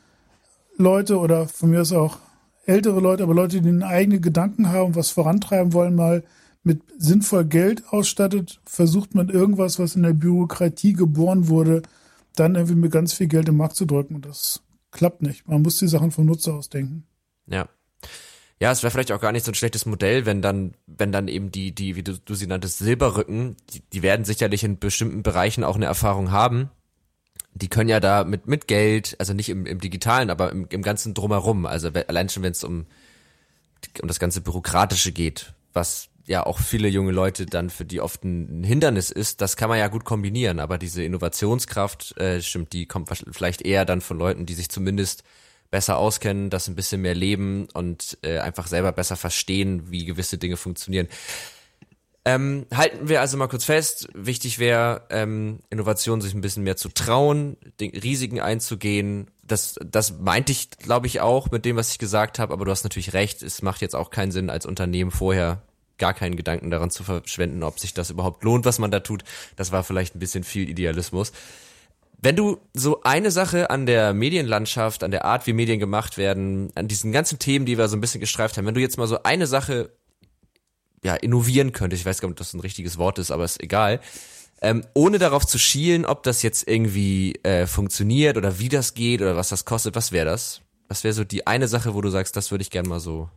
Leute 0.76 1.18
oder 1.18 1.46
von 1.46 1.70
mir 1.70 1.80
aus 1.80 1.92
auch 1.92 2.18
ältere 2.66 3.00
Leute, 3.00 3.22
aber 3.22 3.34
Leute, 3.34 3.62
die 3.62 3.68
einen 3.68 3.84
eigenen 3.84 4.20
Gedanken 4.20 4.70
haben, 4.70 4.96
was 4.96 5.10
vorantreiben 5.10 5.72
wollen, 5.72 5.94
mal 5.94 6.24
mit 6.66 6.82
sinnvoll 6.98 7.44
Geld 7.44 7.84
ausstattet, 7.90 8.60
versucht 8.64 9.14
man 9.14 9.28
irgendwas, 9.28 9.78
was 9.78 9.94
in 9.94 10.02
der 10.02 10.14
Bürokratie 10.14 10.94
geboren 10.94 11.46
wurde, 11.46 11.82
dann 12.34 12.56
irgendwie 12.56 12.74
mit 12.74 12.90
ganz 12.90 13.12
viel 13.12 13.28
Geld 13.28 13.48
im 13.48 13.56
Markt 13.56 13.76
zu 13.76 13.86
drücken. 13.86 14.20
Das 14.20 14.62
klappt 14.90 15.22
nicht. 15.22 15.46
Man 15.46 15.62
muss 15.62 15.76
die 15.76 15.86
Sachen 15.86 16.10
vom 16.10 16.26
Nutzer 16.26 16.54
ausdenken. 16.54 17.06
Ja. 17.46 17.68
Ja, 18.60 18.72
es 18.72 18.82
wäre 18.82 18.90
vielleicht 18.90 19.12
auch 19.12 19.20
gar 19.20 19.30
nicht 19.30 19.44
so 19.44 19.52
ein 19.52 19.54
schlechtes 19.54 19.86
Modell, 19.86 20.26
wenn 20.26 20.42
dann, 20.42 20.74
wenn 20.88 21.12
dann 21.12 21.28
eben 21.28 21.52
die, 21.52 21.72
die, 21.72 21.94
wie 21.94 22.02
du, 22.02 22.18
du 22.18 22.34
sie 22.34 22.48
nanntest, 22.48 22.78
Silberrücken, 22.78 23.56
die, 23.70 23.82
die 23.92 24.02
werden 24.02 24.24
sicherlich 24.24 24.64
in 24.64 24.80
bestimmten 24.80 25.22
Bereichen 25.22 25.62
auch 25.62 25.76
eine 25.76 25.86
Erfahrung 25.86 26.32
haben. 26.32 26.70
Die 27.54 27.68
können 27.68 27.88
ja 27.88 28.00
da 28.00 28.24
mit, 28.24 28.48
mit 28.48 28.66
Geld, 28.66 29.14
also 29.20 29.34
nicht 29.34 29.50
im, 29.50 29.66
im 29.66 29.80
Digitalen, 29.80 30.30
aber 30.30 30.50
im, 30.50 30.66
im 30.68 30.82
ganzen 30.82 31.14
Drumherum, 31.14 31.64
also 31.64 31.90
allein 32.08 32.28
schon, 32.28 32.42
wenn 32.42 32.52
es 32.52 32.64
um, 32.64 32.86
um 34.02 34.08
das 34.08 34.18
ganze 34.18 34.40
Bürokratische 34.40 35.12
geht, 35.12 35.54
was 35.72 36.08
ja 36.26 36.44
auch 36.44 36.58
viele 36.58 36.88
junge 36.88 37.12
Leute 37.12 37.46
dann 37.46 37.70
für 37.70 37.84
die 37.84 38.00
oft 38.00 38.24
ein 38.24 38.64
Hindernis 38.64 39.10
ist, 39.10 39.40
das 39.40 39.56
kann 39.56 39.68
man 39.68 39.78
ja 39.78 39.88
gut 39.88 40.04
kombinieren. 40.04 40.58
Aber 40.58 40.78
diese 40.78 41.02
Innovationskraft, 41.02 42.18
äh, 42.18 42.42
stimmt, 42.42 42.72
die 42.72 42.86
kommt 42.86 43.08
vielleicht 43.30 43.62
eher 43.62 43.84
dann 43.84 44.00
von 44.00 44.18
Leuten, 44.18 44.46
die 44.46 44.54
sich 44.54 44.68
zumindest 44.68 45.22
besser 45.70 45.98
auskennen, 45.98 46.50
das 46.50 46.68
ein 46.68 46.74
bisschen 46.74 47.02
mehr 47.02 47.14
leben 47.14 47.68
und 47.74 48.18
äh, 48.22 48.38
einfach 48.38 48.66
selber 48.66 48.92
besser 48.92 49.16
verstehen, 49.16 49.90
wie 49.90 50.04
gewisse 50.04 50.38
Dinge 50.38 50.56
funktionieren. 50.56 51.08
Ähm, 52.24 52.66
halten 52.74 53.08
wir 53.08 53.20
also 53.20 53.36
mal 53.36 53.46
kurz 53.46 53.64
fest, 53.64 54.08
wichtig 54.12 54.58
wäre, 54.58 55.02
ähm, 55.10 55.60
Innovation 55.70 56.20
sich 56.20 56.34
ein 56.34 56.40
bisschen 56.40 56.64
mehr 56.64 56.76
zu 56.76 56.88
trauen, 56.88 57.56
Risiken 57.80 58.40
einzugehen. 58.40 59.30
Das, 59.44 59.76
das 59.84 60.18
meinte 60.18 60.50
ich, 60.50 60.70
glaube 60.70 61.06
ich, 61.06 61.20
auch 61.20 61.52
mit 61.52 61.64
dem, 61.64 61.76
was 61.76 61.92
ich 61.92 62.00
gesagt 62.00 62.40
habe, 62.40 62.52
aber 62.52 62.64
du 62.64 62.72
hast 62.72 62.82
natürlich 62.82 63.12
recht, 63.12 63.42
es 63.42 63.62
macht 63.62 63.80
jetzt 63.80 63.94
auch 63.94 64.10
keinen 64.10 64.32
Sinn, 64.32 64.50
als 64.50 64.66
Unternehmen 64.66 65.12
vorher 65.12 65.62
gar 65.98 66.14
keinen 66.14 66.36
Gedanken 66.36 66.70
daran 66.70 66.90
zu 66.90 67.04
verschwenden, 67.04 67.62
ob 67.62 67.78
sich 67.78 67.94
das 67.94 68.10
überhaupt 68.10 68.44
lohnt, 68.44 68.64
was 68.64 68.78
man 68.78 68.90
da 68.90 69.00
tut. 69.00 69.24
Das 69.56 69.72
war 69.72 69.84
vielleicht 69.84 70.14
ein 70.14 70.18
bisschen 70.18 70.44
viel 70.44 70.68
Idealismus. 70.68 71.32
Wenn 72.18 72.36
du 72.36 72.58
so 72.72 73.02
eine 73.02 73.30
Sache 73.30 73.70
an 73.70 73.86
der 73.86 74.14
Medienlandschaft, 74.14 75.04
an 75.04 75.10
der 75.10 75.24
Art, 75.24 75.46
wie 75.46 75.52
Medien 75.52 75.78
gemacht 75.78 76.16
werden, 76.16 76.70
an 76.74 76.88
diesen 76.88 77.12
ganzen 77.12 77.38
Themen, 77.38 77.66
die 77.66 77.76
wir 77.76 77.88
so 77.88 77.96
ein 77.96 78.00
bisschen 78.00 78.20
gestreift 78.20 78.56
haben, 78.56 78.66
wenn 78.66 78.74
du 78.74 78.80
jetzt 78.80 78.96
mal 78.96 79.06
so 79.06 79.22
eine 79.22 79.46
Sache 79.46 79.90
ja 81.04 81.14
innovieren 81.14 81.72
könntest, 81.72 82.00
ich 82.00 82.06
weiß 82.06 82.20
gar 82.20 82.28
nicht, 82.28 82.34
ob 82.34 82.38
das 82.38 82.54
ein 82.54 82.60
richtiges 82.60 82.96
Wort 82.98 83.18
ist, 83.18 83.30
aber 83.30 83.44
ist 83.44 83.62
egal, 83.62 84.00
ähm, 84.62 84.82
ohne 84.94 85.18
darauf 85.18 85.46
zu 85.46 85.58
schielen, 85.58 86.06
ob 86.06 86.22
das 86.22 86.42
jetzt 86.42 86.66
irgendwie 86.66 87.34
äh, 87.42 87.66
funktioniert 87.66 88.38
oder 88.38 88.58
wie 88.58 88.70
das 88.70 88.94
geht 88.94 89.20
oder 89.20 89.36
was 89.36 89.50
das 89.50 89.66
kostet, 89.66 89.94
was 89.94 90.12
wäre 90.12 90.26
das? 90.26 90.62
Was 90.88 91.04
wäre 91.04 91.12
so 91.12 91.24
die 91.24 91.46
eine 91.46 91.68
Sache, 91.68 91.94
wo 91.94 92.00
du 92.00 92.08
sagst, 92.08 92.36
das 92.36 92.50
würde 92.50 92.62
ich 92.62 92.70
gerne 92.70 92.88
mal 92.88 93.00
so 93.00 93.28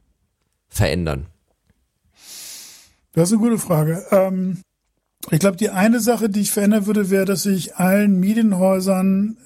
verändern? 0.69 1.27
Das 3.13 3.29
ist 3.29 3.37
eine 3.37 3.41
gute 3.41 3.57
Frage. 3.57 4.05
Ähm, 4.11 4.59
ich 5.31 5.39
glaube, 5.39 5.57
die 5.57 5.69
eine 5.69 5.99
Sache, 5.99 6.29
die 6.29 6.41
ich 6.41 6.51
verändern 6.51 6.85
würde, 6.85 7.09
wäre, 7.09 7.25
dass 7.25 7.45
ich 7.45 7.75
allen 7.75 8.19
Medienhäusern 8.19 9.37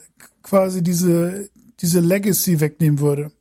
quasi 0.43 0.83
diese, 0.83 1.49
diese 1.79 1.99
Legacy 1.99 2.59
wegnehmen 2.59 2.99
würde. 2.99 3.31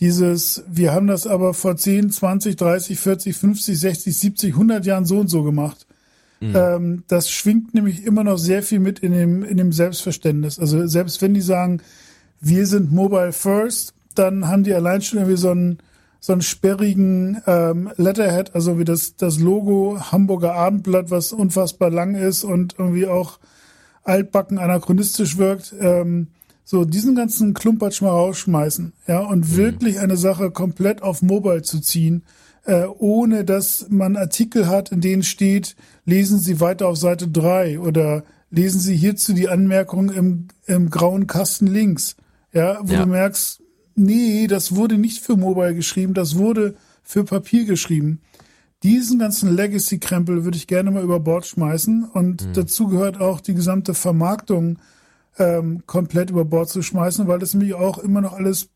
dieses, 0.00 0.64
wir 0.66 0.92
haben 0.92 1.06
das 1.06 1.26
aber 1.26 1.52
vor 1.52 1.76
10, 1.76 2.10
20, 2.10 2.56
30, 2.56 2.98
40, 2.98 3.36
50, 3.36 3.78
60, 3.78 4.18
70, 4.18 4.52
100 4.54 4.86
Jahren 4.86 5.04
so 5.04 5.18
und 5.18 5.28
so 5.28 5.42
gemacht. 5.42 5.86
Mhm. 6.40 6.56
Ähm, 6.56 7.04
das 7.06 7.30
schwingt 7.30 7.74
nämlich 7.74 8.04
immer 8.04 8.24
noch 8.24 8.38
sehr 8.38 8.62
viel 8.62 8.80
mit 8.80 9.00
in 9.00 9.12
dem, 9.12 9.44
in 9.44 9.58
dem 9.58 9.72
Selbstverständnis. 9.72 10.58
Also 10.58 10.86
selbst 10.86 11.20
wenn 11.20 11.34
die 11.34 11.42
sagen, 11.42 11.82
wir 12.40 12.66
sind 12.66 12.92
mobile 12.92 13.32
first, 13.32 13.92
dann 14.14 14.48
haben 14.48 14.64
die 14.64 14.74
allein 14.74 15.02
schon 15.02 15.18
irgendwie 15.18 15.36
so 15.36 15.50
einen, 15.50 15.78
so 16.20 16.34
einen 16.34 16.42
sperrigen 16.42 17.42
ähm, 17.46 17.90
Letterhead, 17.96 18.54
also 18.54 18.78
wie 18.78 18.84
das, 18.84 19.16
das 19.16 19.40
Logo 19.40 19.98
Hamburger 20.12 20.54
Abendblatt, 20.54 21.10
was 21.10 21.32
unfassbar 21.32 21.90
lang 21.90 22.14
ist 22.14 22.44
und 22.44 22.76
irgendwie 22.78 23.06
auch 23.06 23.38
altbacken 24.04 24.58
anachronistisch 24.58 25.38
wirkt. 25.38 25.74
Ähm, 25.80 26.28
so, 26.64 26.84
diesen 26.84 27.16
ganzen 27.16 27.54
Klumpatsch 27.54 28.00
mal 28.00 28.10
rausschmeißen, 28.10 28.92
ja, 29.08 29.20
und 29.20 29.40
mhm. 29.50 29.56
wirklich 29.56 29.98
eine 29.98 30.16
Sache 30.16 30.50
komplett 30.50 31.02
auf 31.02 31.22
Mobile 31.22 31.62
zu 31.62 31.80
ziehen, 31.80 32.22
äh, 32.64 32.84
ohne 32.84 33.44
dass 33.44 33.86
man 33.88 34.16
Artikel 34.16 34.68
hat, 34.68 34.92
in 34.92 35.00
denen 35.00 35.22
steht, 35.22 35.74
lesen 36.04 36.38
Sie 36.38 36.60
weiter 36.60 36.86
auf 36.86 36.96
Seite 36.96 37.26
drei 37.28 37.80
oder 37.80 38.22
lesen 38.50 38.78
Sie 38.78 38.94
hierzu 38.94 39.32
die 39.32 39.48
Anmerkung 39.48 40.10
im, 40.10 40.48
im 40.66 40.90
grauen 40.90 41.26
Kasten 41.26 41.66
links, 41.66 42.16
ja, 42.52 42.78
wo 42.82 42.92
ja. 42.92 43.04
du 43.04 43.10
merkst, 43.10 43.62
nee, 43.94 44.46
das 44.46 44.74
wurde 44.74 44.98
nicht 44.98 45.20
für 45.20 45.36
Mobile 45.36 45.74
geschrieben, 45.74 46.14
das 46.14 46.36
wurde 46.36 46.74
für 47.02 47.24
Papier 47.24 47.64
geschrieben. 47.64 48.20
Diesen 48.82 49.18
ganzen 49.18 49.54
Legacy-Krempel 49.54 50.44
würde 50.44 50.56
ich 50.56 50.66
gerne 50.66 50.90
mal 50.90 51.02
über 51.02 51.20
Bord 51.20 51.46
schmeißen 51.46 52.04
und 52.04 52.46
mhm. 52.46 52.52
dazu 52.54 52.88
gehört 52.88 53.20
auch 53.20 53.40
die 53.40 53.54
gesamte 53.54 53.92
Vermarktung 53.92 54.78
ähm, 55.38 55.82
komplett 55.86 56.30
über 56.30 56.44
Bord 56.44 56.68
zu 56.68 56.82
schmeißen, 56.82 57.26
weil 57.28 57.38
das 57.38 57.54
nämlich 57.54 57.74
auch 57.74 57.98
immer 57.98 58.20
noch 58.20 58.32
alles 58.32 58.70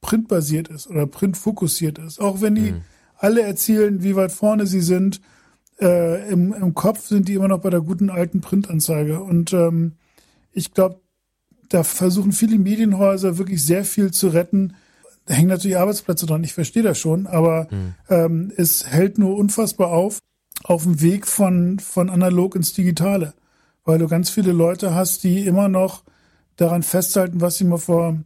printbasiert 0.00 0.68
ist 0.68 0.88
oder 0.88 1.06
printfokussiert 1.06 1.98
ist. 1.98 2.20
Auch 2.20 2.40
wenn 2.40 2.54
die 2.54 2.72
mhm. 2.72 2.82
alle 3.16 3.42
erzählen, 3.42 4.02
wie 4.02 4.14
weit 4.14 4.32
vorne 4.32 4.66
sie 4.66 4.80
sind, 4.80 5.20
äh, 5.80 6.30
im, 6.30 6.52
im 6.52 6.74
Kopf 6.74 7.06
sind 7.06 7.28
die 7.28 7.34
immer 7.34 7.48
noch 7.48 7.60
bei 7.60 7.70
der 7.70 7.80
guten 7.80 8.10
alten 8.10 8.40
Printanzeige. 8.40 9.20
Und 9.20 9.52
ähm, 9.52 9.92
ich 10.52 10.72
glaube, 10.72 11.00
da 11.68 11.82
versuchen 11.82 12.32
viele 12.32 12.58
Medienhäuser 12.58 13.38
wirklich 13.38 13.64
sehr 13.64 13.84
viel 13.84 14.10
zu 14.10 14.28
retten. 14.28 14.74
Da 15.26 15.34
hängen 15.34 15.48
natürlich 15.48 15.76
Arbeitsplätze 15.76 16.26
dran, 16.26 16.44
ich 16.44 16.54
verstehe 16.54 16.82
das 16.82 16.98
schon, 16.98 17.26
aber 17.26 17.68
mhm. 17.70 17.94
ähm, 18.08 18.52
es 18.56 18.86
hält 18.86 19.18
nur 19.18 19.36
unfassbar 19.36 19.88
auf, 19.88 20.18
auf 20.64 20.84
dem 20.84 21.00
Weg 21.00 21.26
von, 21.26 21.78
von 21.78 22.08
analog 22.08 22.56
ins 22.56 22.72
Digitale 22.72 23.34
weil 23.88 23.98
du 23.98 24.06
ganz 24.06 24.28
viele 24.28 24.52
Leute 24.52 24.94
hast, 24.94 25.24
die 25.24 25.46
immer 25.46 25.70
noch 25.70 26.02
daran 26.56 26.82
festhalten, 26.82 27.40
was 27.40 27.56
sie 27.56 27.64
mal 27.64 27.78
vor 27.78 28.18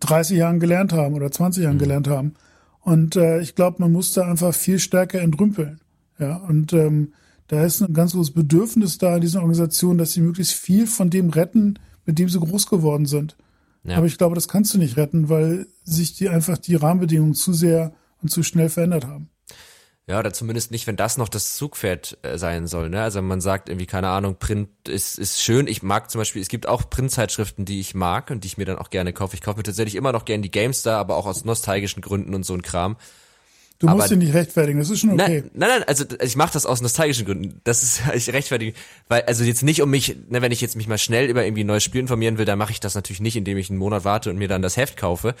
30 0.00 0.36
Jahren 0.36 0.60
gelernt 0.60 0.92
haben 0.92 1.14
oder 1.14 1.32
20 1.32 1.64
Jahren 1.64 1.76
mhm. 1.76 1.80
gelernt 1.80 2.06
haben. 2.06 2.34
Und 2.82 3.16
äh, 3.16 3.40
ich 3.40 3.54
glaube, 3.54 3.78
man 3.80 3.92
muss 3.92 4.12
da 4.12 4.28
einfach 4.28 4.54
viel 4.54 4.78
stärker 4.78 5.22
entrümpeln. 5.22 5.80
Ja, 6.18 6.36
und 6.36 6.74
ähm, 6.74 7.14
da 7.48 7.64
ist 7.64 7.80
ein 7.80 7.94
ganz 7.94 8.12
großes 8.12 8.34
Bedürfnis 8.34 8.98
da 8.98 9.14
in 9.14 9.22
diesen 9.22 9.38
Organisationen, 9.38 9.96
dass 9.96 10.12
sie 10.12 10.20
möglichst 10.20 10.52
viel 10.52 10.86
von 10.86 11.08
dem 11.08 11.30
retten, 11.30 11.78
mit 12.06 12.18
dem 12.18 12.28
sie 12.28 12.40
groß 12.40 12.66
geworden 12.68 13.06
sind. 13.06 13.36
Ja. 13.84 13.98
Aber 13.98 14.06
ich 14.06 14.18
glaube, 14.18 14.34
das 14.34 14.48
kannst 14.48 14.74
du 14.74 14.78
nicht 14.78 14.96
retten, 14.96 15.28
weil 15.28 15.66
sich 15.84 16.14
die 16.14 16.28
einfach 16.28 16.58
die 16.58 16.74
Rahmenbedingungen 16.74 17.34
zu 17.34 17.52
sehr 17.52 17.92
und 18.22 18.30
zu 18.30 18.42
schnell 18.42 18.68
verändert 18.68 19.06
haben. 19.06 19.28
Ja, 20.08 20.20
oder 20.20 20.32
zumindest 20.32 20.70
nicht, 20.70 20.86
wenn 20.86 20.94
das 20.94 21.18
noch 21.18 21.28
das 21.28 21.56
Zugpferd 21.56 22.18
äh, 22.22 22.38
sein 22.38 22.68
soll. 22.68 22.90
Ne? 22.90 23.02
Also 23.02 23.20
man 23.22 23.40
sagt 23.40 23.68
irgendwie, 23.68 23.86
keine 23.86 24.08
Ahnung, 24.08 24.36
Print 24.38 24.68
ist, 24.88 25.18
ist 25.18 25.42
schön. 25.42 25.66
Ich 25.66 25.82
mag 25.82 26.12
zum 26.12 26.20
Beispiel, 26.20 26.40
es 26.40 26.48
gibt 26.48 26.68
auch 26.68 26.88
Printzeitschriften, 26.88 27.64
die 27.64 27.80
ich 27.80 27.94
mag 27.96 28.30
und 28.30 28.44
die 28.44 28.46
ich 28.46 28.56
mir 28.56 28.66
dann 28.66 28.78
auch 28.78 28.90
gerne 28.90 29.12
kaufe. 29.12 29.34
Ich 29.34 29.42
kaufe 29.42 29.56
mir 29.56 29.64
tatsächlich 29.64 29.96
immer 29.96 30.12
noch 30.12 30.24
gerne 30.24 30.42
die 30.42 30.50
GameStar, 30.52 30.98
aber 30.98 31.16
auch 31.16 31.26
aus 31.26 31.44
nostalgischen 31.44 32.02
Gründen 32.02 32.36
und 32.36 32.44
so 32.44 32.54
ein 32.54 32.62
Kram. 32.62 32.96
Du 33.78 33.88
musst 33.88 34.10
dich 34.10 34.16
nicht 34.16 34.32
rechtfertigen, 34.32 34.78
das 34.78 34.88
ist 34.88 35.00
schon 35.00 35.10
okay. 35.10 35.42
Nein, 35.42 35.50
nein, 35.54 35.68
nein 35.68 35.82
also 35.84 36.04
ich 36.22 36.36
mache 36.36 36.52
das 36.54 36.64
aus 36.64 36.80
nostalgischen 36.80 37.26
Gründen. 37.26 37.60
Das 37.64 37.82
ist 37.82 38.00
ich 38.14 38.32
rechtfertige, 38.32 38.72
weil 39.08 39.22
also 39.22 39.44
jetzt 39.44 39.62
nicht 39.62 39.82
um 39.82 39.90
mich, 39.90 40.16
ne, 40.28 40.40
wenn 40.40 40.52
ich 40.52 40.60
jetzt 40.60 40.76
mich 40.76 40.88
mal 40.88 40.98
schnell 40.98 41.28
über 41.28 41.44
irgendwie 41.44 41.64
ein 41.64 41.66
neues 41.66 41.84
Spiel 41.84 42.00
informieren 42.00 42.38
will, 42.38 42.46
dann 42.46 42.58
mache 42.58 42.72
ich 42.72 42.80
das 42.80 42.94
natürlich 42.94 43.20
nicht, 43.20 43.36
indem 43.36 43.58
ich 43.58 43.68
einen 43.68 43.78
Monat 43.78 44.04
warte 44.04 44.30
und 44.30 44.38
mir 44.38 44.48
dann 44.48 44.62
das 44.62 44.76
Heft 44.76 44.96
kaufe, 44.96 45.34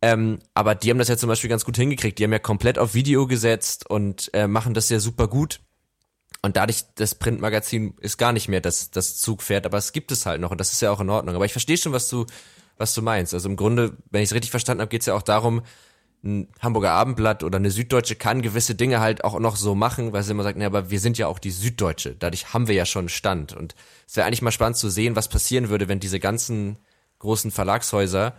ähm, 0.00 0.38
aber 0.54 0.74
die 0.74 0.90
haben 0.90 0.98
das 0.98 1.08
ja 1.08 1.16
zum 1.16 1.28
Beispiel 1.28 1.50
ganz 1.50 1.64
gut 1.64 1.76
hingekriegt. 1.76 2.18
Die 2.18 2.24
haben 2.24 2.32
ja 2.32 2.38
komplett 2.38 2.78
auf 2.78 2.94
Video 2.94 3.26
gesetzt 3.26 3.88
und 3.88 4.30
äh, 4.32 4.46
machen 4.46 4.74
das 4.74 4.88
ja 4.88 5.00
super 5.00 5.28
gut. 5.28 5.60
Und 6.42 6.56
dadurch, 6.56 6.84
das 6.94 7.16
Printmagazin 7.16 7.94
ist 8.00 8.16
gar 8.16 8.32
nicht 8.32 8.48
mehr 8.48 8.60
das, 8.60 8.92
das 8.92 9.16
Zugpferd, 9.18 9.66
aber 9.66 9.78
es 9.78 9.92
gibt 9.92 10.12
es 10.12 10.24
halt 10.24 10.40
noch 10.40 10.52
und 10.52 10.60
das 10.60 10.72
ist 10.72 10.80
ja 10.80 10.92
auch 10.92 11.00
in 11.00 11.10
Ordnung. 11.10 11.34
Aber 11.34 11.44
ich 11.44 11.52
verstehe 11.52 11.76
schon, 11.76 11.92
was 11.92 12.08
du, 12.08 12.26
was 12.76 12.94
du 12.94 13.02
meinst. 13.02 13.34
Also 13.34 13.48
im 13.48 13.56
Grunde, 13.56 13.96
wenn 14.10 14.22
ich 14.22 14.28
es 14.28 14.34
richtig 14.34 14.52
verstanden 14.52 14.82
habe, 14.82 14.88
geht 14.90 15.00
es 15.00 15.06
ja 15.06 15.14
auch 15.14 15.22
darum, 15.22 15.62
ein 16.24 16.48
Hamburger 16.60 16.92
Abendblatt 16.92 17.44
oder 17.44 17.56
eine 17.56 17.70
Süddeutsche 17.70 18.16
kann 18.16 18.42
gewisse 18.42 18.74
Dinge 18.74 19.00
halt 19.00 19.22
auch 19.24 19.38
noch 19.38 19.56
so 19.56 19.74
machen, 19.74 20.12
weil 20.12 20.22
sie 20.22 20.32
immer 20.32 20.42
sagen, 20.42 20.58
nee, 20.58 20.64
aber 20.64 20.90
wir 20.90 21.00
sind 21.00 21.16
ja 21.16 21.28
auch 21.28 21.38
die 21.38 21.50
Süddeutsche. 21.50 22.16
Dadurch 22.16 22.52
haben 22.52 22.66
wir 22.66 22.74
ja 22.74 22.86
schon 22.86 23.08
Stand. 23.08 23.52
Und 23.52 23.74
es 24.06 24.16
wäre 24.16 24.26
eigentlich 24.26 24.42
mal 24.42 24.50
spannend 24.50 24.76
zu 24.76 24.88
sehen, 24.88 25.16
was 25.16 25.28
passieren 25.28 25.68
würde, 25.68 25.88
wenn 25.88 26.00
diese 26.00 26.18
ganzen 26.18 26.78
großen 27.20 27.50
Verlagshäuser, 27.50 28.34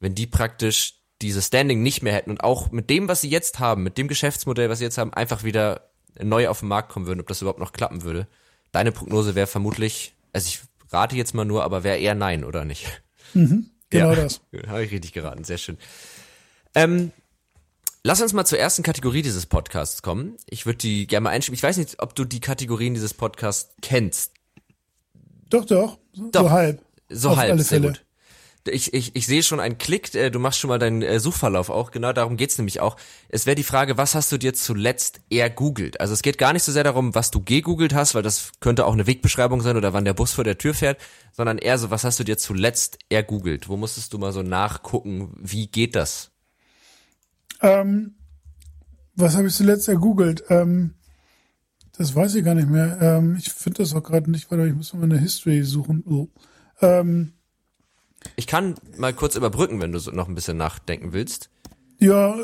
wenn 0.00 0.14
die 0.14 0.26
praktisch 0.26 0.94
dieses 1.22 1.46
Standing 1.46 1.82
nicht 1.82 2.02
mehr 2.02 2.14
hätten 2.14 2.30
und 2.30 2.42
auch 2.42 2.72
mit 2.72 2.90
dem, 2.90 3.08
was 3.08 3.20
sie 3.20 3.28
jetzt 3.28 3.58
haben, 3.58 3.82
mit 3.82 3.98
dem 3.98 4.08
Geschäftsmodell, 4.08 4.70
was 4.70 4.78
sie 4.78 4.84
jetzt 4.84 4.98
haben, 4.98 5.12
einfach 5.12 5.44
wieder 5.44 5.90
neu 6.20 6.48
auf 6.48 6.60
den 6.60 6.68
Markt 6.68 6.90
kommen 6.90 7.06
würden, 7.06 7.20
ob 7.20 7.28
das 7.28 7.42
überhaupt 7.42 7.60
noch 7.60 7.72
klappen 7.72 8.02
würde. 8.02 8.26
Deine 8.72 8.92
Prognose 8.92 9.34
wäre 9.34 9.46
vermutlich, 9.46 10.14
also 10.32 10.48
ich 10.48 10.60
rate 10.90 11.16
jetzt 11.16 11.34
mal 11.34 11.44
nur, 11.44 11.62
aber 11.62 11.84
wäre 11.84 11.98
eher 11.98 12.14
nein, 12.14 12.44
oder 12.44 12.64
nicht? 12.64 13.02
Mhm, 13.34 13.70
genau 13.90 14.10
ja, 14.10 14.16
das. 14.16 14.40
Habe 14.66 14.84
ich 14.84 14.90
richtig 14.90 15.12
geraten, 15.12 15.44
sehr 15.44 15.58
schön. 15.58 15.78
Ähm, 16.74 17.12
lass 18.02 18.20
uns 18.20 18.32
mal 18.32 18.44
zur 18.44 18.58
ersten 18.58 18.82
Kategorie 18.82 19.22
dieses 19.22 19.46
Podcasts 19.46 20.02
kommen. 20.02 20.36
Ich 20.48 20.66
würde 20.66 20.78
die 20.78 21.06
gerne 21.06 21.24
mal 21.24 21.30
einschieben. 21.30 21.54
Ich 21.54 21.62
weiß 21.62 21.76
nicht, 21.76 22.02
ob 22.02 22.14
du 22.14 22.24
die 22.24 22.40
Kategorien 22.40 22.94
dieses 22.94 23.14
Podcasts 23.14 23.74
kennst. 23.82 24.32
Doch, 25.48 25.64
doch. 25.64 25.98
doch. 26.14 26.42
So 26.42 26.50
halb. 26.50 26.82
So 27.08 27.30
Auf 27.30 27.36
halb, 27.38 27.60
sehr 27.60 27.80
gut 27.80 28.04
ich, 28.68 28.92
ich, 28.92 29.16
ich 29.16 29.26
sehe 29.26 29.42
schon 29.42 29.60
einen 29.60 29.78
Klick, 29.78 30.14
äh, 30.14 30.30
du 30.30 30.38
machst 30.38 30.58
schon 30.58 30.68
mal 30.68 30.78
deinen 30.78 31.02
äh, 31.02 31.18
Suchverlauf 31.18 31.70
auch, 31.70 31.90
genau 31.90 32.12
darum 32.12 32.36
geht's 32.36 32.58
nämlich 32.58 32.80
auch. 32.80 32.96
Es 33.28 33.46
wäre 33.46 33.54
die 33.54 33.62
Frage, 33.62 33.96
was 33.96 34.14
hast 34.14 34.30
du 34.32 34.38
dir 34.38 34.52
zuletzt 34.52 35.20
eher 35.30 35.48
googelt? 35.48 36.00
Also 36.00 36.12
es 36.12 36.22
geht 36.22 36.36
gar 36.36 36.52
nicht 36.52 36.62
so 36.62 36.72
sehr 36.72 36.84
darum, 36.84 37.14
was 37.14 37.30
du 37.30 37.42
gegoogelt 37.42 37.94
hast, 37.94 38.14
weil 38.14 38.22
das 38.22 38.52
könnte 38.60 38.86
auch 38.86 38.92
eine 38.92 39.06
Wegbeschreibung 39.06 39.62
sein 39.62 39.76
oder 39.76 39.92
wann 39.92 40.04
der 40.04 40.14
Bus 40.14 40.32
vor 40.32 40.44
der 40.44 40.58
Tür 40.58 40.74
fährt, 40.74 41.00
sondern 41.32 41.58
eher 41.58 41.78
so, 41.78 41.90
was 41.90 42.04
hast 42.04 42.20
du 42.20 42.24
dir 42.24 42.36
zuletzt 42.36 42.98
eher 43.08 43.22
googelt? 43.22 43.68
Wo 43.68 43.76
musstest 43.76 44.12
du 44.12 44.18
mal 44.18 44.32
so 44.32 44.42
nachgucken, 44.42 45.32
wie 45.38 45.66
geht 45.66 45.96
das? 45.96 46.30
Ähm, 47.62 48.14
was 49.14 49.36
habe 49.36 49.48
ich 49.48 49.54
zuletzt 49.54 49.88
ergoogelt? 49.88 50.44
Ähm, 50.48 50.94
das 51.96 52.14
weiß 52.14 52.34
ich 52.36 52.44
gar 52.44 52.54
nicht 52.54 52.68
mehr. 52.68 52.98
Ähm, 53.00 53.36
ich 53.38 53.52
finde 53.52 53.82
das 53.82 53.94
auch 53.94 54.02
gerade 54.02 54.30
nicht, 54.30 54.50
weil 54.50 54.66
ich 54.66 54.74
muss 54.74 54.94
mal 54.94 55.04
eine 55.04 55.18
History 55.18 55.62
suchen. 55.62 56.02
Oh. 56.06 56.28
Ich 58.36 58.46
kann 58.46 58.74
mal 58.96 59.12
kurz 59.12 59.34
überbrücken, 59.36 59.82
wenn 59.82 59.92
du 59.92 59.98
so 59.98 60.10
noch 60.10 60.28
ein 60.28 60.34
bisschen 60.34 60.56
nachdenken 60.56 61.12
willst. 61.12 61.50
Ja, 61.98 62.34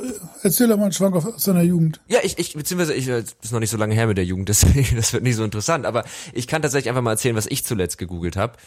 erzähl 0.42 0.68
doch 0.68 0.76
mal 0.76 0.84
einen 0.84 0.92
Schwank 0.92 1.16
aus 1.16 1.44
deiner 1.44 1.62
Jugend. 1.62 2.02
Ja, 2.08 2.18
ich, 2.22 2.38
ich, 2.38 2.52
beziehungsweise, 2.52 2.92
ich, 2.92 3.06
das 3.06 3.36
ist 3.42 3.52
noch 3.52 3.60
nicht 3.60 3.70
so 3.70 3.78
lange 3.78 3.94
her 3.94 4.06
mit 4.06 4.18
der 4.18 4.26
Jugend, 4.26 4.48
deswegen, 4.50 4.96
das 4.96 5.14
wird 5.14 5.22
nicht 5.22 5.36
so 5.36 5.44
interessant, 5.44 5.86
aber 5.86 6.04
ich 6.34 6.46
kann 6.46 6.60
tatsächlich 6.60 6.90
einfach 6.90 7.02
mal 7.02 7.12
erzählen, 7.12 7.36
was 7.36 7.46
ich 7.46 7.64
zuletzt 7.64 7.96
gegoogelt 7.96 8.36
habe. 8.36 8.58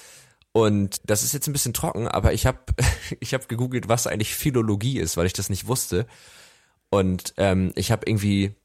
Und 0.51 1.01
das 1.05 1.21
ist 1.21 1.33
jetzt 1.33 1.47
ein 1.47 1.53
bisschen 1.53 1.75
trocken, 1.75 2.07
aber 2.07 2.33
ich 2.33 2.47
habe 2.47 2.57
ich 3.19 3.35
hab 3.35 3.47
gegoogelt, 3.47 3.87
was 3.87 4.07
eigentlich 4.07 4.33
Philologie 4.33 4.97
ist, 4.97 5.15
weil 5.15 5.27
ich 5.27 5.33
das 5.33 5.49
nicht 5.49 5.67
wusste. 5.67 6.07
Und 6.89 7.33
ähm, 7.37 7.71
ich 7.75 7.91
habe 7.91 8.05
irgendwie, 8.07 8.55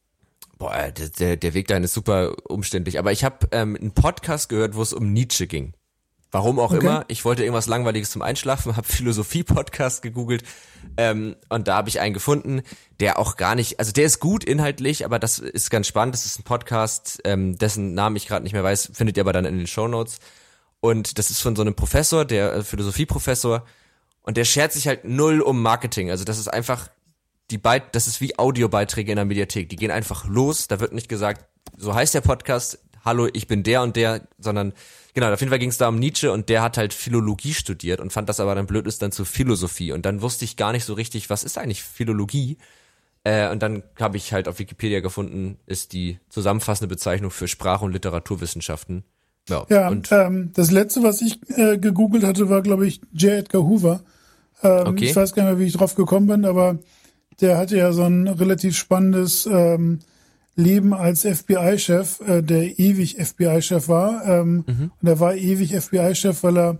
boah, 0.58 0.90
der, 1.18 1.36
der 1.36 1.54
Weg 1.54 1.68
dahin 1.68 1.84
ist 1.84 1.94
super 1.94 2.34
umständlich, 2.48 2.98
aber 2.98 3.12
ich 3.12 3.24
habe 3.24 3.48
ähm, 3.52 3.76
einen 3.78 3.92
Podcast 3.92 4.48
gehört, 4.48 4.74
wo 4.74 4.82
es 4.82 4.92
um 4.92 5.12
Nietzsche 5.12 5.46
ging. 5.46 5.74
Warum 6.34 6.58
auch 6.58 6.72
okay. 6.72 6.80
immer. 6.80 7.04
Ich 7.06 7.24
wollte 7.24 7.44
irgendwas 7.44 7.68
Langweiliges 7.68 8.10
zum 8.10 8.20
Einschlafen, 8.20 8.76
habe 8.76 8.88
Philosophie-Podcast 8.88 10.02
gegoogelt 10.02 10.42
ähm, 10.96 11.36
und 11.48 11.68
da 11.68 11.76
habe 11.76 11.88
ich 11.88 12.00
einen 12.00 12.12
gefunden, 12.12 12.62
der 12.98 13.20
auch 13.20 13.36
gar 13.36 13.54
nicht, 13.54 13.78
also 13.78 13.92
der 13.92 14.04
ist 14.04 14.18
gut 14.18 14.42
inhaltlich, 14.42 15.04
aber 15.04 15.20
das 15.20 15.38
ist 15.38 15.70
ganz 15.70 15.86
spannend. 15.86 16.14
Das 16.14 16.26
ist 16.26 16.40
ein 16.40 16.42
Podcast, 16.42 17.20
ähm, 17.24 17.56
dessen 17.56 17.94
Namen 17.94 18.16
ich 18.16 18.26
gerade 18.26 18.42
nicht 18.42 18.52
mehr 18.52 18.64
weiß, 18.64 18.90
findet 18.94 19.16
ihr 19.16 19.22
aber 19.22 19.32
dann 19.32 19.44
in 19.44 19.58
den 19.58 19.68
Show 19.68 19.86
Notes. 19.86 20.18
Und 20.80 21.18
das 21.18 21.30
ist 21.30 21.40
von 21.40 21.54
so 21.54 21.62
einem 21.62 21.74
Professor, 21.74 22.24
der 22.24 22.52
äh, 22.52 22.62
Philosophieprofessor, 22.64 23.64
und 24.22 24.36
der 24.36 24.44
schert 24.44 24.72
sich 24.72 24.88
halt 24.88 25.04
null 25.04 25.40
um 25.40 25.62
Marketing. 25.62 26.10
Also 26.10 26.24
das 26.24 26.38
ist 26.38 26.48
einfach 26.48 26.90
die 27.50 27.58
Beit, 27.58 27.94
das 27.94 28.06
ist 28.06 28.20
wie 28.20 28.38
Audiobeiträge 28.38 29.12
in 29.12 29.16
der 29.16 29.24
Mediathek. 29.24 29.68
Die 29.68 29.76
gehen 29.76 29.90
einfach 29.90 30.26
los. 30.26 30.68
Da 30.68 30.80
wird 30.80 30.92
nicht 30.92 31.08
gesagt, 31.08 31.46
so 31.76 31.94
heißt 31.94 32.14
der 32.14 32.20
Podcast, 32.20 32.78
hallo, 33.04 33.28
ich 33.32 33.46
bin 33.46 33.62
der 33.62 33.82
und 33.82 33.96
der, 33.96 34.22
sondern 34.38 34.72
Genau, 35.14 35.32
auf 35.32 35.40
jeden 35.40 35.50
Fall 35.50 35.60
ging 35.60 35.70
es 35.70 35.78
da 35.78 35.88
um 35.88 35.98
Nietzsche 36.00 36.32
und 36.32 36.48
der 36.48 36.60
hat 36.60 36.76
halt 36.76 36.92
Philologie 36.92 37.54
studiert 37.54 38.00
und 38.00 38.12
fand 38.12 38.28
das 38.28 38.40
aber 38.40 38.56
dann 38.56 38.66
blöd 38.66 38.84
ist 38.88 39.00
dann 39.00 39.12
zu 39.12 39.24
Philosophie. 39.24 39.92
Und 39.92 40.04
dann 40.04 40.22
wusste 40.22 40.44
ich 40.44 40.56
gar 40.56 40.72
nicht 40.72 40.84
so 40.84 40.94
richtig, 40.94 41.30
was 41.30 41.44
ist 41.44 41.56
eigentlich 41.56 41.84
Philologie? 41.84 42.58
Äh, 43.22 43.48
und 43.50 43.62
dann 43.62 43.84
habe 44.00 44.16
ich 44.16 44.32
halt 44.32 44.48
auf 44.48 44.58
Wikipedia 44.58 44.98
gefunden, 44.98 45.56
ist 45.66 45.92
die 45.92 46.18
zusammenfassende 46.30 46.92
Bezeichnung 46.92 47.30
für 47.30 47.46
Sprach- 47.46 47.82
und 47.82 47.92
Literaturwissenschaften. 47.92 49.04
Ja, 49.48 49.64
ja 49.70 49.88
und 49.88 50.10
ähm, 50.10 50.50
das 50.52 50.72
letzte, 50.72 51.04
was 51.04 51.22
ich 51.22 51.38
äh, 51.50 51.78
gegoogelt 51.78 52.24
hatte, 52.24 52.50
war, 52.50 52.62
glaube 52.62 52.84
ich, 52.84 53.00
J. 53.12 53.34
Edgar 53.34 53.62
Hoover. 53.62 54.02
Ähm, 54.64 54.86
okay. 54.88 55.04
Ich 55.04 55.16
weiß 55.16 55.32
gar 55.32 55.44
nicht 55.44 55.52
mehr, 55.52 55.60
wie 55.60 55.68
ich 55.68 55.74
drauf 55.74 55.94
gekommen 55.94 56.26
bin, 56.26 56.44
aber 56.44 56.80
der 57.40 57.58
hatte 57.58 57.76
ja 57.76 57.92
so 57.92 58.02
ein 58.02 58.28
relativ 58.28 58.76
spannendes 58.76 59.46
ähm, 59.46 60.00
Leben 60.56 60.94
als 60.94 61.22
FBI-Chef, 61.22 62.20
äh, 62.20 62.42
der 62.42 62.78
ewig 62.78 63.16
FBI-Chef 63.16 63.88
war. 63.88 64.24
Ähm, 64.24 64.64
mhm. 64.66 64.90
Und 65.00 65.08
er 65.08 65.20
war 65.20 65.34
ewig 65.34 65.74
FBI-Chef, 65.74 66.42
weil 66.42 66.56
er 66.58 66.78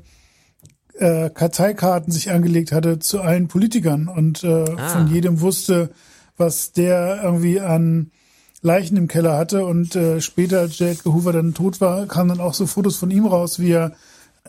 äh, 0.99 1.31
Karteikarten 1.31 2.13
sich 2.13 2.31
angelegt 2.31 2.73
hatte 2.73 2.99
zu 3.01 3.21
allen 3.21 3.49
Politikern 3.49 4.09
und 4.09 4.45
äh, 4.45 4.65
ah. 4.77 4.89
von 4.89 5.09
jedem 5.09 5.41
wusste, 5.41 5.91
was 6.37 6.73
der 6.73 7.21
irgendwie 7.23 7.61
an 7.61 8.11
Leichen 8.63 8.97
im 8.97 9.09
Keller 9.09 9.37
hatte. 9.37 9.67
Und 9.67 9.97
äh, 9.97 10.21
später, 10.21 10.61
als 10.61 10.79
J. 10.79 10.91
Edgar 10.91 11.15
Hoover 11.15 11.33
dann 11.33 11.55
tot 11.55 11.81
war, 11.81 12.07
kamen 12.07 12.31
dann 12.31 12.41
auch 12.41 12.55
so 12.55 12.67
Fotos 12.67 12.97
von 12.97 13.11
ihm 13.11 13.27
raus, 13.27 13.59
wie 13.59 13.73
er, 13.73 13.93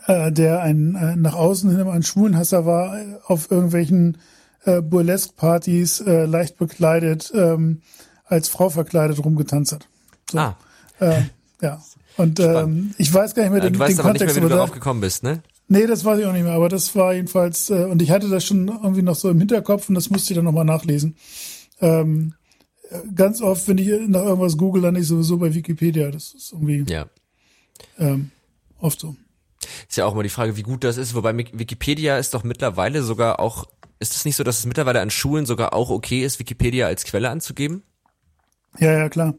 äh, 0.06 0.30
der 0.30 0.62
ein 0.62 0.94
äh, 0.94 1.16
nach 1.16 1.34
außen 1.34 1.70
hin 1.70 1.86
ein 1.88 2.02
Schwulenhasser 2.02 2.64
war, 2.64 2.96
auf 3.26 3.50
irgendwelchen 3.50 4.18
äh, 4.66 4.82
Burlesque-Partys 4.82 6.00
äh, 6.00 6.26
leicht 6.26 6.58
bekleidet, 6.58 7.32
ähm, 7.34 7.80
als 8.24 8.48
Frau 8.48 8.68
verkleidet 8.68 9.24
rumgetanzt 9.24 9.72
hat. 9.72 9.88
So. 10.30 10.38
Ah. 10.38 10.56
Äh, 11.00 11.22
ja. 11.62 11.82
Und 12.16 12.40
ähm, 12.40 12.94
ich 12.98 13.12
weiß 13.12 13.34
gar 13.34 13.42
nicht 13.42 13.52
mehr 13.52 13.60
den, 13.60 13.74
du 13.74 13.78
weißt 13.78 13.92
den 13.92 14.00
aber 14.00 14.08
Kontext. 14.10 14.34
Nicht 14.34 14.42
mehr, 14.42 14.44
wie 14.44 14.52
du 14.52 14.56
darauf 14.56 14.72
gekommen 14.72 15.00
bist, 15.00 15.22
ne? 15.22 15.42
Nee, 15.68 15.86
das 15.86 16.04
weiß 16.04 16.20
ich 16.20 16.26
auch 16.26 16.32
nicht 16.32 16.44
mehr, 16.44 16.52
aber 16.52 16.68
das 16.68 16.94
war 16.94 17.12
jedenfalls, 17.12 17.70
äh, 17.70 17.84
und 17.84 18.00
ich 18.00 18.10
hatte 18.10 18.28
das 18.28 18.44
schon 18.44 18.68
irgendwie 18.68 19.02
noch 19.02 19.16
so 19.16 19.30
im 19.30 19.38
Hinterkopf 19.38 19.88
und 19.88 19.94
das 19.94 20.10
musste 20.10 20.32
ich 20.32 20.36
dann 20.36 20.44
nochmal 20.44 20.64
nachlesen. 20.64 21.16
Ähm, 21.80 22.34
ganz 23.14 23.42
oft, 23.42 23.66
wenn 23.68 23.78
ich 23.78 23.88
nach 24.08 24.22
irgendwas 24.22 24.56
google, 24.56 24.82
dann 24.82 24.96
ich 24.96 25.06
sowieso 25.06 25.38
bei 25.38 25.54
Wikipedia. 25.54 26.10
Das 26.10 26.34
ist 26.34 26.52
irgendwie 26.52 26.84
ja. 26.88 27.06
ähm, 27.98 28.30
oft 28.78 29.00
so. 29.00 29.16
Ist 29.88 29.96
ja 29.96 30.06
auch 30.06 30.14
mal 30.14 30.22
die 30.22 30.28
Frage, 30.28 30.56
wie 30.56 30.62
gut 30.62 30.84
das 30.84 30.96
ist, 30.96 31.14
wobei 31.14 31.36
Wikipedia 31.36 32.18
ist 32.18 32.34
doch 32.34 32.44
mittlerweile 32.44 33.02
sogar 33.02 33.40
auch, 33.40 33.66
ist 33.98 34.14
es 34.14 34.24
nicht 34.24 34.36
so, 34.36 34.44
dass 34.44 34.58
es 34.58 34.66
mittlerweile 34.66 35.00
an 35.00 35.10
Schulen 35.10 35.46
sogar 35.46 35.72
auch 35.72 35.90
okay 35.90 36.24
ist, 36.24 36.38
Wikipedia 36.38 36.86
als 36.86 37.04
Quelle 37.04 37.30
anzugeben? 37.30 37.82
Ja, 38.78 38.92
ja, 38.92 39.08
klar. 39.08 39.34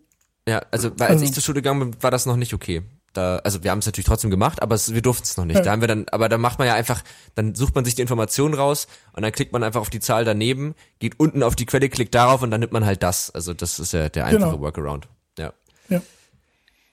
Ja, 0.48 0.62
also, 0.72 0.92
weil 0.98 1.08
als 1.08 1.22
also. 1.22 1.26
ich 1.26 1.34
zur 1.34 1.44
Schule 1.44 1.62
gegangen 1.62 1.92
bin, 1.92 2.04
war 2.04 2.12
das 2.12 2.26
noch 2.26 2.38
nicht 2.38 2.54
okay 2.54 2.84
da, 3.18 3.38
also 3.38 3.64
wir 3.64 3.72
haben 3.72 3.80
es 3.80 3.86
natürlich 3.86 4.06
trotzdem 4.06 4.30
gemacht, 4.30 4.62
aber 4.62 4.76
es, 4.76 4.94
wir 4.94 5.02
durften 5.02 5.24
es 5.24 5.36
noch 5.38 5.46
nicht. 5.46 5.58
Ja. 5.58 5.64
Da 5.64 5.72
haben 5.72 5.82
wir 5.82 5.88
dann, 5.88 6.06
aber 6.12 6.30
da 6.30 6.38
macht 6.38 6.60
man 6.60 6.68
ja 6.68 6.76
einfach, 6.76 7.04
dann 7.36 7.56
sucht 7.56 7.76
man 7.76 7.84
sich 7.84 7.96
die 7.96 8.02
Informationen 8.02 8.54
raus 8.54 8.88
und 9.14 9.24
dann 9.24 9.32
klickt 9.32 9.52
man 9.52 9.64
einfach 9.64 9.82
auf 9.82 9.90
die 9.90 10.00
Zahl 10.00 10.24
daneben, 10.24 10.76
geht 11.00 11.20
unten 11.20 11.44
auf 11.44 11.56
die 11.56 11.66
Quelle, 11.66 11.90
klickt 11.90 12.14
darauf 12.14 12.44
und 12.44 12.52
dann 12.52 12.60
nimmt 12.60 12.74
man 12.74 12.86
halt 12.86 13.04
das. 13.04 13.32
Also 13.32 13.54
das 13.54 13.80
ist 13.80 13.94
ja 13.94 14.10
der 14.10 14.26
einfache 14.26 14.52
genau. 14.52 14.62
Workaround. 14.62 15.08
Ja. 15.38 15.54
ja. 15.90 16.02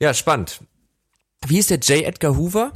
Ja, 0.01 0.15
spannend. 0.15 0.61
Wie 1.47 1.59
ist 1.59 1.71
der 1.71 1.79
J. 1.79 2.05
Edgar 2.05 2.37
Hoover? 2.37 2.73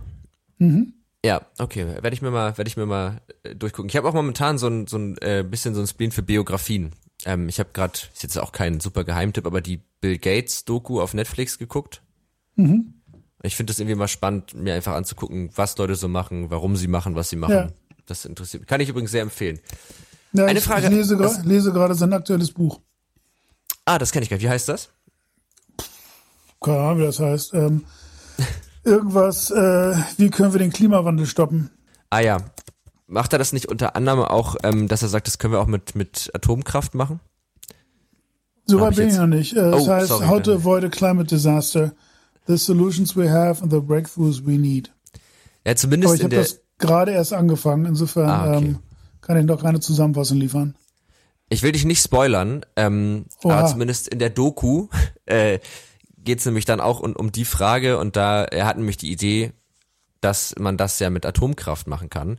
Mhm. 0.59 0.93
Ja, 1.25 1.43
okay, 1.59 1.87
werde 1.87 2.15
ich 2.15 2.23
mir 2.23 2.31
mal, 2.31 2.57
werde 2.57 2.69
ich 2.69 2.77
mir 2.77 2.87
mal 2.87 3.21
äh, 3.43 3.55
durchgucken. 3.55 3.89
Ich 3.89 3.97
habe 3.97 4.09
auch 4.09 4.15
momentan 4.15 4.59
so 4.59 4.69
ein, 4.69 4.87
so 4.87 4.99
ein 4.99 5.19
äh, 5.19 5.45
bisschen 5.49 5.75
so 5.75 5.81
ein 5.81 5.87
Spleen 5.87 6.13
für 6.13 6.23
Biografien. 6.23 6.93
Ähm, 7.25 7.49
ich 7.49 7.59
habe 7.59 7.71
gerade, 7.73 7.99
ist 8.13 8.23
jetzt 8.23 8.39
auch 8.39 8.53
kein 8.53 8.81
super 8.81 9.05
Geheimtipp, 9.05 9.47
aber 9.47 9.61
die 9.61 9.83
Bill 10.01 10.19
Gates 10.19 10.65
Doku 10.65 11.01
auf 11.01 11.15
Netflix 11.15 11.59
geguckt. 11.59 12.03
Mhm. 12.55 12.95
Ich 13.43 13.57
finde 13.57 13.73
das 13.73 13.81
irgendwie 13.81 13.97
mal 13.97 14.09
spannend, 14.09 14.55
mir 14.55 14.75
einfach 14.75 14.95
anzugucken, 14.95 15.51
was 15.55 15.77
Leute 15.79 15.97
so 15.97 16.09
machen, 16.09 16.51
warum 16.51 16.77
sie 16.77 16.89
machen, 16.89 17.15
was 17.15 17.31
sie 17.31 17.37
machen. 17.37 17.53
Ja. 17.53 17.69
Das 18.07 18.25
interessiert 18.25 18.63
mich. 18.63 18.69
Kann 18.69 18.81
ich 18.81 18.89
übrigens 18.89 19.11
sehr 19.11 19.23
empfehlen. 19.23 19.61
Ja, 20.33 20.47
Eine 20.47 20.59
ich, 20.59 20.65
Frage. 20.65 20.87
Ich 20.87 20.93
lese, 20.93 21.19
was, 21.19 21.45
lese 21.45 21.73
gerade 21.73 21.95
sein 21.95 22.13
aktuelles 22.13 22.53
Buch. 22.53 22.81
Ah, 23.85 23.99
das 23.99 24.13
kenne 24.13 24.25
ich 24.25 24.31
gar 24.31 24.37
nicht. 24.37 24.45
Wie 24.45 24.51
heißt 24.51 24.69
das? 24.69 24.91
Keine 26.61 26.79
Ahnung, 26.79 26.99
wie 26.99 27.05
das 27.05 27.21
heißt. 27.21 27.55
Ähm, 27.55 27.85
irgendwas, 28.89 29.51
äh, 29.51 29.95
wie 30.17 30.31
können 30.31 30.53
wir 30.53 30.59
den 30.59 30.73
Klimawandel 30.73 31.27
stoppen? 31.27 31.71
Ah 32.11 32.21
ja. 32.21 32.39
Macht 33.07 33.33
er 33.33 33.39
das 33.39 33.53
nicht 33.53 33.67
unter 33.67 33.97
anderem 33.97 34.21
auch, 34.21 34.57
ähm, 34.65 34.89
dass 34.89 35.03
er 35.03 35.09
sagt, 35.09 35.27
das 35.29 35.39
können 35.39 35.55
wir 35.55 35.61
auch 35.61 35.67
mit, 35.67 35.95
mit 35.95 36.31
Atomkraft 36.35 36.95
machen? 36.95 37.21
Soweit 38.67 38.97
bin 38.97 39.09
ich 39.09 39.17
noch 39.17 39.27
nicht. 39.27 39.57
Äh, 39.57 39.61
oh, 39.61 39.71
das 39.71 39.89
heißt, 39.89 40.09
sorry, 40.09 40.27
How 40.27 40.43
to 40.43 40.53
Avoid 40.53 40.85
a 40.85 40.89
Climate 40.89 41.27
Disaster 41.27 41.93
the 42.49 42.59
solutions 42.59 43.15
we 43.15 43.31
have 43.31 43.63
and 43.63 43.71
the 43.71 43.81
breakthroughs 43.81 44.45
we 44.45 44.59
need. 44.59 44.91
Ja, 45.65 45.77
zumindest. 45.77 46.11
Aber 46.11 46.17
ich 46.17 46.25
habe 46.25 46.37
das 46.37 46.61
gerade 46.79 47.13
erst 47.13 47.33
angefangen, 47.33 47.85
insofern 47.85 48.29
ah, 48.29 48.57
okay. 48.57 48.65
ähm, 48.65 48.79
kann 49.21 49.37
ich 49.39 49.45
noch 49.45 49.63
keine 49.63 49.81
Zusammenfassung 49.81 50.39
liefern. 50.39 50.75
Ich 51.51 51.63
will 51.63 51.73
dich 51.73 51.85
nicht 51.85 52.03
spoilern, 52.03 52.65
ähm, 52.77 53.27
aber 53.43 53.67
zumindest 53.67 54.09
in 54.09 54.19
der 54.19 54.31
Doku 54.31 54.89
äh, 55.27 55.61
geht 56.29 56.41
es 56.41 56.45
nämlich 56.45 56.67
dann 56.67 56.79
auch 56.79 57.01
um, 57.01 57.17
um 57.17 57.33
die 57.33 57.47
Frage 57.47 57.97
und 57.97 58.15
da 58.15 58.45
er 58.45 58.67
hat 58.67 58.77
nämlich 58.77 58.99
die 58.99 59.11
Idee, 59.11 59.53
dass 60.21 60.55
man 60.59 60.77
das 60.77 60.99
ja 60.99 61.09
mit 61.09 61.25
Atomkraft 61.25 61.87
machen 61.87 62.11
kann. 62.11 62.39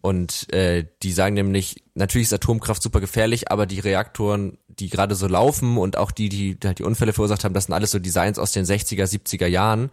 Und 0.00 0.52
äh, 0.52 0.84
die 1.04 1.12
sagen 1.12 1.36
nämlich, 1.36 1.84
natürlich 1.94 2.26
ist 2.26 2.32
Atomkraft 2.32 2.82
super 2.82 2.98
gefährlich, 2.98 3.48
aber 3.52 3.66
die 3.66 3.78
Reaktoren, 3.78 4.58
die 4.66 4.88
gerade 4.88 5.14
so 5.14 5.28
laufen 5.28 5.78
und 5.78 5.96
auch 5.96 6.10
die, 6.10 6.28
die 6.28 6.58
halt 6.64 6.80
die 6.80 6.82
Unfälle 6.82 7.12
verursacht 7.12 7.44
haben, 7.44 7.54
das 7.54 7.66
sind 7.66 7.74
alles 7.74 7.92
so 7.92 8.00
Designs 8.00 8.36
aus 8.36 8.50
den 8.50 8.64
60er, 8.64 9.04
70er 9.04 9.46
Jahren. 9.46 9.90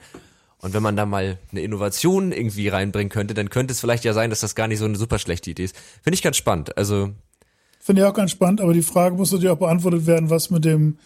Und 0.57 0.73
wenn 0.73 0.81
man 0.81 0.95
da 0.95 1.05
mal 1.05 1.38
eine 1.51 1.61
Innovation 1.61 2.31
irgendwie 2.31 2.69
reinbringen 2.69 3.11
könnte, 3.11 3.35
dann 3.35 3.51
könnte 3.51 3.73
es 3.73 3.79
vielleicht 3.79 4.03
ja 4.03 4.13
sein, 4.13 4.31
dass 4.31 4.39
das 4.39 4.55
gar 4.55 4.67
nicht 4.67 4.79
so 4.79 4.85
eine 4.85 4.97
super 4.97 5.19
schlechte 5.19 5.51
Idee 5.51 5.65
ist. 5.65 5.75
Finde 6.01 6.15
ich 6.15 6.23
ganz 6.23 6.38
spannend. 6.38 6.75
Also 6.75 7.11
Finde 7.79 8.01
ich 8.01 8.07
auch 8.07 8.15
ganz 8.15 8.31
spannend, 8.31 8.61
aber 8.61 8.73
die 8.73 8.81
Frage 8.81 9.15
muss 9.15 9.31
natürlich 9.31 9.51
auch 9.51 9.59
beantwortet 9.59 10.07
werden, 10.07 10.31
was 10.31 10.49
mit 10.49 10.65
dem 10.65 10.97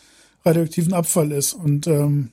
radioaktiven 0.44 0.94
Abfall 0.94 1.32
ist. 1.32 1.54
Und 1.54 1.88
ähm, 1.88 2.30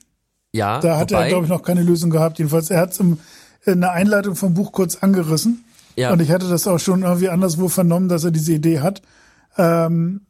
ja, 0.51 0.79
da 0.79 0.97
hat 0.97 1.11
wobei, 1.11 1.23
er, 1.23 1.29
glaube 1.29 1.45
ich, 1.45 1.49
noch 1.49 1.63
keine 1.63 1.83
Lösung 1.83 2.09
gehabt. 2.09 2.39
Jedenfalls, 2.39 2.69
er 2.69 2.79
hat 2.79 2.91
es 2.91 2.99
in 2.99 3.81
der 3.81 3.91
Einleitung 3.91 4.35
vom 4.35 4.53
Buch 4.53 4.71
kurz 4.71 4.95
angerissen. 4.97 5.63
Ja. 5.95 6.11
Und 6.11 6.21
ich 6.21 6.31
hatte 6.31 6.47
das 6.47 6.67
auch 6.67 6.79
schon 6.79 7.03
irgendwie 7.03 7.29
anderswo 7.29 7.67
vernommen, 7.67 8.09
dass 8.09 8.23
er 8.23 8.31
diese 8.31 8.53
Idee 8.53 8.79
hat. 8.79 9.01
Ähm, 9.57 10.21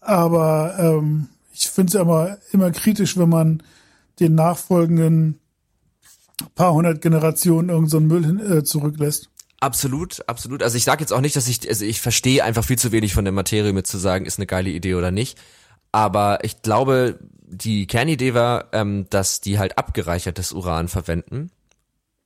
aber 0.00 0.76
ähm, 0.78 1.28
ich 1.52 1.68
finde 1.68 1.90
es 1.90 1.94
ja 1.94 2.02
immer, 2.02 2.38
immer 2.52 2.70
kritisch, 2.70 3.16
wenn 3.16 3.28
man 3.28 3.62
den 4.20 4.34
nachfolgenden 4.34 5.38
paar 6.54 6.72
hundert 6.72 7.02
Generationen 7.02 7.68
irgendeinen 7.68 8.08
so 8.08 8.14
Müll 8.14 8.24
hin, 8.24 8.40
äh, 8.40 8.64
zurücklässt. 8.64 9.28
Absolut, 9.60 10.22
absolut. 10.28 10.62
Also 10.62 10.76
ich 10.76 10.84
sage 10.84 11.00
jetzt 11.00 11.12
auch 11.12 11.20
nicht, 11.20 11.34
dass 11.34 11.48
ich, 11.48 11.68
also 11.68 11.84
ich 11.84 12.00
verstehe 12.00 12.44
einfach 12.44 12.64
viel 12.64 12.78
zu 12.78 12.92
wenig 12.92 13.12
von 13.12 13.24
der 13.24 13.32
Materie 13.32 13.72
mit 13.72 13.88
zu 13.88 13.98
sagen, 13.98 14.24
ist 14.24 14.38
eine 14.38 14.46
geile 14.46 14.70
Idee 14.70 14.94
oder 14.94 15.10
nicht. 15.10 15.36
Aber 15.98 16.44
ich 16.44 16.62
glaube, 16.62 17.18
die 17.44 17.88
Kernidee 17.88 18.32
war, 18.32 18.66
ähm, 18.72 19.06
dass 19.10 19.40
die 19.40 19.58
halt 19.58 19.78
abgereichertes 19.78 20.52
Uran 20.52 20.86
verwenden 20.86 21.50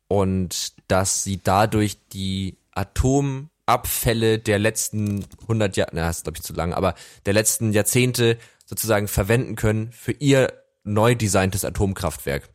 und 0.09 0.75
dass 0.89 1.25
sie 1.25 1.41
dadurch 1.43 1.97
die 2.13 2.59
Atomabfälle 2.73 4.39
der 4.39 4.59
letzten 4.59 5.25
100 5.41 5.79
Jahre, 5.79 5.91
na, 5.95 6.11
ist 6.11 6.25
glaube 6.25 6.37
ich 6.37 6.43
zu 6.43 6.53
lang, 6.53 6.75
aber 6.75 6.95
der 7.25 7.33
letzten 7.33 7.73
Jahrzehnte 7.73 8.37
sozusagen 8.67 9.09
verwenden 9.09 9.57
können 9.57 9.91
für 9.91 10.13
ihr 10.13 10.53
neu 10.85 11.15
designtes 11.15 11.65
Atomkraftwerk. 11.65 12.51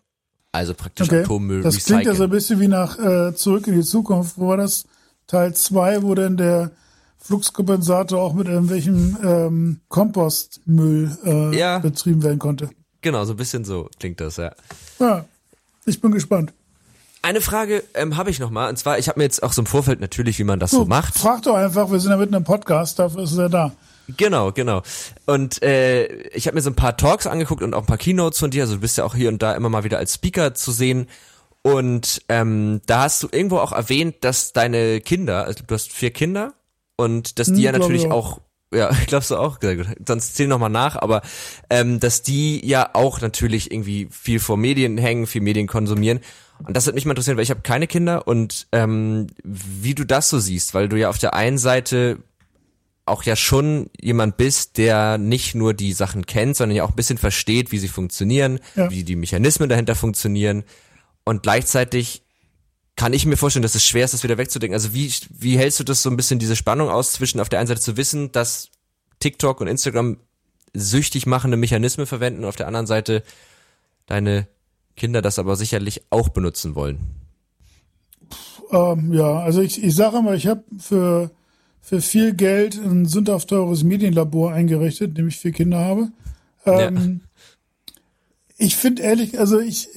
Also 0.52 0.76
praktisch 0.76 1.08
okay. 1.08 1.24
Atommüll 1.24 1.64
Das 1.64 1.84
klingt 1.84 2.06
ja 2.06 2.14
so 2.14 2.26
ein 2.26 2.30
bisschen 2.30 2.60
wie 2.60 2.68
nach 2.68 3.00
äh, 3.00 3.34
Zurück 3.34 3.66
in 3.66 3.74
die 3.74 3.84
Zukunft. 3.84 4.38
Wo 4.38 4.50
war 4.50 4.58
das? 4.58 4.86
Teil 5.26 5.56
2, 5.56 6.04
wo 6.04 6.14
denn 6.14 6.38
der 6.38 6.74
Fluxkompensator 7.20 8.22
auch 8.22 8.34
mit 8.34 8.48
irgendwelchem 8.48 9.18
ähm, 9.24 9.80
Kompostmüll 9.90 11.18
äh, 11.26 11.58
ja. 11.58 11.80
betrieben 11.80 12.24
werden 12.24 12.40
konnte. 12.40 12.70
Genau, 13.02 13.26
so 13.26 13.34
ein 13.34 13.38
bisschen 13.38 13.66
so 13.66 13.90
klingt 14.00 14.20
das, 14.20 14.38
ja. 14.38 14.52
Ja, 15.00 15.26
ich 15.86 16.02
bin 16.02 16.12
gespannt. 16.12 16.54
Eine 17.22 17.42
Frage 17.42 17.84
ähm, 17.94 18.16
habe 18.16 18.30
ich 18.30 18.40
noch 18.40 18.50
mal, 18.50 18.70
und 18.70 18.78
zwar, 18.78 19.00
ich 19.00 19.10
habe 19.10 19.20
mir 19.20 19.26
jetzt 19.26 19.44
auch 19.44 19.52
so 19.52 19.62
im 19.62 19.66
Vorfeld 19.66 20.00
natürlich, 20.00 20.40
wie 20.40 20.44
man 20.44 20.60
das 20.60 20.72
du, 20.72 20.78
so 20.78 20.86
macht. 20.86 21.18
Frag 21.18 21.42
doch 21.44 21.56
einfach, 21.56 21.92
wir 21.92 22.00
sind 22.00 22.12
ja 22.12 22.18
mitten 22.18 22.36
im 22.36 22.44
Podcast, 22.44 23.00
dafür 23.00 23.24
ist 23.24 23.38
er 23.38 23.50
da. 23.50 23.72
Genau, 24.16 24.52
genau. 24.54 24.84
Und 25.26 25.62
äh, 25.62 26.06
ich 26.30 26.48
habe 26.48 26.56
mir 26.56 26.62
so 26.62 26.70
ein 26.70 26.76
paar 26.76 26.96
Talks 26.96 27.28
angeguckt 27.28 27.62
und 27.62 27.74
auch 27.74 27.82
ein 27.82 27.88
paar 27.88 27.98
Keynotes 27.98 28.40
von 28.40 28.52
dir. 28.52 28.64
Also 28.64 28.76
du 28.76 28.82
bist 28.82 28.98
ja 28.98 29.04
auch 29.04 29.16
hier 29.16 29.28
und 29.28 29.42
da 29.42 29.54
immer 29.54 29.70
mal 29.70 29.84
wieder 29.84 29.98
als 29.98 30.14
Speaker 30.14 30.54
zu 30.54 30.72
sehen. 30.72 31.08
Und 31.62 32.22
ähm, 32.30 32.82
da 32.86 33.02
hast 33.02 33.24
du 33.24 33.28
irgendwo 33.30 33.58
auch 33.58 33.74
erwähnt, 33.74 34.18
dass 34.22 34.54
deine 34.54 35.02
Kinder, 35.02 35.44
also 35.44 35.64
du 35.68 35.76
hast 35.76 35.92
vier 35.92 36.12
Kinder 36.12 36.54
und 36.98 37.40
dass 37.40 37.48
die 37.48 37.54
hm, 37.54 37.64
ja 37.64 37.72
natürlich 37.72 38.12
auch 38.12 38.42
ja, 38.74 38.92
glaubst 39.08 39.32
du 39.32 39.38
auch? 39.38 39.60
Sehr 39.62 39.78
gut. 39.78 39.88
Sonst 40.06 40.36
zähl 40.36 40.48
noch 40.48 40.60
mal 40.60 40.70
nach, 40.70 40.98
aber 40.98 41.22
ähm, 41.70 42.00
dass 42.00 42.22
die 42.22 42.66
ja 42.68 42.90
auch 42.94 43.22
natürlich 43.22 43.72
irgendwie 43.72 44.10
viel 44.12 44.40
vor 44.40 44.58
Medien 44.58 44.98
hängen, 44.98 45.26
viel 45.26 45.42
Medien 45.42 45.68
konsumieren. 45.68 46.20
Und 46.66 46.76
das 46.76 46.86
würde 46.86 46.96
mich 46.96 47.06
mal 47.06 47.12
interessieren, 47.12 47.38
weil 47.38 47.44
ich 47.44 47.52
habe 47.52 47.62
keine 47.62 47.88
Kinder 47.88 48.28
und 48.28 48.68
ähm, 48.72 49.28
wie 49.44 49.96
du 49.96 50.06
das 50.06 50.30
so 50.30 50.40
siehst, 50.40 50.74
weil 50.74 50.90
du 50.90 50.98
ja 50.98 51.10
auf 51.10 51.20
der 51.20 51.34
einen 51.34 51.60
Seite 51.60 52.18
auch 53.06 53.24
ja 53.24 53.36
schon 53.36 53.90
jemand 54.02 54.38
bist, 54.38 54.78
der 54.78 55.18
nicht 55.18 55.56
nur 55.56 55.74
die 55.74 55.94
Sachen 55.94 56.26
kennt, 56.26 56.58
sondern 56.58 56.76
ja 56.76 56.84
auch 56.84 56.90
ein 56.90 56.96
bisschen 56.96 57.18
versteht, 57.18 57.72
wie 57.72 57.78
sie 57.78 57.88
funktionieren, 57.88 58.60
ja. 58.76 58.90
wie 58.90 59.04
die 59.04 59.16
Mechanismen 59.16 59.70
dahinter 59.70 59.96
funktionieren. 59.96 60.64
Und 61.24 61.44
gleichzeitig 61.44 62.24
kann 62.98 63.14
ich 63.14 63.26
mir 63.26 63.38
vorstellen, 63.38 63.64
dass 63.64 63.76
es 63.76 63.86
schwer 63.86 64.04
ist, 64.04 64.14
das 64.14 64.24
wieder 64.24 64.38
wegzudenken. 64.38 64.74
Also 64.74 64.94
wie, 64.94 65.10
wie 65.30 65.58
hältst 65.58 65.80
du 65.80 65.86
das 65.86 66.02
so 66.02 66.10
ein 66.10 66.18
bisschen 66.18 66.40
diese 66.40 66.58
Spannung 66.58 66.90
aus 66.90 67.14
zwischen 67.14 67.40
auf 67.40 67.48
der 67.48 67.60
einen 67.60 67.68
Seite 67.68 67.80
zu 67.80 67.96
wissen, 67.96 68.34
dass 68.34 68.70
TikTok 69.20 69.62
und 69.62 69.68
Instagram 69.68 70.18
süchtig 70.74 71.26
machende 71.26 71.56
Mechanismen 71.56 72.06
verwenden 72.06 72.40
und 72.40 72.50
auf 72.50 72.56
der 72.58 72.68
anderen 72.68 72.88
Seite 72.88 73.24
deine 74.08 74.48
Kinder 74.98 75.22
das 75.22 75.40
aber 75.40 75.56
sicherlich 75.56 76.02
auch 76.10 76.30
benutzen 76.30 76.76
wollen. 76.76 77.00
Ähm, 78.72 79.14
ja, 79.14 79.40
also 79.40 79.62
ich, 79.62 79.82
ich 79.82 79.96
sage 79.96 80.22
mal, 80.22 80.36
ich 80.36 80.48
habe 80.48 80.64
für 80.78 81.32
für 81.88 82.02
viel 82.02 82.34
Geld 82.34 82.76
ein 82.76 83.06
sündhaft 83.06 83.48
teures 83.48 83.86
Medienlabor 83.86 84.52
eingerichtet, 84.52 85.12
in 85.12 85.16
dem 85.16 85.28
ich 85.30 85.38
vier 85.38 85.54
Kinder 85.54 85.80
habe. 85.80 86.12
Ähm, 86.66 87.22
ja. 87.88 87.94
Ich 88.58 88.76
finde 88.76 89.04
ehrlich, 89.04 89.40
also 89.40 89.62
ich, 89.62 89.88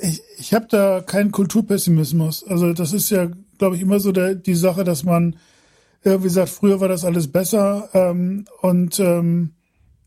ich, 0.00 0.22
ich 0.38 0.54
habe 0.54 0.66
da 0.68 1.00
keinen 1.00 1.30
Kulturpessimismus. 1.30 2.44
Also 2.44 2.72
das 2.72 2.92
ist 2.92 3.10
ja, 3.10 3.28
glaube 3.58 3.76
ich, 3.76 3.82
immer 3.82 4.00
so 4.00 4.12
der, 4.12 4.34
die 4.34 4.54
Sache, 4.54 4.84
dass 4.84 5.04
man 5.04 5.36
irgendwie 6.02 6.28
sagt, 6.28 6.50
früher 6.50 6.80
war 6.80 6.88
das 6.88 7.04
alles 7.04 7.28
besser 7.28 7.88
ähm, 7.94 8.44
und 8.60 9.00
ähm, 9.00 9.50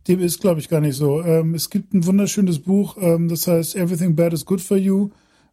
dem 0.08 0.20
ist, 0.20 0.40
glaube 0.40 0.60
ich, 0.60 0.70
gar 0.70 0.82
nicht 0.82 0.96
so. 0.96 1.22
Ähm, 1.22 1.56
es 1.56 1.70
gibt 1.70 1.94
ein 1.94 2.06
wunderschönes 2.06 2.60
Buch, 2.60 2.98
ähm, 3.00 3.28
das 3.28 3.48
heißt 3.48 3.76
Everything 3.76 4.16
Bad 4.16 4.34
is 4.34 4.46
Good 4.46 4.62
for 4.62 4.78
You, 4.78 5.10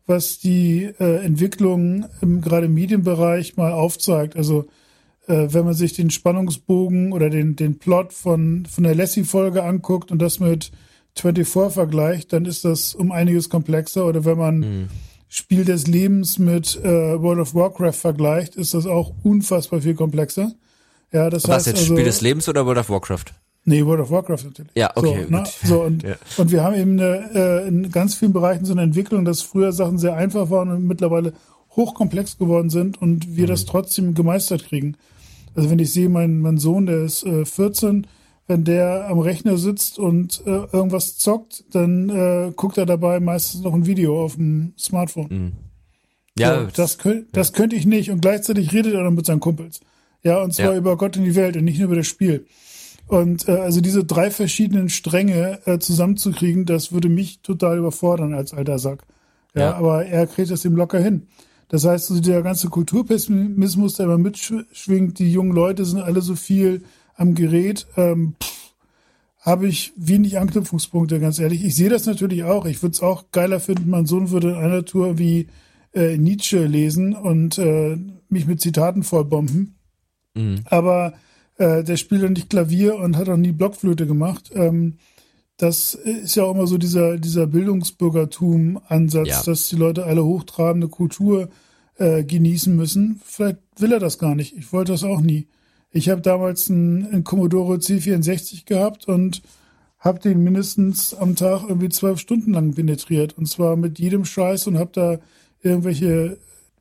was 0.06 0.38
die 0.38 0.90
äh, 1.00 1.24
Entwicklung 1.24 2.06
im 2.20 2.40
gerade 2.40 2.68
Medienbereich 2.68 3.56
mal 3.56 3.72
aufzeigt. 3.72 4.36
Also 4.36 4.66
äh, 5.26 5.48
wenn 5.50 5.64
man 5.64 5.74
sich 5.74 5.94
den 5.94 6.10
Spannungsbogen 6.10 7.12
oder 7.12 7.30
den, 7.30 7.56
den 7.56 7.78
Plot 7.78 8.12
von, 8.12 8.66
von 8.66 8.84
der 8.84 8.94
Lassie-Folge 8.94 9.62
anguckt 9.62 10.12
und 10.12 10.20
das 10.20 10.40
mit 10.40 10.70
24 11.16 11.72
vergleicht, 11.72 12.32
dann 12.32 12.44
ist 12.44 12.64
das 12.64 12.94
um 12.94 13.12
einiges 13.12 13.48
komplexer. 13.48 14.06
Oder 14.06 14.24
wenn 14.24 14.38
man 14.38 14.58
mhm. 14.58 14.88
Spiel 15.28 15.64
des 15.64 15.86
Lebens 15.86 16.38
mit 16.38 16.76
äh, 16.82 17.20
World 17.20 17.40
of 17.40 17.54
Warcraft 17.54 17.92
vergleicht, 17.92 18.56
ist 18.56 18.74
das 18.74 18.86
auch 18.86 19.12
unfassbar 19.22 19.80
viel 19.80 19.94
komplexer. 19.94 20.52
Ja, 21.12 21.30
das 21.30 21.44
Was 21.44 21.56
heißt 21.56 21.66
jetzt 21.68 21.78
also, 21.78 21.94
Spiel 21.94 22.04
des 22.04 22.20
Lebens 22.20 22.48
oder 22.48 22.66
World 22.66 22.78
of 22.78 22.90
Warcraft? 22.90 23.24
Nee, 23.64 23.84
World 23.86 24.00
of 24.00 24.10
Warcraft 24.10 24.44
natürlich. 24.44 24.72
Ja, 24.74 24.90
okay. 24.94 25.24
So, 25.24 25.30
ne? 25.30 25.44
so 25.64 25.82
und, 25.82 26.02
ja. 26.02 26.16
und 26.36 26.50
wir 26.50 26.62
haben 26.62 26.74
eben 26.74 27.00
eine, 27.00 27.30
äh, 27.34 27.68
in 27.68 27.90
ganz 27.90 28.14
vielen 28.14 28.32
Bereichen 28.32 28.64
so 28.64 28.72
eine 28.72 28.82
Entwicklung, 28.82 29.24
dass 29.24 29.40
früher 29.42 29.72
Sachen 29.72 29.98
sehr 29.98 30.16
einfach 30.16 30.50
waren 30.50 30.70
und 30.70 30.86
mittlerweile 30.86 31.32
hochkomplex 31.74 32.38
geworden 32.38 32.68
sind 32.68 33.00
und 33.00 33.36
wir 33.36 33.44
mhm. 33.44 33.48
das 33.48 33.64
trotzdem 33.64 34.14
gemeistert 34.14 34.66
kriegen. 34.66 34.96
Also 35.54 35.70
wenn 35.70 35.78
ich 35.78 35.92
sehe, 35.92 36.08
mein, 36.08 36.40
mein 36.40 36.58
Sohn, 36.58 36.86
der 36.86 37.04
ist 37.04 37.24
äh, 37.24 37.44
14, 37.44 38.06
wenn 38.46 38.64
der 38.64 39.08
am 39.08 39.18
Rechner 39.18 39.56
sitzt 39.56 39.98
und 39.98 40.42
äh, 40.46 40.66
irgendwas 40.72 41.16
zockt, 41.16 41.64
dann 41.74 42.10
äh, 42.10 42.52
guckt 42.54 42.76
er 42.76 42.86
dabei 42.86 43.20
meistens 43.20 43.62
noch 43.62 43.74
ein 43.74 43.86
Video 43.86 44.22
auf 44.22 44.34
dem 44.34 44.74
Smartphone. 44.78 45.28
Mhm. 45.30 45.52
Ja, 46.38 46.60
so, 46.60 46.68
das, 46.74 46.98
könnt, 46.98 47.36
das 47.36 47.48
ja. 47.50 47.54
könnte 47.54 47.76
ich 47.76 47.86
nicht. 47.86 48.10
Und 48.10 48.20
gleichzeitig 48.20 48.72
redet 48.72 48.94
er 48.94 49.04
dann 49.04 49.14
mit 49.14 49.24
seinen 49.24 49.40
Kumpels. 49.40 49.80
Ja, 50.22 50.42
und 50.42 50.52
zwar 50.52 50.72
ja. 50.72 50.78
über 50.78 50.96
Gott 50.96 51.16
in 51.16 51.24
die 51.24 51.36
Welt 51.36 51.56
und 51.56 51.64
nicht 51.64 51.78
nur 51.78 51.86
über 51.86 51.96
das 51.96 52.06
Spiel. 52.06 52.46
Und 53.06 53.48
äh, 53.48 53.52
also 53.52 53.80
diese 53.80 54.04
drei 54.04 54.30
verschiedenen 54.30 54.88
Stränge 54.88 55.60
äh, 55.66 55.78
zusammenzukriegen, 55.78 56.64
das 56.64 56.92
würde 56.92 57.08
mich 57.08 57.40
total 57.40 57.78
überfordern 57.78 58.34
als 58.34 58.52
alter 58.52 58.78
Sack. 58.78 59.04
Ja, 59.54 59.62
ja. 59.62 59.74
aber 59.74 60.06
er 60.06 60.26
kriegt 60.26 60.50
das 60.50 60.64
eben 60.64 60.76
locker 60.76 60.98
hin. 60.98 61.28
Das 61.68 61.84
heißt, 61.84 62.10
also 62.10 62.22
der 62.22 62.42
ganze 62.42 62.68
Kulturpessimismus, 62.68 63.94
der 63.94 64.06
immer 64.06 64.18
mitschwingt, 64.18 65.18
die 65.18 65.32
jungen 65.32 65.52
Leute 65.52 65.84
sind 65.84 66.00
alle 66.00 66.20
so 66.20 66.34
viel 66.36 66.82
am 67.16 67.34
Gerät, 67.34 67.86
ähm, 67.96 68.34
habe 69.40 69.68
ich 69.68 69.92
wenig 69.96 70.38
Anknüpfungspunkte, 70.38 71.20
ganz 71.20 71.38
ehrlich. 71.38 71.64
Ich 71.64 71.76
sehe 71.76 71.90
das 71.90 72.06
natürlich 72.06 72.44
auch. 72.44 72.64
Ich 72.64 72.82
würde 72.82 72.94
es 72.94 73.02
auch 73.02 73.26
geiler 73.30 73.60
finden, 73.60 73.90
mein 73.90 74.06
Sohn 74.06 74.30
würde 74.30 74.50
in 74.50 74.56
einer 74.56 74.84
Tour 74.84 75.18
wie 75.18 75.48
äh, 75.92 76.16
Nietzsche 76.16 76.64
lesen 76.66 77.14
und 77.14 77.58
äh, 77.58 77.98
mich 78.28 78.46
mit 78.46 78.60
Zitaten 78.60 79.02
vollbomben. 79.02 79.76
Mhm. 80.34 80.60
Aber 80.64 81.14
äh, 81.58 81.84
der 81.84 81.96
spielt 81.96 82.22
ja 82.22 82.30
nicht 82.30 82.50
Klavier 82.50 82.96
und 82.96 83.16
hat 83.16 83.28
auch 83.28 83.36
nie 83.36 83.52
Blockflöte 83.52 84.06
gemacht. 84.06 84.50
Ähm, 84.54 84.94
das 85.56 85.94
ist 85.94 86.34
ja 86.34 86.44
auch 86.44 86.54
immer 86.54 86.66
so 86.66 86.78
dieser, 86.78 87.16
dieser 87.18 87.46
Bildungsbürgertum-Ansatz, 87.46 89.28
ja. 89.28 89.42
dass 89.42 89.68
die 89.68 89.76
Leute 89.76 90.04
alle 90.04 90.24
hochtrabende 90.24 90.88
Kultur 90.88 91.48
äh, 91.96 92.24
genießen 92.24 92.74
müssen. 92.74 93.20
Vielleicht 93.24 93.58
will 93.78 93.92
er 93.92 94.00
das 94.00 94.18
gar 94.18 94.34
nicht. 94.34 94.56
Ich 94.56 94.72
wollte 94.72 94.92
das 94.92 95.04
auch 95.04 95.20
nie. 95.20 95.46
Ich 95.94 96.08
habe 96.08 96.20
damals 96.20 96.68
einen, 96.68 97.06
einen 97.06 97.24
Commodore 97.24 97.76
C64 97.76 98.66
gehabt 98.66 99.06
und 99.06 99.42
habe 100.00 100.18
den 100.18 100.42
mindestens 100.42 101.14
am 101.14 101.36
Tag 101.36 101.62
irgendwie 101.68 101.88
zwölf 101.88 102.18
Stunden 102.18 102.52
lang 102.52 102.74
penetriert. 102.74 103.38
Und 103.38 103.46
zwar 103.46 103.76
mit 103.76 104.00
jedem 104.00 104.24
Scheiß 104.24 104.66
und 104.66 104.76
habe 104.76 104.90
da 104.92 105.18
irgendwelche 105.62 106.36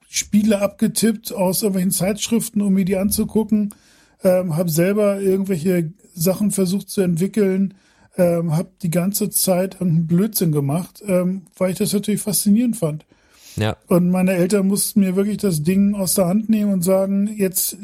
Spiele 0.10 0.62
abgetippt 0.62 1.32
aus 1.32 1.62
irgendwelchen 1.62 1.92
Zeitschriften, 1.92 2.62
um 2.62 2.74
mir 2.74 2.86
die 2.86 2.98
anzugucken. 2.98 3.76
Ähm, 4.24 4.58
habe 4.58 4.72
selber 4.72 5.22
irgendwelche 5.22 5.94
Sachen 6.16 6.50
versucht 6.50 6.90
zu 6.90 7.02
entwickeln, 7.02 7.76
ähm, 8.18 8.56
habe 8.56 8.70
die 8.82 8.90
ganze 8.90 9.30
Zeit 9.30 9.80
einen 9.80 10.08
Blödsinn 10.08 10.52
gemacht, 10.52 11.04
ähm, 11.06 11.44
weil 11.56 11.72
ich 11.72 11.78
das 11.78 11.94
natürlich 11.94 12.22
faszinierend 12.22 12.78
fand. 12.78 13.06
Ja. 13.58 13.78
Und 13.88 14.10
meine 14.10 14.34
Eltern 14.34 14.68
mussten 14.68 15.02
mir 15.02 15.16
wirklich 15.16 15.38
das 15.38 15.62
Ding 15.62 15.94
aus 15.94 16.16
der 16.16 16.26
Hand 16.26 16.50
nehmen 16.50 16.74
und 16.74 16.84
sagen, 16.84 17.28
jetzt 17.38 17.78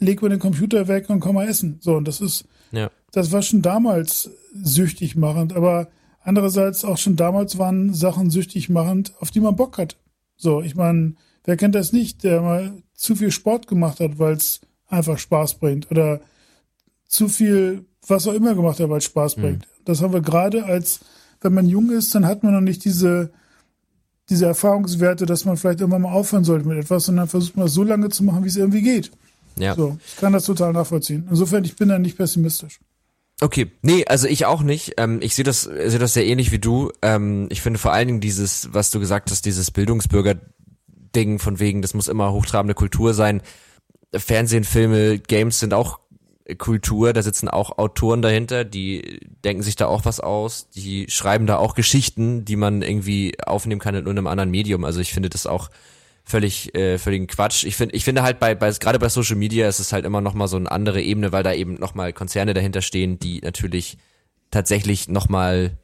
leg 0.00 0.20
mal 0.20 0.28
den 0.28 0.38
Computer 0.38 0.88
weg 0.88 1.08
und 1.08 1.20
komm 1.20 1.36
mal 1.36 1.48
essen. 1.48 1.78
So, 1.80 1.94
und 1.94 2.08
das 2.08 2.20
ist, 2.20 2.44
ja. 2.72 2.90
das 3.12 3.30
war 3.32 3.42
schon 3.42 3.62
damals 3.62 4.30
süchtig 4.54 5.14
machend, 5.14 5.52
aber 5.52 5.88
andererseits 6.22 6.84
auch 6.84 6.98
schon 6.98 7.16
damals 7.16 7.58
waren 7.58 7.94
Sachen 7.94 8.30
süchtig 8.30 8.68
machend, 8.68 9.14
auf 9.20 9.30
die 9.30 9.40
man 9.40 9.56
Bock 9.56 9.78
hat. 9.78 9.96
So, 10.36 10.62
ich 10.62 10.74
meine, 10.74 11.14
wer 11.44 11.56
kennt 11.56 11.74
das 11.74 11.92
nicht, 11.92 12.24
der 12.24 12.40
mal 12.40 12.72
zu 12.94 13.14
viel 13.14 13.30
Sport 13.30 13.66
gemacht 13.66 14.00
hat, 14.00 14.18
weil 14.18 14.34
es 14.34 14.60
einfach 14.88 15.18
Spaß 15.18 15.54
bringt 15.54 15.90
oder 15.90 16.20
zu 17.06 17.28
viel, 17.28 17.84
was 18.06 18.26
auch 18.26 18.34
immer 18.34 18.54
gemacht 18.54 18.80
hat, 18.80 18.88
weil 18.88 18.98
es 18.98 19.04
Spaß 19.04 19.36
mhm. 19.36 19.42
bringt. 19.42 19.68
Das 19.84 20.02
haben 20.02 20.12
wir 20.12 20.20
gerade 20.20 20.64
als, 20.64 21.00
wenn 21.40 21.54
man 21.54 21.66
jung 21.66 21.90
ist, 21.90 22.14
dann 22.14 22.26
hat 22.26 22.42
man 22.42 22.52
noch 22.52 22.60
nicht 22.60 22.84
diese, 22.84 23.30
diese 24.28 24.46
Erfahrungswerte, 24.46 25.26
dass 25.26 25.44
man 25.44 25.56
vielleicht 25.56 25.80
irgendwann 25.80 26.02
mal 26.02 26.12
aufhören 26.12 26.44
sollte 26.44 26.66
mit 26.66 26.78
etwas, 26.78 27.04
sondern 27.04 27.28
versucht 27.28 27.56
man 27.56 27.66
es 27.66 27.74
so 27.74 27.82
lange 27.82 28.08
zu 28.08 28.24
machen, 28.24 28.44
wie 28.44 28.48
es 28.48 28.56
irgendwie 28.56 28.82
geht. 28.82 29.10
Ja. 29.60 29.74
So, 29.74 29.98
ich 30.06 30.16
kann 30.16 30.32
das 30.32 30.44
total 30.44 30.72
nachvollziehen. 30.72 31.26
Insofern, 31.30 31.64
ich 31.64 31.76
bin 31.76 31.88
da 31.88 31.98
nicht 31.98 32.16
pessimistisch. 32.16 32.80
Okay, 33.42 33.70
nee, 33.82 34.04
also 34.06 34.28
ich 34.28 34.44
auch 34.44 34.62
nicht. 34.62 34.94
Ähm, 34.98 35.20
ich 35.22 35.34
sehe 35.34 35.44
das, 35.44 35.62
sehe 35.62 35.98
das 35.98 36.12
sehr 36.12 36.26
ähnlich 36.26 36.52
wie 36.52 36.58
du. 36.58 36.92
Ähm, 37.00 37.46
ich 37.50 37.62
finde 37.62 37.78
vor 37.78 37.92
allen 37.92 38.06
Dingen 38.06 38.20
dieses, 38.20 38.68
was 38.72 38.90
du 38.90 39.00
gesagt 39.00 39.30
hast, 39.30 39.46
dieses 39.46 39.70
Bildungsbürger-Ding 39.70 41.38
von 41.38 41.58
wegen, 41.58 41.80
das 41.80 41.94
muss 41.94 42.08
immer 42.08 42.32
hochtrabende 42.32 42.74
Kultur 42.74 43.14
sein. 43.14 43.40
Fernsehen, 44.14 44.64
Filme, 44.64 45.18
Games 45.18 45.60
sind 45.60 45.72
auch 45.72 46.00
Kultur, 46.58 47.12
da 47.12 47.22
sitzen 47.22 47.48
auch 47.48 47.78
Autoren 47.78 48.22
dahinter, 48.22 48.64
die 48.64 49.20
denken 49.44 49.62
sich 49.62 49.76
da 49.76 49.86
auch 49.86 50.04
was 50.04 50.20
aus, 50.20 50.68
die 50.70 51.06
schreiben 51.08 51.46
da 51.46 51.58
auch 51.58 51.74
Geschichten, 51.74 52.44
die 52.44 52.56
man 52.56 52.82
irgendwie 52.82 53.34
aufnehmen 53.46 53.80
kann 53.80 53.94
in 53.94 54.08
einem 54.08 54.26
anderen 54.26 54.50
Medium. 54.50 54.84
Also 54.84 55.00
ich 55.00 55.12
finde 55.12 55.30
das 55.30 55.46
auch 55.46 55.70
völlig 56.30 56.74
äh, 56.74 56.98
völligen 56.98 57.26
Quatsch. 57.26 57.64
Ich 57.64 57.76
finde 57.76 57.94
ich 57.94 58.04
finde 58.04 58.22
halt 58.22 58.38
bei 58.38 58.54
bei 58.54 58.70
gerade 58.70 58.98
bei 58.98 59.08
Social 59.08 59.36
Media 59.36 59.68
ist 59.68 59.80
es 59.80 59.92
halt 59.92 60.04
immer 60.04 60.20
noch 60.20 60.34
mal 60.34 60.48
so 60.48 60.56
eine 60.56 60.70
andere 60.70 61.02
Ebene, 61.02 61.32
weil 61.32 61.42
da 61.42 61.52
eben 61.52 61.74
noch 61.74 61.94
mal 61.94 62.12
Konzerne 62.12 62.54
dahinter 62.54 62.80
stehen, 62.80 63.18
die 63.18 63.40
natürlich 63.40 63.98
tatsächlich 64.50 65.08
noch 65.08 65.28
mal 65.28 65.76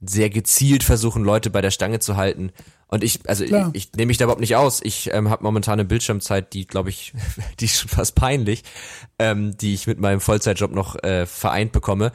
sehr 0.00 0.30
gezielt 0.30 0.84
versuchen 0.84 1.24
Leute 1.24 1.50
bei 1.50 1.60
der 1.60 1.72
Stange 1.72 1.98
zu 1.98 2.16
halten. 2.16 2.52
Und 2.86 3.04
ich 3.04 3.28
also 3.28 3.44
ich, 3.44 3.52
ich 3.72 3.92
nehme 3.94 4.06
mich 4.06 4.16
da 4.16 4.24
überhaupt 4.24 4.40
nicht 4.40 4.56
aus. 4.56 4.80
Ich 4.82 5.12
ähm, 5.12 5.28
habe 5.28 5.42
momentan 5.42 5.74
eine 5.74 5.84
Bildschirmzeit, 5.84 6.54
die 6.54 6.66
glaube 6.66 6.90
ich, 6.90 7.12
die 7.60 7.66
ist 7.66 7.80
schon 7.80 7.90
fast 7.90 8.14
peinlich, 8.14 8.62
ähm, 9.18 9.56
die 9.58 9.74
ich 9.74 9.86
mit 9.86 9.98
meinem 9.98 10.20
Vollzeitjob 10.20 10.72
noch 10.72 11.02
äh, 11.02 11.26
vereint 11.26 11.72
bekomme. 11.72 12.12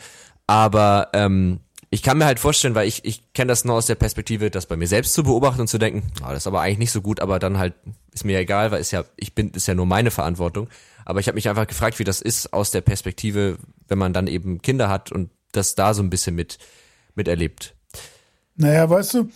Aber 0.48 1.10
ähm, 1.14 1.60
ich 1.94 2.02
kann 2.02 2.18
mir 2.18 2.26
halt 2.26 2.40
vorstellen, 2.40 2.74
weil 2.74 2.88
ich, 2.88 3.06
ich 3.06 3.34
kenne 3.34 3.50
das 3.50 3.66
nur 3.66 3.76
aus 3.76 3.86
der 3.86 3.94
Perspektive, 3.94 4.50
das 4.50 4.66
bei 4.66 4.76
mir 4.76 4.88
selbst 4.88 5.14
zu 5.14 5.22
beobachten 5.22 5.62
und 5.62 5.68
zu 5.68 5.78
denken, 5.78 6.02
oh, 6.24 6.30
das 6.30 6.38
ist 6.38 6.48
aber 6.48 6.62
eigentlich 6.62 6.80
nicht 6.80 6.92
so 6.92 7.04
gut, 7.04 7.20
aber 7.20 7.38
dann 7.38 7.60
halt 7.60 7.76
ist 8.12 8.26
mir 8.26 8.40
egal, 8.40 8.72
weil 8.72 8.82
ist 8.82 8.90
ja, 8.90 9.04
ich 9.16 9.36
bin, 9.36 9.52
ist 9.52 9.68
ja 9.68 9.76
nur 9.76 9.86
meine 9.86 10.10
Verantwortung. 10.10 10.70
Aber 11.06 11.20
ich 11.20 11.28
habe 11.28 11.36
mich 11.36 11.50
einfach 11.50 11.68
gefragt, 11.68 12.00
wie 12.00 12.04
das 12.04 12.20
ist 12.20 12.52
aus 12.52 12.72
der 12.72 12.82
Perspektive, 12.82 13.58
wenn 13.88 14.00
man 14.00 14.12
dann 14.12 14.26
eben 14.26 14.60
Kinder 14.64 14.90
hat 14.90 15.12
und 15.12 15.30
das 15.52 15.76
da 15.76 15.94
so 15.94 16.02
ein 16.02 16.10
bisschen 16.10 16.34
mit 16.34 16.58
miterlebt. 17.14 17.76
Naja, 18.56 18.90
weißt 18.90 19.14
du, 19.14 19.30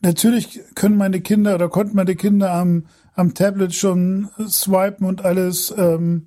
natürlich 0.00 0.62
können 0.74 0.96
meine 0.96 1.20
Kinder 1.20 1.54
oder 1.54 1.68
konnten 1.68 1.94
meine 1.94 2.16
Kinder 2.16 2.52
am, 2.52 2.86
am 3.14 3.34
Tablet 3.34 3.72
schon 3.72 4.30
swipen 4.48 5.06
und 5.06 5.24
alles, 5.24 5.72
ähm, 5.78 6.26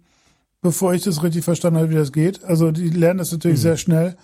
bevor 0.62 0.94
ich 0.94 1.04
das 1.04 1.24
richtig 1.24 1.44
verstanden 1.44 1.80
habe, 1.80 1.90
wie 1.90 1.96
das 1.96 2.14
geht. 2.14 2.42
Also 2.46 2.72
die 2.72 2.88
lernen 2.88 3.18
das 3.18 3.34
natürlich 3.34 3.58
mhm. 3.58 3.64
sehr 3.64 3.76
schnell. 3.78 4.16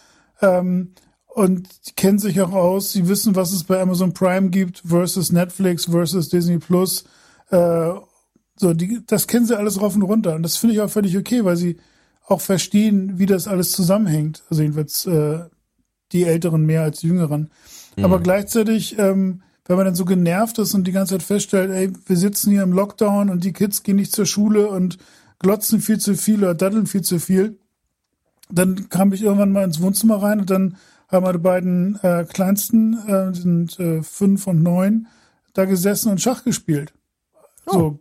Ähm, 0.41 0.93
und 1.30 1.69
die 1.88 1.93
kennen 1.93 2.19
sich 2.19 2.41
auch 2.41 2.51
aus. 2.51 2.91
Sie 2.91 3.07
wissen, 3.07 3.36
was 3.36 3.51
es 3.51 3.63
bei 3.63 3.80
Amazon 3.80 4.13
Prime 4.13 4.49
gibt 4.49 4.82
versus 4.86 5.32
Netflix 5.32 5.86
versus 5.86 6.30
Disney 6.30 6.57
Plus. 6.57 7.05
Äh, 7.51 7.91
so, 8.55 8.73
die, 8.73 9.01
das 9.05 9.27
kennen 9.27 9.45
sie 9.45 9.57
alles 9.57 9.80
rauf 9.80 9.95
und 9.95 10.01
runter. 10.01 10.36
Und 10.36 10.43
das 10.43 10.57
finde 10.57 10.75
ich 10.75 10.82
auch 10.82 10.89
völlig 10.89 11.17
okay, 11.17 11.45
weil 11.45 11.55
sie 11.55 11.77
auch 12.27 12.41
verstehen, 12.41 13.19
wie 13.19 13.25
das 13.25 13.47
alles 13.47 13.71
zusammenhängt. 13.71 14.43
Also 14.49 14.63
jedenfalls 14.63 15.05
äh, 15.05 15.41
die 16.11 16.23
Älteren 16.23 16.65
mehr 16.65 16.82
als 16.82 17.01
die 17.01 17.07
Jüngeren. 17.07 17.51
Mhm. 17.95 18.05
Aber 18.05 18.19
gleichzeitig, 18.19 18.97
ähm, 18.97 19.43
wenn 19.65 19.77
man 19.77 19.86
dann 19.86 19.95
so 19.95 20.05
genervt 20.05 20.57
ist 20.57 20.73
und 20.73 20.88
die 20.88 20.91
ganze 20.91 21.13
Zeit 21.13 21.23
feststellt, 21.23 21.69
ey, 21.69 21.93
wir 22.07 22.17
sitzen 22.17 22.51
hier 22.51 22.63
im 22.63 22.73
Lockdown 22.73 23.30
und 23.30 23.43
die 23.43 23.53
Kids 23.53 23.84
gehen 23.84 23.97
nicht 23.97 24.11
zur 24.11 24.25
Schule 24.25 24.67
und 24.67 24.97
glotzen 25.38 25.80
viel 25.80 25.99
zu 25.99 26.15
viel 26.15 26.39
oder 26.39 26.55
daddeln 26.55 26.88
viel 26.88 27.03
zu 27.03 27.19
viel, 27.19 27.59
dann 28.51 28.89
kam 28.89 29.13
ich 29.13 29.21
irgendwann 29.21 29.51
mal 29.51 29.63
ins 29.63 29.80
Wohnzimmer 29.80 30.21
rein 30.21 30.39
und 30.39 30.49
dann 30.49 30.75
haben 31.10 31.26
meine 31.26 31.39
beiden 31.39 31.99
äh, 32.01 32.26
Kleinsten, 32.26 32.97
äh, 33.07 33.34
sind 33.34 33.80
äh, 33.80 34.01
fünf 34.03 34.47
und 34.47 34.64
neun, 34.64 35.07
da 35.53 35.66
gesessen 35.66 36.12
und 36.12 36.22
Schach 36.22 36.43
gespielt. 36.43 36.93
Oh. 37.66 37.74
So 37.74 37.99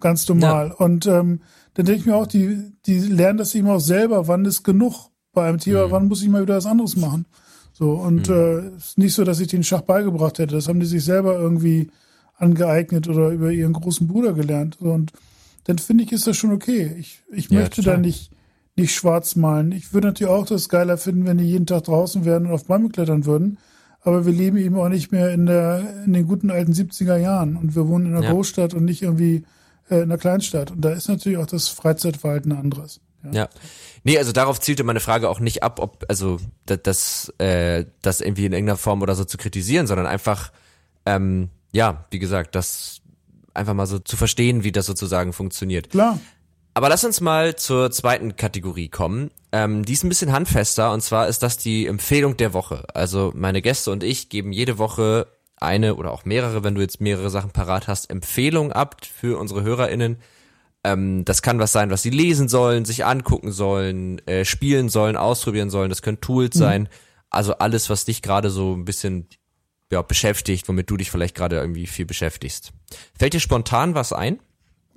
ganz 0.00 0.28
normal. 0.28 0.68
Ja. 0.68 0.84
Und 0.84 1.06
ähm, 1.06 1.40
dann 1.74 1.86
denke 1.86 2.00
ich 2.00 2.06
mir 2.06 2.16
auch, 2.16 2.26
die, 2.26 2.72
die 2.86 2.98
lernen 2.98 3.38
das 3.38 3.54
eben 3.54 3.68
auch 3.68 3.80
selber, 3.80 4.28
wann 4.28 4.44
ist 4.44 4.62
genug 4.62 5.10
bei 5.32 5.48
einem 5.48 5.58
Thema, 5.58 5.86
mhm. 5.86 5.90
wann 5.90 6.08
muss 6.08 6.22
ich 6.22 6.28
mal 6.28 6.42
wieder 6.42 6.56
was 6.56 6.66
anderes 6.66 6.96
machen. 6.96 7.26
So, 7.72 7.92
und 7.92 8.28
mhm. 8.28 8.34
äh, 8.34 8.76
ist 8.76 8.98
nicht 8.98 9.14
so, 9.14 9.24
dass 9.24 9.40
ich 9.40 9.48
den 9.48 9.64
Schach 9.64 9.82
beigebracht 9.82 10.38
hätte. 10.38 10.54
Das 10.54 10.68
haben 10.68 10.80
die 10.80 10.86
sich 10.86 11.04
selber 11.04 11.38
irgendwie 11.38 11.90
angeeignet 12.36 13.08
oder 13.08 13.30
über 13.30 13.50
ihren 13.50 13.74
großen 13.74 14.06
Bruder 14.06 14.32
gelernt. 14.32 14.78
So, 14.80 14.90
und 14.90 15.12
dann 15.64 15.78
finde 15.78 16.04
ich, 16.04 16.12
ist 16.12 16.26
das 16.26 16.36
schon 16.36 16.52
okay. 16.52 16.94
Ich, 16.98 17.22
ich 17.30 17.50
ja, 17.50 17.60
möchte 17.60 17.82
total. 17.82 17.96
da 17.96 18.00
nicht, 18.00 18.30
nicht 18.76 18.94
schwarz 18.94 19.36
malen. 19.36 19.72
Ich 19.72 19.92
würde 19.92 20.08
natürlich 20.08 20.32
auch 20.32 20.46
das 20.46 20.68
geiler 20.68 20.98
finden, 20.98 21.26
wenn 21.26 21.38
die 21.38 21.44
jeden 21.44 21.66
Tag 21.66 21.84
draußen 21.84 22.24
wären 22.24 22.46
und 22.46 22.52
auf 22.52 22.66
Bäume 22.66 22.90
klettern 22.90 23.24
würden. 23.24 23.58
Aber 24.02 24.24
wir 24.24 24.32
leben 24.32 24.56
eben 24.58 24.78
auch 24.78 24.88
nicht 24.88 25.10
mehr 25.10 25.32
in 25.32 25.46
der, 25.46 26.04
in 26.04 26.12
den 26.12 26.26
guten 26.26 26.50
alten 26.50 26.72
70er 26.72 27.16
Jahren. 27.16 27.56
Und 27.56 27.74
wir 27.74 27.88
wohnen 27.88 28.06
in 28.06 28.14
einer 28.14 28.24
ja. 28.24 28.32
Großstadt 28.32 28.74
und 28.74 28.84
nicht 28.84 29.02
irgendwie 29.02 29.44
äh, 29.90 29.96
in 29.96 30.02
einer 30.02 30.18
Kleinstadt. 30.18 30.70
Und 30.70 30.82
da 30.82 30.90
ist 30.90 31.08
natürlich 31.08 31.38
auch 31.38 31.46
das 31.46 31.68
Freizeitverhalten 31.68 32.52
anderes. 32.52 33.00
Ja. 33.24 33.32
ja. 33.32 33.48
Nee, 34.04 34.18
also 34.18 34.30
darauf 34.30 34.60
zielte 34.60 34.84
meine 34.84 35.00
Frage 35.00 35.28
auch 35.28 35.40
nicht 35.40 35.62
ab, 35.62 35.80
ob, 35.80 36.04
also 36.08 36.38
das, 36.66 37.32
äh, 37.38 37.86
das 38.02 38.20
irgendwie 38.20 38.46
in 38.46 38.52
irgendeiner 38.52 38.76
Form 38.76 39.02
oder 39.02 39.16
so 39.16 39.24
zu 39.24 39.38
kritisieren, 39.38 39.86
sondern 39.88 40.06
einfach, 40.06 40.52
ähm, 41.04 41.48
ja, 41.72 42.04
wie 42.10 42.20
gesagt, 42.20 42.54
das 42.54 43.00
einfach 43.54 43.74
mal 43.74 43.86
so 43.86 43.98
zu 43.98 44.16
verstehen, 44.16 44.62
wie 44.62 44.70
das 44.70 44.86
sozusagen 44.86 45.32
funktioniert. 45.32 45.90
Klar. 45.90 46.20
Aber 46.76 46.90
lass 46.90 47.04
uns 47.04 47.22
mal 47.22 47.56
zur 47.56 47.90
zweiten 47.90 48.36
Kategorie 48.36 48.90
kommen. 48.90 49.30
Ähm, 49.50 49.86
die 49.86 49.94
ist 49.94 50.04
ein 50.04 50.10
bisschen 50.10 50.32
handfester 50.32 50.92
und 50.92 51.00
zwar 51.00 51.26
ist 51.26 51.42
das 51.42 51.56
die 51.56 51.86
Empfehlung 51.86 52.36
der 52.36 52.52
Woche. 52.52 52.84
Also 52.92 53.32
meine 53.34 53.62
Gäste 53.62 53.90
und 53.90 54.04
ich 54.04 54.28
geben 54.28 54.52
jede 54.52 54.76
Woche 54.76 55.26
eine 55.56 55.94
oder 55.94 56.12
auch 56.12 56.26
mehrere, 56.26 56.64
wenn 56.64 56.74
du 56.74 56.82
jetzt 56.82 57.00
mehrere 57.00 57.30
Sachen 57.30 57.50
parat 57.50 57.88
hast, 57.88 58.10
Empfehlung 58.10 58.72
ab 58.72 58.96
für 59.06 59.38
unsere 59.38 59.62
HörerInnen. 59.62 60.18
Ähm, 60.84 61.24
das 61.24 61.40
kann 61.40 61.58
was 61.58 61.72
sein, 61.72 61.88
was 61.88 62.02
sie 62.02 62.10
lesen 62.10 62.46
sollen, 62.46 62.84
sich 62.84 63.06
angucken 63.06 63.52
sollen, 63.52 64.18
äh, 64.26 64.44
spielen 64.44 64.90
sollen, 64.90 65.16
ausprobieren 65.16 65.70
sollen. 65.70 65.88
Das 65.88 66.02
können 66.02 66.20
Tools 66.20 66.56
mhm. 66.56 66.60
sein. 66.60 66.88
Also 67.30 67.54
alles, 67.54 67.88
was 67.88 68.04
dich 68.04 68.20
gerade 68.20 68.50
so 68.50 68.74
ein 68.74 68.84
bisschen 68.84 69.28
ja, 69.90 70.02
beschäftigt, 70.02 70.68
womit 70.68 70.90
du 70.90 70.98
dich 70.98 71.10
vielleicht 71.10 71.36
gerade 71.36 71.56
irgendwie 71.56 71.86
viel 71.86 72.04
beschäftigst. 72.04 72.74
Fällt 73.18 73.32
dir 73.32 73.40
spontan 73.40 73.94
was 73.94 74.12
ein? 74.12 74.40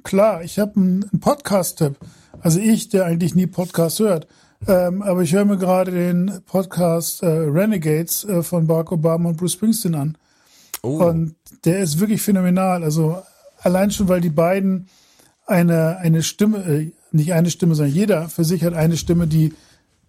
Klar, 0.03 0.43
ich 0.43 0.59
habe 0.59 0.75
einen 0.75 1.09
Podcast-Tipp. 1.19 1.97
Also 2.41 2.59
ich, 2.59 2.89
der 2.89 3.05
eigentlich 3.05 3.35
nie 3.35 3.47
Podcast 3.47 3.99
hört. 3.99 4.27
Ähm, 4.67 5.01
aber 5.01 5.21
ich 5.21 5.33
höre 5.33 5.45
mir 5.45 5.57
gerade 5.57 5.91
den 5.91 6.41
Podcast 6.45 7.23
äh, 7.23 7.27
Renegades 7.27 8.23
äh, 8.25 8.43
von 8.43 8.67
Barack 8.67 8.91
Obama 8.91 9.29
und 9.29 9.37
Bruce 9.37 9.53
Springsteen 9.53 9.95
an. 9.95 10.17
Oh. 10.83 11.03
Und 11.03 11.35
der 11.65 11.79
ist 11.79 11.99
wirklich 11.99 12.21
phänomenal. 12.21 12.83
Also 12.83 13.21
allein 13.59 13.91
schon, 13.91 14.07
weil 14.07 14.21
die 14.21 14.29
beiden 14.29 14.87
eine, 15.45 15.97
eine 15.97 16.23
Stimme, 16.23 16.57
äh, 16.65 16.91
nicht 17.11 17.33
eine 17.33 17.49
Stimme, 17.49 17.75
sondern 17.75 17.93
jeder 17.93 18.29
für 18.29 18.43
sich 18.43 18.63
hat 18.63 18.73
eine 18.73 18.97
Stimme, 18.97 19.27
die, 19.27 19.53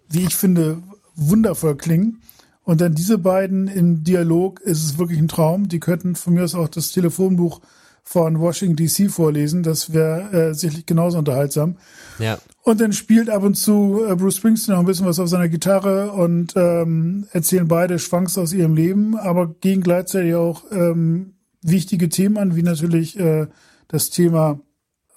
wie 0.09 0.23
ich 0.23 0.35
finde, 0.35 0.77
wundervoll 1.15 1.75
klingen. 1.75 2.21
Und 2.63 2.81
dann 2.81 2.93
diese 2.93 3.17
beiden 3.17 3.67
im 3.67 4.03
Dialog 4.03 4.59
ist 4.61 4.83
es 4.83 4.97
wirklich 4.97 5.19
ein 5.19 5.27
Traum. 5.27 5.67
Die 5.67 5.79
könnten 5.79 6.15
von 6.15 6.33
mir 6.33 6.43
aus 6.43 6.55
auch 6.55 6.69
das 6.69 6.91
Telefonbuch 6.91 7.61
von 8.03 8.39
Washington 8.39 8.75
DC 8.75 9.09
vorlesen. 9.09 9.63
Das 9.63 9.93
wäre 9.93 10.49
äh, 10.49 10.53
sicherlich 10.53 10.85
genauso 10.85 11.17
unterhaltsam. 11.17 11.77
Ja. 12.19 12.39
Und 12.63 12.81
dann 12.81 12.93
spielt 12.93 13.29
ab 13.29 13.43
und 13.43 13.55
zu 13.55 14.03
äh, 14.07 14.15
Bruce 14.15 14.37
Springsteen 14.37 14.75
noch 14.75 14.81
ein 14.81 14.85
bisschen 14.85 15.05
was 15.05 15.19
auf 15.19 15.29
seiner 15.29 15.49
Gitarre 15.49 16.11
und 16.11 16.53
ähm, 16.55 17.27
erzählen 17.31 17.67
beide 17.67 17.99
Schwanks 17.99 18.37
aus 18.37 18.53
ihrem 18.53 18.75
Leben, 18.75 19.17
aber 19.17 19.47
gehen 19.47 19.81
gleichzeitig 19.81 20.35
auch 20.35 20.63
ähm, 20.71 21.33
wichtige 21.61 22.09
Themen 22.09 22.37
an, 22.37 22.55
wie 22.55 22.63
natürlich 22.63 23.19
äh, 23.19 23.47
das 23.87 24.09
Thema 24.09 24.59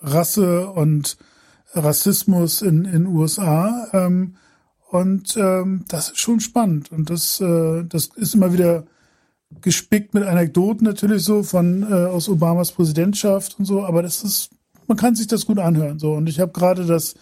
Rasse 0.01 0.68
und 0.68 1.16
Rassismus 1.72 2.62
in 2.62 2.85
in 2.85 3.07
USA. 3.07 3.89
Ähm, 3.93 4.37
und 4.95 5.37
ähm, 5.37 5.85
das 5.89 6.11
ist 6.11 6.18
schon 6.18 6.39
spannend. 6.39 6.93
Und 6.93 7.11
das, 7.11 7.41
äh, 7.41 7.82
das 7.85 8.07
ist 8.14 8.35
immer 8.37 8.53
wieder 8.53 8.85
gespickt 9.61 10.14
mit 10.14 10.24
Anekdoten 10.24 10.84
natürlich 10.84 11.22
so 11.22 11.42
von 11.42 11.82
äh, 11.82 12.07
aus 12.07 12.28
Obamas 12.28 12.72
Präsidentschaft 12.72 13.59
und 13.59 13.64
so, 13.64 13.84
aber 13.84 14.02
das 14.02 14.22
ist, 14.22 14.50
man 14.86 14.96
kann 14.96 15.14
sich 15.14 15.26
das 15.26 15.46
gut 15.46 15.59
anhören. 15.59 15.98
So. 15.98 16.12
Und 16.12 16.28
ich 16.28 16.40
habe 16.40 16.52
gerade 16.52 16.84
das 16.84 17.14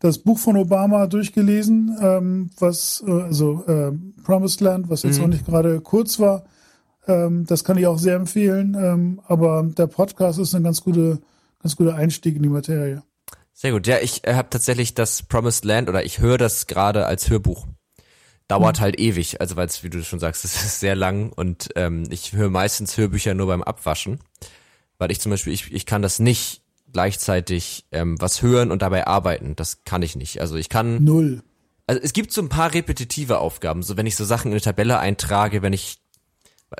das 0.00 0.18
Buch 0.18 0.38
von 0.38 0.56
Obama 0.56 1.06
durchgelesen, 1.06 1.96
ähm, 2.00 2.50
was 2.58 3.04
äh, 3.06 3.10
also 3.10 3.64
äh, 3.66 3.92
Promised 4.24 4.60
Land, 4.62 4.88
was 4.88 5.02
jetzt 5.02 5.18
mhm. 5.18 5.24
auch 5.24 5.28
nicht 5.28 5.46
gerade 5.46 5.80
kurz 5.80 6.18
war. 6.18 6.44
Ähm, 7.06 7.44
das 7.46 7.64
kann 7.64 7.76
ich 7.76 7.86
auch 7.86 7.98
sehr 7.98 8.16
empfehlen. 8.16 8.76
Ähm, 8.78 9.20
aber 9.26 9.62
der 9.76 9.86
Podcast 9.86 10.38
ist 10.38 10.54
ein 10.54 10.64
ganz 10.64 10.80
gute, 10.80 11.20
ganz 11.62 11.76
guter 11.76 11.94
Einstieg 11.94 12.36
in 12.36 12.42
die 12.42 12.48
Materie. 12.48 13.02
Sehr 13.52 13.72
gut. 13.72 13.86
Ja, 13.86 13.98
ich 13.98 14.26
äh, 14.26 14.34
habe 14.34 14.48
tatsächlich 14.48 14.94
das 14.94 15.22
Promised 15.22 15.66
Land 15.66 15.88
oder 15.90 16.02
ich 16.02 16.18
höre 16.18 16.38
das 16.38 16.66
gerade 16.66 17.04
als 17.04 17.28
Hörbuch 17.28 17.66
dauert 18.50 18.78
mhm. 18.78 18.82
halt 18.82 19.00
ewig, 19.00 19.40
also 19.40 19.56
weil 19.56 19.66
es, 19.66 19.82
wie 19.82 19.90
du 19.90 20.02
schon 20.02 20.18
sagst, 20.18 20.44
es 20.44 20.62
ist 20.62 20.80
sehr 20.80 20.96
lang 20.96 21.32
und 21.32 21.70
ähm, 21.76 22.04
ich 22.10 22.32
höre 22.32 22.50
meistens 22.50 22.96
Hörbücher 22.96 23.34
nur 23.34 23.46
beim 23.46 23.62
Abwaschen, 23.62 24.20
weil 24.98 25.10
ich 25.10 25.20
zum 25.20 25.30
Beispiel, 25.30 25.52
ich, 25.52 25.72
ich 25.72 25.86
kann 25.86 26.02
das 26.02 26.18
nicht 26.18 26.62
gleichzeitig 26.92 27.86
ähm, 27.92 28.20
was 28.20 28.42
hören 28.42 28.72
und 28.72 28.82
dabei 28.82 29.06
arbeiten, 29.06 29.54
das 29.54 29.84
kann 29.84 30.02
ich 30.02 30.16
nicht. 30.16 30.40
Also 30.40 30.56
ich 30.56 30.68
kann... 30.68 31.04
Null. 31.04 31.42
Also 31.86 32.02
es 32.02 32.12
gibt 32.12 32.32
so 32.32 32.40
ein 32.40 32.48
paar 32.48 32.72
repetitive 32.74 33.38
Aufgaben, 33.38 33.82
so 33.82 33.96
wenn 33.96 34.06
ich 34.06 34.16
so 34.16 34.24
Sachen 34.24 34.48
in 34.48 34.52
eine 34.52 34.60
Tabelle 34.60 34.98
eintrage, 34.98 35.62
wenn 35.62 35.72
ich 35.72 35.98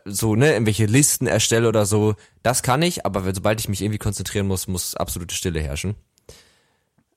so, 0.05 0.37
ne, 0.37 0.53
irgendwelche 0.53 0.87
Listen 0.87 1.27
erstelle 1.27 1.69
oder 1.69 1.85
so, 1.85 2.15
das 2.43 2.63
kann 2.63 2.83
ich, 2.83 3.05
aber 3.07 3.35
sobald 3.35 3.61
ich 3.61 3.69
mich 3.69 3.83
irgendwie 3.83 3.99
konzentrieren 3.99 4.47
muss, 4.47 4.69
muss 4.69 4.95
absolute 4.95 5.35
Stille 5.35 5.61
herrschen. 5.61 5.97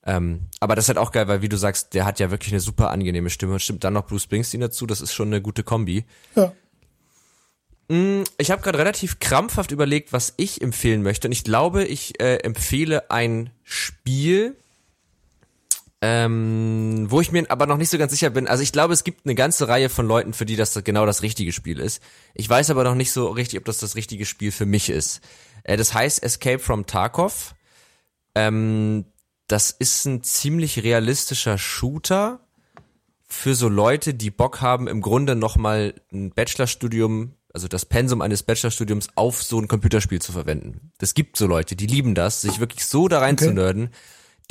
Ähm, 0.06 0.47
aber 0.60 0.76
das 0.76 0.86
ist 0.86 0.89
halt 0.89 0.97
auch 0.97 1.12
geil, 1.12 1.28
weil 1.28 1.41
wie 1.41 1.49
du 1.49 1.58
sagst, 1.58 1.93
der 1.93 2.06
hat 2.06 2.20
ja 2.20 2.30
wirklich 2.30 2.51
eine 2.51 2.60
super 2.60 2.91
angenehme 2.91 3.30
Stimme 3.30 3.54
und 3.54 3.62
stimmt 3.62 3.84
dann 3.84 3.93
noch 3.93 4.06
Bruce 4.06 4.24
Springsteen 4.24 4.62
dazu, 4.62 4.86
das 4.86 5.01
ist 5.01 5.14
schon 5.14 5.28
eine 5.28 5.41
gute 5.41 5.64
Kombi. 5.64 6.06
Ja. 6.36 6.51
Mm, 7.88 8.24
ich 8.38 8.51
habe 8.51 8.62
gerade 8.62 8.80
relativ 8.80 9.20
krampfhaft 9.20 9.72
überlegt, 9.72 10.12
was 10.12 10.34
ich 10.38 10.62
empfehlen 10.62 11.04
möchte 11.04 11.28
und 11.28 11.32
ich 11.32 11.43
glaube, 11.43 11.86
ich 11.86 12.20
äh, 12.20 12.38
empfehle 12.38 13.12
ein 13.12 13.51
Spiel, 13.64 14.58
ähm, 16.01 17.06
wo 17.10 17.22
ich 17.22 17.32
mir 17.32 17.45
aber 17.47 17.66
noch 17.66 17.78
nicht 17.78 17.89
so 17.89 17.97
ganz 17.97 18.12
sicher 18.12 18.30
bin. 18.30 18.45
Also 18.45 18.62
ich 18.62 18.74
glaube, 18.74 18.93
es 18.93 19.06
gibt 19.06 19.26
eine 19.26 19.36
ganze 19.36 19.70
Reihe 19.70 19.88
von 19.88 20.06
Leuten, 20.06 20.34
für 20.34 20.45
die 20.45 20.58
das 20.58 20.78
genau 20.84 21.06
das 21.06 21.22
richtige 21.22 21.54
Spiel 21.54 21.80
ist. 21.80 22.04
Ich 22.34 22.49
weiß 22.49 22.72
aber 22.72 22.84
noch 22.84 22.95
nicht 22.95 23.14
so 23.14 23.28
richtig, 23.28 23.58
ob 23.58 23.64
das 23.64 23.78
das 23.78 23.95
richtige 23.95 24.26
Spiel 24.26 24.51
für 24.51 24.66
mich 24.66 24.89
ist. 24.89 25.22
Äh, 25.64 25.78
das 25.78 25.93
heißt 25.93 26.22
Escape 26.22 26.60
from 26.60 26.86
Tarkov. 26.86 27.56
Ähm, 28.36 29.06
das 29.48 29.72
ist 29.72 30.06
ein 30.06 30.24
ziemlich 30.24 30.84
realistischer 30.84 31.58
Shooter 31.58 32.39
für 33.28 33.56
so 33.56 33.68
Leute, 33.68 34.14
die 34.14 34.32
Bock 34.32 34.62
haben, 34.62 34.88
im 34.88 35.02
Grunde 35.02 35.36
nochmal 35.36 35.96
ein 36.12 36.32
Bachelorstudium, 36.32 37.34
also 37.54 37.68
das 37.68 37.86
Pensum 37.86 38.22
eines 38.22 38.44
Bachelorstudiums 38.44 39.10
auf 39.16 39.41
so 39.44 39.60
ein 39.60 39.68
Computerspiel 39.68 40.22
zu 40.22 40.32
verwenden. 40.32 40.91
Das 41.00 41.14
gibt 41.14 41.38
so 41.38 41.48
Leute, 41.48 41.76
die 41.76 41.88
lieben 41.88 42.16
das, 42.16 42.41
sich 42.41 42.60
wirklich 42.60 42.86
so 42.86 43.08
da 43.08 43.20
rein 43.20 43.36
okay. 43.36 43.46
zu 43.46 43.54
nerden. 43.54 43.89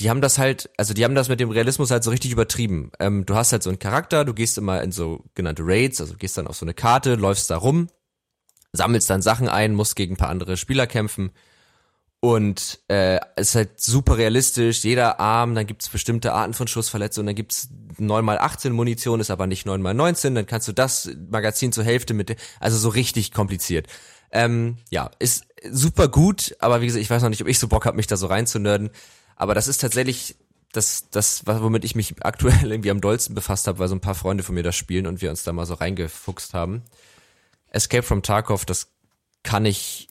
Die 0.01 0.11
haben 0.11 0.21
das 0.21 0.39
halt, 0.39 0.71
also 0.79 0.95
die 0.95 1.05
haben 1.05 1.15
das 1.15 1.29
mit 1.29 1.39
dem 1.39 1.51
Realismus 1.51 1.91
halt 1.91 2.03
so 2.03 2.11
richtig 2.11 2.33
übertrieben. 2.33 2.91
Ähm, 2.99 3.25
du 3.25 3.35
hast 3.35 3.53
halt 3.53 3.63
so 3.63 3.71
einen 3.71 3.79
Charakter, 3.79 4.25
du 4.25 4.35
gehst 4.35 4.59
immer 4.59 4.83
in 4.83 4.91
so 4.91 5.25
genannte 5.35 5.63
Raids, 5.65 6.01
also 6.01 6.15
gehst 6.17 6.37
dann 6.37 6.47
auf 6.47 6.57
so 6.57 6.65
eine 6.65 6.75
Karte, 6.75 7.15
läufst 7.15 7.51
da 7.51 7.57
rum, 7.57 7.89
sammelst 8.73 9.09
dann 9.11 9.23
Sachen 9.23 9.49
ein, 9.49 9.75
musst 9.75 9.97
gegen 9.97 10.15
ein 10.15 10.19
paar 10.19 10.31
andere 10.31 10.57
Spieler 10.57 10.87
kämpfen 10.87 11.31
und 12.25 12.79
äh, 12.89 13.19
ist 13.35 13.57
halt 13.57 13.81
super 13.81 14.17
realistisch, 14.17 14.85
jeder 14.85 15.19
Arm, 15.19 15.57
dann 15.57 15.67
gibt's 15.67 15.89
bestimmte 15.89 16.33
Arten 16.33 16.55
von 16.55 16.69
Schussverletzungen, 16.69 17.27
dann 17.27 17.35
gibt's 17.35 17.69
9x18 17.99 18.71
Munition, 18.71 19.19
ist 19.19 19.33
aber 19.33 19.49
nicht 19.49 19.67
9x19, 19.67 20.35
dann 20.35 20.47
kannst 20.47 20.69
du 20.69 20.73
das 20.73 21.11
Magazin 21.31 21.73
zur 21.73 21.83
Hälfte 21.83 22.15
mit, 22.15 22.37
also 22.61 22.79
so 22.79 22.91
richtig 22.91 23.33
kompliziert. 23.33 23.89
Ähm, 24.31 24.77
ja, 24.89 25.11
ist 25.19 25.47
super 25.69 26.07
gut, 26.07 26.55
aber 26.61 26.81
wie 26.81 26.87
gesagt, 26.87 27.03
ich 27.03 27.11
weiß 27.11 27.23
noch 27.23 27.29
nicht, 27.29 27.43
ob 27.43 27.49
ich 27.49 27.59
so 27.59 27.67
Bock 27.67 27.87
habe, 27.87 27.97
mich 27.97 28.07
da 28.07 28.17
so 28.17 28.29
reinzunörden. 28.29 28.91
Aber 29.35 29.55
das 29.55 29.67
ist 29.67 29.81
tatsächlich 29.81 30.37
das, 30.71 31.11
das, 31.11 31.45
womit 31.45 31.85
ich 31.85 31.97
mich 31.97 32.15
aktuell 32.25 32.71
irgendwie 32.71 32.93
am 32.93 33.01
dollsten 33.01 33.35
befasst 33.35 33.67
habe, 33.67 33.81
weil 33.81 33.89
so 33.89 33.97
ein 33.97 34.01
paar 34.01 34.15
Freunde 34.15 34.45
von 34.45 34.55
mir 34.55 34.63
das 34.63 34.77
spielen 34.77 35.09
und 35.09 35.23
wir 35.23 35.31
uns 35.31 35.43
da 35.43 35.53
mal 35.53 35.67
so 35.67 35.75
reingefuchst 35.75 36.55
haben. 36.55 36.85
Escape 37.71 38.05
from 38.05 38.23
Tarkov, 38.23 38.65
das 38.65 38.93
kann 39.43 39.67
ich 39.67 40.07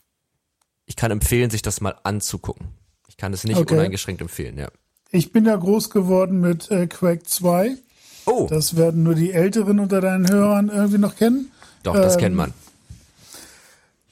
ich 0.86 0.96
kann 0.96 1.10
empfehlen, 1.10 1.50
sich 1.50 1.62
das 1.62 1.80
mal 1.80 1.94
anzugucken. 2.02 2.68
Ich 3.08 3.16
kann 3.16 3.32
es 3.32 3.44
nicht 3.44 3.58
okay. 3.58 3.74
uneingeschränkt 3.74 4.20
empfehlen, 4.20 4.58
ja. 4.58 4.68
Ich 5.10 5.32
bin 5.32 5.44
ja 5.44 5.54
groß 5.54 5.90
geworden 5.90 6.40
mit 6.40 6.70
äh, 6.70 6.86
Quake 6.86 7.24
2. 7.24 7.76
Oh. 8.24 8.46
Das 8.48 8.76
werden 8.76 9.02
nur 9.02 9.14
die 9.14 9.32
Älteren 9.32 9.78
unter 9.78 10.00
deinen 10.00 10.30
Hörern 10.30 10.68
irgendwie 10.68 10.98
noch 10.98 11.16
kennen. 11.16 11.50
Doch, 11.82 11.94
das 11.94 12.14
ähm, 12.14 12.20
kennt 12.20 12.36
man. 12.36 12.54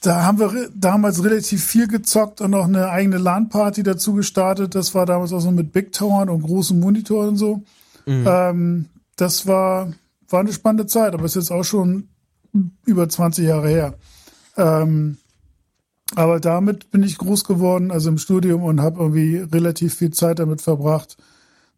Da 0.02 0.24
haben 0.24 0.38
wir 0.38 0.70
damals 0.74 1.22
relativ 1.22 1.64
viel 1.64 1.86
gezockt 1.86 2.40
und 2.40 2.54
auch 2.54 2.64
eine 2.64 2.88
eigene 2.88 3.18
LAN-Party 3.18 3.82
dazu 3.82 4.14
gestartet. 4.14 4.74
Das 4.74 4.94
war 4.94 5.06
damals 5.06 5.32
auch 5.32 5.40
so 5.40 5.50
mit 5.50 5.72
Big 5.72 5.92
Towern 5.92 6.30
und 6.30 6.42
großen 6.42 6.78
Monitoren 6.78 7.30
und 7.30 7.36
so. 7.36 7.62
Mhm. 8.06 8.26
Ähm, 8.26 8.86
das 9.16 9.46
war, 9.46 9.92
war 10.28 10.40
eine 10.40 10.52
spannende 10.52 10.86
Zeit, 10.86 11.12
aber 11.12 11.24
ist 11.24 11.36
jetzt 11.36 11.52
auch 11.52 11.64
schon 11.64 12.08
über 12.84 13.08
20 13.08 13.46
Jahre 13.46 13.68
her. 13.68 13.94
Ähm, 14.56 15.18
aber 16.16 16.40
damit 16.40 16.90
bin 16.90 17.02
ich 17.02 17.18
groß 17.18 17.44
geworden, 17.44 17.90
also 17.90 18.08
im 18.08 18.18
Studium 18.18 18.62
und 18.62 18.80
habe 18.80 19.00
irgendwie 19.00 19.36
relativ 19.38 19.94
viel 19.94 20.10
Zeit 20.10 20.38
damit 20.38 20.60
verbracht, 20.60 21.16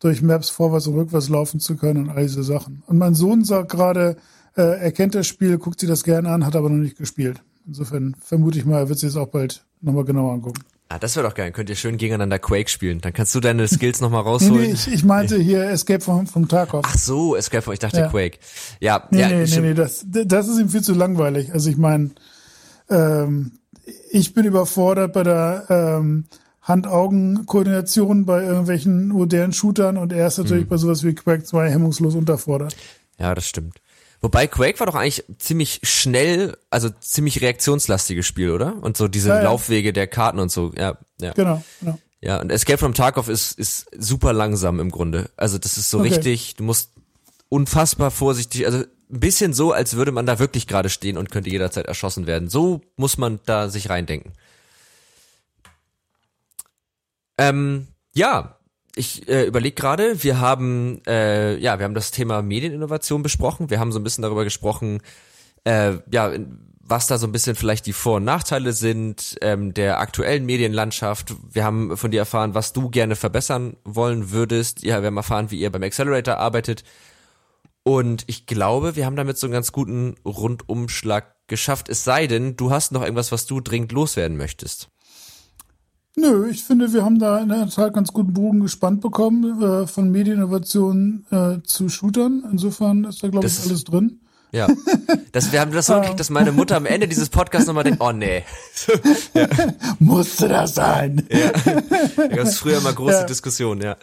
durch 0.00 0.22
Maps 0.22 0.50
vorwärts 0.50 0.86
und 0.86 0.94
rückwärts 0.96 1.28
laufen 1.28 1.60
zu 1.60 1.76
können 1.76 2.08
und 2.08 2.10
all 2.10 2.22
diese 2.22 2.42
Sachen. 2.42 2.82
Und 2.86 2.98
mein 2.98 3.14
Sohn 3.14 3.44
sagt 3.44 3.70
gerade, 3.70 4.16
äh, 4.56 4.62
er 4.62 4.92
kennt 4.92 5.14
das 5.14 5.26
Spiel, 5.26 5.58
guckt 5.58 5.80
sich 5.80 5.88
das 5.88 6.02
gerne 6.02 6.30
an, 6.30 6.44
hat 6.44 6.56
aber 6.56 6.70
noch 6.70 6.76
nicht 6.76 6.96
gespielt. 6.96 7.42
Insofern 7.66 8.16
vermute 8.20 8.58
ich 8.58 8.64
mal, 8.64 8.78
er 8.78 8.88
wird 8.88 8.98
sich 8.98 9.10
das 9.10 9.16
auch 9.16 9.28
bald 9.28 9.64
nochmal 9.80 10.04
genauer 10.04 10.32
angucken. 10.32 10.62
Ah, 10.88 10.98
das 10.98 11.16
wäre 11.16 11.26
doch 11.26 11.34
geil. 11.34 11.52
Könnt 11.52 11.70
ihr 11.70 11.76
schön 11.76 11.96
gegeneinander 11.96 12.38
Quake 12.38 12.68
spielen. 12.68 13.00
Dann 13.00 13.14
kannst 13.14 13.34
du 13.34 13.40
deine 13.40 13.66
Skills 13.66 14.02
nochmal 14.02 14.22
rausholen. 14.22 14.60
Nee, 14.60 14.66
nee, 14.66 14.72
ich, 14.74 14.92
ich 14.92 15.04
meinte 15.04 15.38
hier 15.38 15.64
Escape 15.70 16.02
vom, 16.02 16.26
vom 16.26 16.48
Tarkov. 16.48 16.84
Ach 16.86 16.98
so, 16.98 17.34
Escape 17.34 17.62
vom, 17.62 17.72
ich 17.72 17.78
dachte 17.78 17.98
Ja. 18.00 18.08
Quake. 18.08 18.38
Ja, 18.78 19.08
Nee, 19.10 19.20
ja, 19.20 19.28
nee, 19.28 19.44
nee, 19.46 19.60
nee, 19.60 19.74
das, 19.74 20.04
das 20.06 20.48
ist 20.48 20.58
ihm 20.58 20.68
viel 20.68 20.82
zu 20.82 20.92
langweilig. 20.92 21.50
Also 21.54 21.70
ich 21.70 21.78
meine, 21.78 22.10
ähm, 22.90 23.52
ich 24.10 24.34
bin 24.34 24.44
überfordert 24.44 25.12
bei 25.12 25.22
der 25.22 25.66
ähm, 25.68 26.24
Hand-Augen-Koordination 26.62 28.24
bei 28.24 28.42
irgendwelchen 28.44 29.08
modernen 29.08 29.52
Shootern 29.52 29.96
und 29.96 30.12
er 30.12 30.26
ist 30.28 30.38
Mhm. 30.38 30.44
natürlich 30.44 30.68
bei 30.68 30.76
sowas 30.76 31.02
wie 31.04 31.14
Quake 31.14 31.44
2 31.44 31.70
hemmungslos 31.70 32.14
unterfordert. 32.14 32.76
Ja, 33.18 33.34
das 33.34 33.46
stimmt. 33.46 33.78
Wobei 34.20 34.46
Quake 34.46 34.78
war 34.78 34.86
doch 34.86 34.94
eigentlich 34.94 35.24
ziemlich 35.38 35.80
schnell, 35.82 36.56
also 36.70 36.88
ziemlich 37.00 37.40
reaktionslastiges 37.40 38.24
Spiel, 38.24 38.50
oder? 38.50 38.76
Und 38.80 38.96
so 38.96 39.08
diese 39.08 39.30
Ja, 39.30 39.36
ja. 39.38 39.42
Laufwege 39.42 39.92
der 39.92 40.06
Karten 40.06 40.38
und 40.38 40.50
so, 40.52 40.72
ja, 40.76 40.96
ja. 41.20 41.32
Genau, 41.32 41.62
genau. 41.80 41.98
Ja, 42.20 42.40
und 42.40 42.52
Escape 42.52 42.78
from 42.78 42.94
Tarkov 42.94 43.28
ist, 43.28 43.58
ist 43.58 43.86
super 43.98 44.32
langsam 44.32 44.78
im 44.78 44.90
Grunde. 44.92 45.30
Also 45.36 45.58
das 45.58 45.76
ist 45.76 45.90
so 45.90 45.98
Okay. 45.98 46.08
richtig, 46.10 46.54
du 46.54 46.62
musst 46.62 46.90
unfassbar 47.48 48.12
vorsichtig, 48.12 48.64
also 48.64 48.84
ein 49.12 49.20
bisschen 49.20 49.52
so, 49.52 49.72
als 49.72 49.96
würde 49.96 50.12
man 50.12 50.26
da 50.26 50.38
wirklich 50.38 50.66
gerade 50.66 50.88
stehen 50.88 51.18
und 51.18 51.30
könnte 51.30 51.50
jederzeit 51.50 51.86
erschossen 51.86 52.26
werden. 52.26 52.48
So 52.48 52.80
muss 52.96 53.18
man 53.18 53.40
da 53.44 53.68
sich 53.68 53.90
reindenken. 53.90 54.32
Ähm, 57.38 57.88
ja, 58.14 58.56
ich 58.94 59.28
äh, 59.28 59.44
überlege 59.44 59.74
gerade, 59.74 60.22
wir 60.22 60.40
haben 60.40 61.02
äh, 61.06 61.56
ja, 61.56 61.78
wir 61.78 61.84
haben 61.84 61.94
das 61.94 62.10
Thema 62.10 62.42
Medieninnovation 62.42 63.22
besprochen. 63.22 63.70
Wir 63.70 63.80
haben 63.80 63.92
so 63.92 63.98
ein 63.98 64.04
bisschen 64.04 64.22
darüber 64.22 64.44
gesprochen, 64.44 65.00
äh, 65.64 65.94
ja, 66.10 66.32
was 66.84 67.06
da 67.06 67.16
so 67.16 67.26
ein 67.26 67.32
bisschen 67.32 67.54
vielleicht 67.54 67.86
die 67.86 67.92
Vor- 67.92 68.16
und 68.16 68.24
Nachteile 68.24 68.72
sind 68.72 69.36
ähm, 69.40 69.72
der 69.72 70.00
aktuellen 70.00 70.44
Medienlandschaft. 70.44 71.34
Wir 71.50 71.64
haben 71.64 71.96
von 71.96 72.10
dir 72.10 72.18
erfahren, 72.18 72.54
was 72.54 72.72
du 72.72 72.90
gerne 72.90 73.16
verbessern 73.16 73.76
wollen 73.84 74.30
würdest. 74.30 74.82
Ja, 74.82 75.00
wir 75.00 75.06
haben 75.06 75.16
erfahren, 75.16 75.50
wie 75.50 75.60
ihr 75.60 75.70
beim 75.70 75.82
Accelerator 75.82 76.36
arbeitet. 76.36 76.84
Und 77.84 78.24
ich 78.28 78.46
glaube, 78.46 78.96
wir 78.96 79.06
haben 79.06 79.16
damit 79.16 79.38
so 79.38 79.46
einen 79.46 79.52
ganz 79.52 79.72
guten 79.72 80.14
Rundumschlag 80.24 81.34
geschafft. 81.48 81.88
Es 81.88 82.04
sei 82.04 82.26
denn, 82.26 82.56
du 82.56 82.70
hast 82.70 82.92
noch 82.92 83.02
irgendwas, 83.02 83.32
was 83.32 83.46
du 83.46 83.60
dringend 83.60 83.92
loswerden 83.92 84.36
möchtest. 84.36 84.88
Nö, 86.14 86.48
ich 86.48 86.62
finde, 86.62 86.92
wir 86.92 87.04
haben 87.04 87.18
da 87.18 87.38
in 87.40 87.48
der 87.48 87.68
Tat 87.68 87.94
ganz 87.94 88.12
guten 88.12 88.34
Bogen 88.34 88.60
gespannt 88.60 89.00
bekommen, 89.00 89.62
äh, 89.62 89.86
von 89.86 90.10
Medieninnovation 90.10 91.24
äh, 91.30 91.62
zu 91.64 91.88
Shootern. 91.88 92.44
Insofern 92.52 93.04
ist 93.04 93.22
da, 93.22 93.28
glaube 93.28 93.46
ich, 93.46 93.60
alles 93.60 93.84
drin. 93.84 94.20
Ja. 94.52 94.68
Das, 95.32 95.52
wir 95.52 95.60
haben 95.60 95.72
das 95.72 95.86
so 95.86 95.94
gekriegt, 95.94 96.20
dass 96.20 96.28
meine 96.28 96.52
Mutter 96.52 96.76
am 96.76 96.84
Ende 96.84 97.08
dieses 97.08 97.30
Podcasts 97.30 97.66
nochmal 97.66 97.84
denkt, 97.84 98.02
oh 98.02 98.12
nee. 98.12 98.44
Musste 99.98 100.48
das 100.48 100.74
sein? 100.74 101.26
Da 102.16 102.26
gab 102.28 102.46
es 102.46 102.58
früher 102.58 102.80
mal 102.82 102.94
große 102.94 103.12
Ja. 103.12 103.24
Diskussionen, 103.24 103.80
ja. 103.80 103.96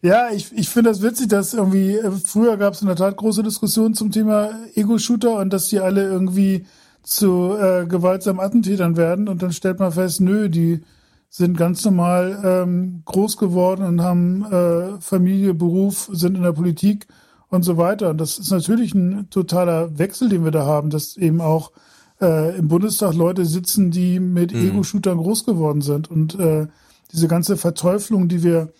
Ja, 0.00 0.30
ich, 0.30 0.52
ich 0.52 0.68
finde 0.68 0.90
das 0.90 1.02
witzig, 1.02 1.28
dass 1.28 1.54
irgendwie, 1.54 1.96
äh, 1.96 2.10
früher 2.12 2.56
gab 2.56 2.74
es 2.74 2.82
in 2.82 2.86
der 2.86 2.96
Tat 2.96 3.16
große 3.16 3.42
Diskussionen 3.42 3.94
zum 3.94 4.12
Thema 4.12 4.50
Ego-Shooter 4.74 5.38
und 5.38 5.52
dass 5.52 5.68
die 5.68 5.80
alle 5.80 6.04
irgendwie 6.04 6.66
zu 7.02 7.56
äh, 7.56 7.84
gewaltsamen 7.86 8.40
Attentätern 8.40 8.96
werden 8.96 9.28
und 9.28 9.42
dann 9.42 9.52
stellt 9.52 9.80
man 9.80 9.90
fest, 9.90 10.20
nö, 10.20 10.48
die 10.48 10.82
sind 11.30 11.56
ganz 11.56 11.84
normal 11.84 12.40
ähm, 12.44 13.02
groß 13.06 13.36
geworden 13.38 13.82
und 13.84 14.02
haben 14.02 14.44
äh, 14.44 15.00
Familie, 15.00 15.52
Beruf, 15.54 16.08
sind 16.12 16.36
in 16.36 16.42
der 16.42 16.52
Politik 16.52 17.06
und 17.48 17.64
so 17.64 17.76
weiter. 17.76 18.10
Und 18.10 18.20
das 18.20 18.38
ist 18.38 18.50
natürlich 18.50 18.94
ein 18.94 19.28
totaler 19.30 19.98
Wechsel, 19.98 20.28
den 20.28 20.44
wir 20.44 20.50
da 20.52 20.64
haben, 20.64 20.90
dass 20.90 21.16
eben 21.16 21.40
auch 21.40 21.72
äh, 22.20 22.56
im 22.56 22.68
Bundestag 22.68 23.14
Leute 23.14 23.44
sitzen, 23.44 23.90
die 23.90 24.20
mit 24.20 24.52
Ego-Shootern 24.52 25.18
groß 25.18 25.44
geworden 25.44 25.82
sind. 25.82 26.10
Und 26.10 26.38
äh, 26.38 26.68
diese 27.12 27.28
ganze 27.28 27.56
Verteuflung, 27.56 28.28
die 28.28 28.42
wir 28.42 28.72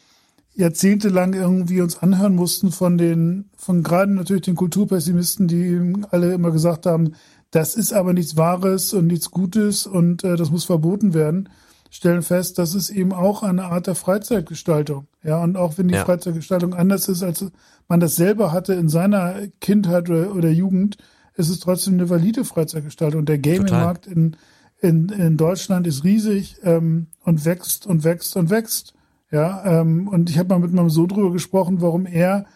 jahrzehntelang 0.58 1.34
irgendwie 1.34 1.80
uns 1.80 1.98
anhören 1.98 2.34
mussten 2.34 2.72
von 2.72 2.98
den, 2.98 3.48
von 3.56 3.84
gerade 3.84 4.12
natürlich 4.12 4.42
den 4.42 4.56
Kulturpessimisten, 4.56 5.46
die 5.46 5.62
eben 5.62 6.04
alle 6.10 6.34
immer 6.34 6.50
gesagt 6.50 6.84
haben, 6.84 7.12
das 7.52 7.76
ist 7.76 7.92
aber 7.92 8.12
nichts 8.12 8.36
Wahres 8.36 8.92
und 8.92 9.06
nichts 9.06 9.30
Gutes 9.30 9.86
und 9.86 10.24
äh, 10.24 10.34
das 10.36 10.50
muss 10.50 10.64
verboten 10.64 11.14
werden, 11.14 11.48
stellen 11.90 12.22
fest, 12.22 12.58
das 12.58 12.74
ist 12.74 12.90
eben 12.90 13.12
auch 13.12 13.44
eine 13.44 13.66
Art 13.66 13.86
der 13.86 13.94
Freizeitgestaltung. 13.94 15.06
Ja, 15.22 15.40
und 15.42 15.56
auch 15.56 15.78
wenn 15.78 15.86
die 15.86 15.94
Ja. 15.94 16.04
Freizeitgestaltung 16.04 16.74
anders 16.74 17.08
ist, 17.08 17.22
als 17.22 17.46
man 17.86 18.00
das 18.00 18.16
selber 18.16 18.50
hatte 18.50 18.74
in 18.74 18.88
seiner 18.88 19.36
Kindheit 19.60 20.10
oder, 20.10 20.34
oder 20.34 20.50
Jugend, 20.50 20.98
ist 21.36 21.50
es 21.50 21.60
trotzdem 21.60 21.94
eine 21.94 22.10
valide 22.10 22.44
Freizeitgestaltung. 22.44 23.26
Der 23.26 23.38
Gaming-Markt 23.38 24.08
in, 24.08 24.36
in, 24.80 25.08
in 25.10 25.36
Deutschland 25.36 25.86
ist 25.86 26.02
riesig 26.02 26.56
ähm, 26.64 27.06
und 27.22 27.44
wächst 27.44 27.86
und 27.86 28.02
wächst 28.02 28.36
und 28.36 28.50
wächst. 28.50 28.94
Ja, 29.30 29.80
ähm, 29.80 30.08
und 30.08 30.30
ich 30.30 30.38
habe 30.38 30.48
mal 30.48 30.58
mit 30.60 30.72
meinem 30.72 30.90
Sohn 30.90 31.08
drüber 31.08 31.32
gesprochen, 31.32 31.80
warum 31.82 32.06
er 32.06 32.46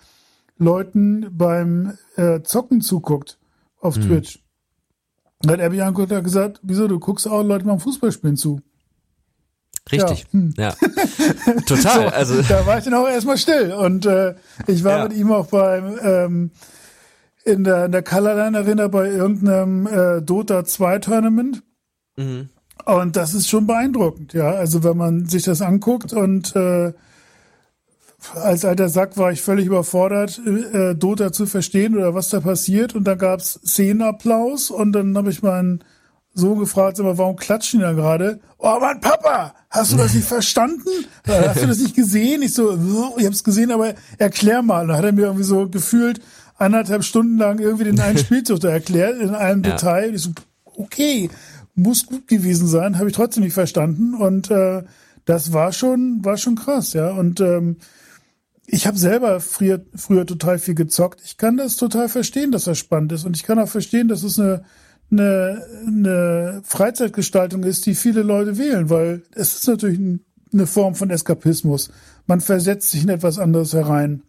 Leuten 0.58 1.26
beim 1.36 1.98
äh, 2.16 2.40
Zocken 2.42 2.80
zuguckt 2.80 3.38
auf 3.80 3.96
Twitch. 3.98 4.38
Dann 5.40 5.52
hat 5.52 5.60
er 5.60 5.70
mich 5.70 5.82
angeguckt 5.82 6.10
und 6.12 6.16
hat 6.18 6.24
gesagt, 6.24 6.60
wieso, 6.62 6.86
du 6.88 6.98
guckst 7.00 7.26
auch 7.28 7.42
Leute 7.42 7.64
beim 7.64 7.80
Fußballspielen 7.80 8.36
zu. 8.36 8.60
Richtig. 9.90 10.26
hm. 10.30 10.54
Ja. 10.56 10.72
Total. 11.66 12.08
also, 12.10 12.40
Da 12.42 12.64
war 12.66 12.78
ich 12.78 12.84
dann 12.84 12.94
auch 12.94 13.08
erstmal 13.08 13.36
still. 13.36 13.72
Und 13.72 14.06
äh, 14.06 14.36
ich 14.68 14.84
war 14.84 14.98
Ja. 14.98 15.04
mit 15.08 15.16
ihm 15.16 15.32
auch 15.32 15.46
beim 15.48 15.98
ähm, 16.02 16.50
in 17.44 17.64
der, 17.64 17.86
in 17.86 17.92
der 17.92 18.04
Colorline 18.04 18.56
Arena 18.56 18.86
bei 18.86 19.08
irgendeinem 19.10 19.88
äh, 19.88 20.22
Dota 20.22 20.64
2 20.64 20.98
Tournament. 21.00 21.62
mhm. 22.16 22.48
Und 22.84 23.16
das 23.16 23.34
ist 23.34 23.48
schon 23.48 23.66
beeindruckend, 23.66 24.32
ja. 24.32 24.50
Also 24.52 24.82
wenn 24.82 24.96
man 24.96 25.26
sich 25.26 25.44
das 25.44 25.62
anguckt 25.62 26.12
und 26.12 26.54
äh, 26.56 26.92
als 28.34 28.64
alter 28.64 28.88
Sack 28.88 29.16
war 29.16 29.32
ich 29.32 29.40
völlig 29.42 29.66
überfordert, 29.66 30.40
äh, 30.46 30.94
Dota 30.94 31.32
zu 31.32 31.46
verstehen 31.46 31.96
oder 31.96 32.14
was 32.14 32.28
da 32.30 32.40
passiert. 32.40 32.94
Und 32.94 33.04
dann 33.04 33.18
gab's 33.18 33.60
Szenenapplaus 33.64 34.70
und 34.70 34.92
dann 34.92 35.16
habe 35.16 35.30
ich 35.30 35.42
meinen 35.42 35.82
Sohn 36.34 36.58
gefragt, 36.58 36.98
aber 36.98 37.18
warum 37.18 37.36
klatschen 37.36 37.80
die 37.80 37.84
da 37.84 37.92
gerade? 37.92 38.40
Oh 38.58 38.78
Mann, 38.80 39.00
Papa, 39.00 39.54
hast 39.70 39.92
du 39.92 39.96
das 39.96 40.14
nicht 40.14 40.26
verstanden? 40.26 40.88
Äh, 41.26 41.48
Hast 41.48 41.62
du 41.62 41.66
das 41.66 41.78
nicht 41.78 41.94
gesehen? 41.94 42.42
Ich 42.42 42.54
so, 42.54 42.70
"Oh, 42.72 43.14
ich 43.18 43.24
habe 43.26 43.34
es 43.34 43.44
gesehen, 43.44 43.70
aber 43.70 43.94
erklär 44.18 44.62
mal. 44.62 44.82
Und 44.82 44.88
dann 44.88 44.96
hat 44.98 45.04
er 45.04 45.12
mir 45.12 45.22
irgendwie 45.26 45.44
so 45.44 45.68
gefühlt 45.68 46.20
anderthalb 46.56 47.04
Stunden 47.04 47.36
lang 47.38 47.58
irgendwie 47.58 47.84
den 47.84 48.00
einen 48.00 48.18
Spielzug 48.24 48.60
da 48.60 48.70
erklärt, 48.70 49.20
in 49.20 49.34
einem 49.34 49.62
Ja. 49.62 49.72
Detail. 49.72 50.14
Ich 50.14 50.22
so, 50.22 50.30
okay, 50.76 51.28
muss 51.74 52.06
gut 52.06 52.28
gewesen 52.28 52.66
sein, 52.66 52.98
habe 52.98 53.08
ich 53.08 53.16
trotzdem 53.16 53.44
nicht 53.44 53.54
verstanden. 53.54 54.14
Und 54.14 54.50
äh, 54.50 54.82
das 55.24 55.52
war 55.52 55.72
schon, 55.72 56.24
war 56.24 56.36
schon 56.36 56.56
krass, 56.56 56.92
ja. 56.92 57.10
Und 57.10 57.40
ähm, 57.40 57.76
ich 58.66 58.86
habe 58.86 58.98
selber 58.98 59.40
früher, 59.40 59.84
früher 59.94 60.26
total 60.26 60.58
viel 60.58 60.74
gezockt. 60.74 61.20
Ich 61.24 61.36
kann 61.36 61.56
das 61.56 61.76
total 61.76 62.08
verstehen, 62.08 62.52
dass 62.52 62.64
das 62.64 62.78
spannend 62.78 63.12
ist. 63.12 63.24
Und 63.24 63.36
ich 63.36 63.42
kann 63.42 63.58
auch 63.58 63.68
verstehen, 63.68 64.08
dass 64.08 64.22
es 64.22 64.38
eine, 64.38 64.64
eine, 65.10 65.64
eine 65.86 66.62
Freizeitgestaltung 66.64 67.64
ist, 67.64 67.86
die 67.86 67.94
viele 67.94 68.22
Leute 68.22 68.58
wählen, 68.58 68.88
weil 68.90 69.22
es 69.34 69.54
ist 69.54 69.66
natürlich 69.68 69.98
ein, 69.98 70.20
eine 70.52 70.66
Form 70.66 70.94
von 70.94 71.10
Eskapismus. 71.10 71.90
Man 72.26 72.40
versetzt 72.40 72.90
sich 72.90 73.02
in 73.02 73.08
etwas 73.08 73.38
anderes 73.38 73.72
herein, 73.72 74.22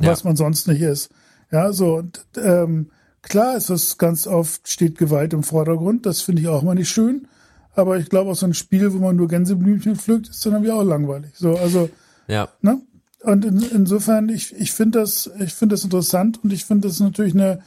Ja. 0.00 0.10
was 0.10 0.24
man 0.24 0.36
sonst 0.36 0.68
nicht 0.68 0.82
ist. 0.82 1.10
Ja, 1.50 1.72
so, 1.72 1.96
und, 1.96 2.26
ähm, 2.36 2.90
klar 3.24 3.56
ist 3.56 3.70
es 3.70 3.98
ganz 3.98 4.26
oft 4.26 4.68
steht 4.68 4.98
Gewalt 4.98 5.32
im 5.32 5.42
Vordergrund. 5.42 6.06
Das 6.06 6.20
finde 6.20 6.42
ich 6.42 6.48
auch 6.48 6.62
mal 6.62 6.74
nicht 6.74 6.90
schön. 6.90 7.28
Aber 7.74 7.98
ich 7.98 8.08
glaube, 8.08 8.30
auch 8.30 8.36
so 8.36 8.46
ein 8.46 8.54
Spiel, 8.54 8.92
wo 8.92 8.98
man 8.98 9.16
nur 9.16 9.28
Gänseblümchen 9.28 9.96
pflückt, 9.96 10.28
ist 10.28 10.44
dann 10.46 10.52
irgendwie 10.52 10.72
auch 10.72 10.84
langweilig. 10.84 11.32
So, 11.34 11.56
also, 11.56 11.90
ja. 12.28 12.48
Ne? 12.62 12.80
Und 13.22 13.44
in, 13.44 13.60
insofern, 13.62 14.28
ich, 14.28 14.54
ich 14.54 14.72
finde 14.72 15.00
das, 15.00 15.30
ich 15.40 15.54
finde 15.54 15.74
das 15.74 15.84
interessant 15.84 16.40
und 16.44 16.52
ich 16.52 16.64
finde 16.64 16.88
das 16.88 17.00
natürlich 17.00 17.34
eine, 17.34 17.60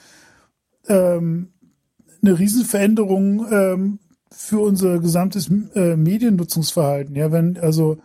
ähm, 0.87 1.49
eine 2.21 2.39
Riesenveränderung 2.39 3.51
ähm, 3.51 3.99
für 4.31 4.59
unser 4.59 4.99
gesamtes 4.99 5.49
äh, 5.75 5.95
Mediennutzungsverhalten. 5.95 7.15
Ja, 7.15 7.31
wenn, 7.31 7.57
also, 7.57 7.97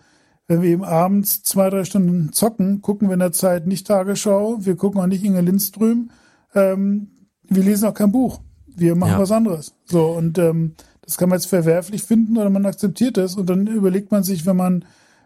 wenn 0.48 0.62
wir 0.62 0.70
eben 0.70 0.84
abends 0.84 1.42
zwei, 1.42 1.70
drei 1.70 1.84
Stunden 1.84 2.32
zocken, 2.32 2.82
gucken 2.82 3.09
wir 3.09 3.14
in 3.14 3.20
der 3.20 3.32
Zeit 3.32 3.66
nicht 3.66 3.86
Tagesschau, 3.86 4.64
wir 4.64 4.76
gucken 4.76 5.00
auch 5.00 5.07
nicht 5.07 5.24
Inge 5.24 5.40
Lindström, 5.40 6.11
ähm, 6.55 7.09
wir 7.49 7.62
lesen 7.62 7.86
auch 7.88 7.95
kein 7.95 8.12
Buch. 8.12 8.40
Wir 8.66 8.95
machen 8.95 9.12
Ja. 9.12 9.18
was 9.20 9.30
anderes. 9.32 9.74
So, 9.84 10.07
und 10.07 10.38
ähm, 10.38 10.74
das 11.03 11.16
kann 11.18 11.28
man 11.28 11.38
jetzt 11.38 11.47
verwerflich 11.47 12.03
finden 12.03 12.36
oder 12.38 12.49
man 12.51 12.64
akzeptiert 12.66 13.18
es 13.18 13.34
und 13.36 13.49
dann 13.51 13.66
überlegt 13.66 14.11
man 14.12 14.22
sich, 14.22 14.47
wenn 14.47 14.57
man 14.57 14.84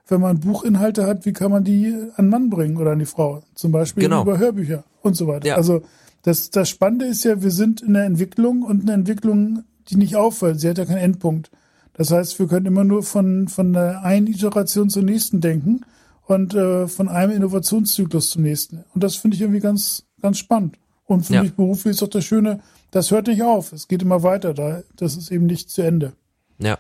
wenn 0.09 0.21
man 0.21 0.39
Buchinhalte 0.39 1.05
hat, 1.05 1.27
wie 1.27 1.33
kann 1.33 1.51
man 1.51 1.65
die 1.65 1.93
an 2.15 2.29
Mann 2.29 2.49
bringen 2.49 2.77
oder 2.77 2.93
an 2.93 3.01
die 3.01 3.07
Frau? 3.07 3.43
Zum 3.57 3.73
Beispiel 3.73 4.05
Genau. 4.05 4.23
über 4.23 4.39
Hörbücher 4.39 4.85
und 5.03 5.17
so 5.17 5.27
weiter. 5.27 5.49
Ja. 5.49 5.57
Also 5.57 5.83
das, 6.23 6.51
das 6.51 6.69
Spannende 6.69 7.07
ist 7.07 7.25
ja, 7.25 7.43
wir 7.43 7.51
sind 7.51 7.83
in 7.83 7.95
der 7.95 8.05
Entwicklung 8.05 8.63
und 8.63 8.83
eine 8.83 8.93
Entwicklung, 8.93 9.65
die 9.89 9.97
nicht 9.97 10.15
aufhört. 10.15 10.61
Sie 10.61 10.69
hat 10.69 10.79
ja 10.79 10.85
keinen 10.85 10.99
Endpunkt. 10.99 11.51
Das 11.95 12.13
heißt, 12.13 12.39
wir 12.39 12.47
können 12.47 12.67
immer 12.67 12.85
nur 12.85 13.03
von, 13.03 13.49
von 13.49 13.73
der 13.73 14.05
einen 14.05 14.29
Iteration 14.29 14.91
zur 14.91 15.03
nächsten 15.03 15.41
denken 15.41 15.81
und 16.27 16.55
äh, 16.55 16.87
von 16.87 17.09
einem 17.09 17.33
Innovationszyklus 17.33 18.31
zum 18.31 18.43
nächsten. 18.43 18.85
Und 18.95 19.03
das 19.03 19.17
finde 19.17 19.35
ich 19.35 19.41
irgendwie 19.41 19.61
ganz, 19.61 20.05
ganz 20.23 20.39
spannend. 20.39 20.79
Und 21.07 21.25
für 21.25 21.35
ja. 21.35 21.43
mich 21.43 21.55
beruflich 21.55 21.93
ist 21.93 22.03
doch 22.03 22.09
das 22.09 22.25
Schöne, 22.25 22.61
das 22.91 23.11
hört 23.11 23.29
nicht 23.29 23.43
auf. 23.43 23.73
Es 23.73 23.89
geht 23.89 24.03
immer 24.03 24.23
weiter. 24.23 24.55
Da, 24.55 24.83
das 24.97 25.17
ist 25.17 25.31
eben 25.31 25.47
nicht 25.47 25.71
zu 25.71 25.83
Ende. 25.83 26.13
Ja. 26.59 26.79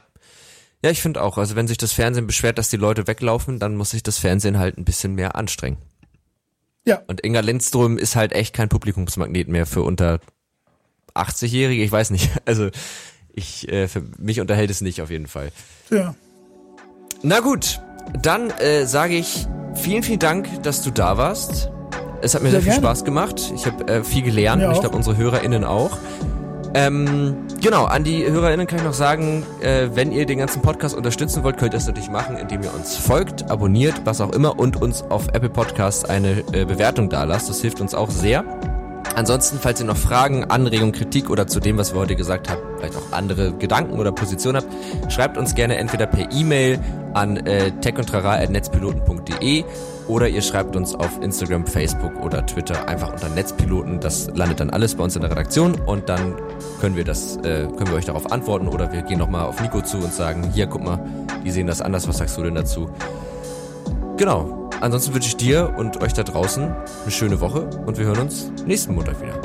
Ja, 0.84 0.90
ich 0.90 1.00
finde 1.00 1.22
auch. 1.22 1.38
Also 1.38 1.56
wenn 1.56 1.68
sich 1.68 1.78
das 1.78 1.92
Fernsehen 1.92 2.26
beschwert, 2.26 2.58
dass 2.58 2.68
die 2.68 2.76
Leute 2.76 3.06
weglaufen, 3.06 3.58
dann 3.58 3.76
muss 3.76 3.90
sich 3.90 4.02
das 4.02 4.18
Fernsehen 4.18 4.58
halt 4.58 4.76
ein 4.78 4.84
bisschen 4.84 5.14
mehr 5.14 5.36
anstrengen. 5.36 5.78
Ja. 6.84 7.02
Und 7.06 7.24
Inga 7.24 7.40
Lindström 7.40 7.98
ist 7.98 8.14
halt 8.14 8.32
echt 8.32 8.54
kein 8.54 8.68
Publikumsmagnet 8.68 9.48
mehr 9.48 9.66
für 9.66 9.82
unter 9.82 10.20
80-Jährige. 11.14 11.82
Ich 11.82 11.92
weiß 11.92 12.10
nicht. 12.10 12.30
Also 12.44 12.70
ich, 13.32 13.68
äh, 13.68 13.86
für 13.86 14.02
mich 14.18 14.40
unterhält 14.40 14.70
es 14.70 14.80
nicht 14.80 15.02
auf 15.02 15.10
jeden 15.10 15.26
Fall. 15.26 15.50
Ja. 15.90 16.14
Na 17.22 17.40
gut, 17.40 17.80
dann 18.22 18.50
äh, 18.50 18.86
sage 18.86 19.16
ich 19.16 19.46
vielen, 19.74 20.02
vielen 20.02 20.18
Dank, 20.18 20.62
dass 20.62 20.82
du 20.82 20.90
da 20.90 21.18
warst. 21.18 21.70
Es 22.26 22.34
hat 22.34 22.42
mir 22.42 22.50
sehr, 22.50 22.60
sehr 22.60 22.72
viel 22.72 22.82
Spaß 22.82 23.04
gemacht. 23.04 23.52
Ich 23.54 23.66
habe 23.66 23.86
äh, 23.86 24.02
viel 24.02 24.22
gelernt 24.22 24.60
und 24.64 24.72
ich 24.72 24.80
glaube 24.80 24.96
unsere 24.96 25.16
HörerInnen 25.16 25.62
auch. 25.64 25.96
Ähm, 26.74 27.36
genau, 27.62 27.84
an 27.84 28.02
die 28.02 28.28
HörerInnen 28.28 28.66
kann 28.66 28.80
ich 28.80 28.84
noch 28.84 28.94
sagen, 28.94 29.44
äh, 29.60 29.90
wenn 29.94 30.10
ihr 30.10 30.26
den 30.26 30.38
ganzen 30.38 30.60
Podcast 30.60 30.96
unterstützen 30.96 31.44
wollt, 31.44 31.56
könnt 31.56 31.72
ihr 31.72 31.78
es 31.78 31.86
natürlich 31.86 32.10
machen, 32.10 32.36
indem 32.36 32.64
ihr 32.64 32.74
uns 32.74 32.96
folgt, 32.96 33.48
abonniert, 33.48 33.94
was 34.04 34.20
auch 34.20 34.32
immer 34.32 34.58
und 34.58 34.82
uns 34.82 35.02
auf 35.02 35.28
Apple 35.28 35.50
Podcasts 35.50 36.04
eine 36.04 36.42
äh, 36.52 36.64
Bewertung 36.64 37.08
da 37.08 37.22
lasst. 37.22 37.48
Das 37.48 37.60
hilft 37.60 37.80
uns 37.80 37.94
auch 37.94 38.10
sehr. 38.10 38.44
Ansonsten, 39.14 39.58
falls 39.60 39.80
ihr 39.80 39.86
noch 39.86 39.96
Fragen, 39.96 40.44
Anregungen, 40.46 40.92
Kritik 40.92 41.30
oder 41.30 41.46
zu 41.46 41.60
dem, 41.60 41.78
was 41.78 41.94
wir 41.94 42.00
heute 42.00 42.16
gesagt 42.16 42.50
haben, 42.50 42.60
vielleicht 42.76 42.96
auch 42.96 43.12
andere 43.12 43.52
Gedanken 43.52 44.00
oder 44.00 44.10
Positionen 44.10 44.62
habt, 44.62 45.12
schreibt 45.12 45.38
uns 45.38 45.54
gerne 45.54 45.76
entweder 45.76 46.06
per 46.06 46.32
E-Mail 46.32 46.80
an 47.14 47.36
äh, 47.46 47.70
techundtrara.netzpiloten.de 47.80 49.64
oder 50.09 50.28
ihr 50.28 50.42
schreibt 50.42 50.76
uns 50.76 50.94
auf 50.94 51.20
Instagram, 51.20 51.66
Facebook 51.66 52.12
oder 52.22 52.44
Twitter 52.46 52.88
einfach 52.88 53.12
unter 53.12 53.28
Netzpiloten. 53.28 54.00
Das 54.00 54.28
landet 54.34 54.61
dann 54.61 54.70
alles 54.70 54.94
bei 54.94 55.04
uns 55.04 55.16
in 55.16 55.22
der 55.22 55.30
Redaktion 55.30 55.74
und 55.86 56.09
dann 56.09 56.36
können 56.80 56.96
wir 56.96 57.04
das, 57.04 57.36
äh, 57.38 57.66
können 57.76 57.88
wir 57.88 57.94
euch 57.94 58.04
darauf 58.04 58.30
antworten 58.30 58.68
oder 58.68 58.92
wir 58.92 59.02
gehen 59.02 59.18
nochmal 59.18 59.46
auf 59.46 59.61
Nico 59.61 59.80
zu 59.80 59.98
und 59.98 60.12
sagen, 60.12 60.50
hier, 60.52 60.66
guck 60.66 60.84
mal, 60.84 60.98
die 61.44 61.50
sehen 61.50 61.66
das 61.66 61.80
anders, 61.80 62.07
was 62.09 62.18
sagst 62.18 62.36
du 62.36 62.42
denn 62.42 62.54
dazu? 62.54 62.88
Genau. 64.16 64.70
Ansonsten 64.80 65.14
wünsche 65.14 65.28
ich 65.28 65.36
dir 65.36 65.72
und 65.78 66.02
euch 66.02 66.12
da 66.12 66.22
draußen 66.22 66.64
eine 66.64 67.11
schöne 67.11 67.40
Woche 67.40 67.70
und 67.86 67.96
wir 67.96 68.04
hören 68.04 68.18
uns 68.18 68.52
nächsten 68.66 68.94
Montag 68.94 69.20
wieder. 69.22 69.40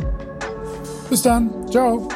Bis 1.10 1.22
dann. 1.22 1.50
Ciao. 1.70 2.08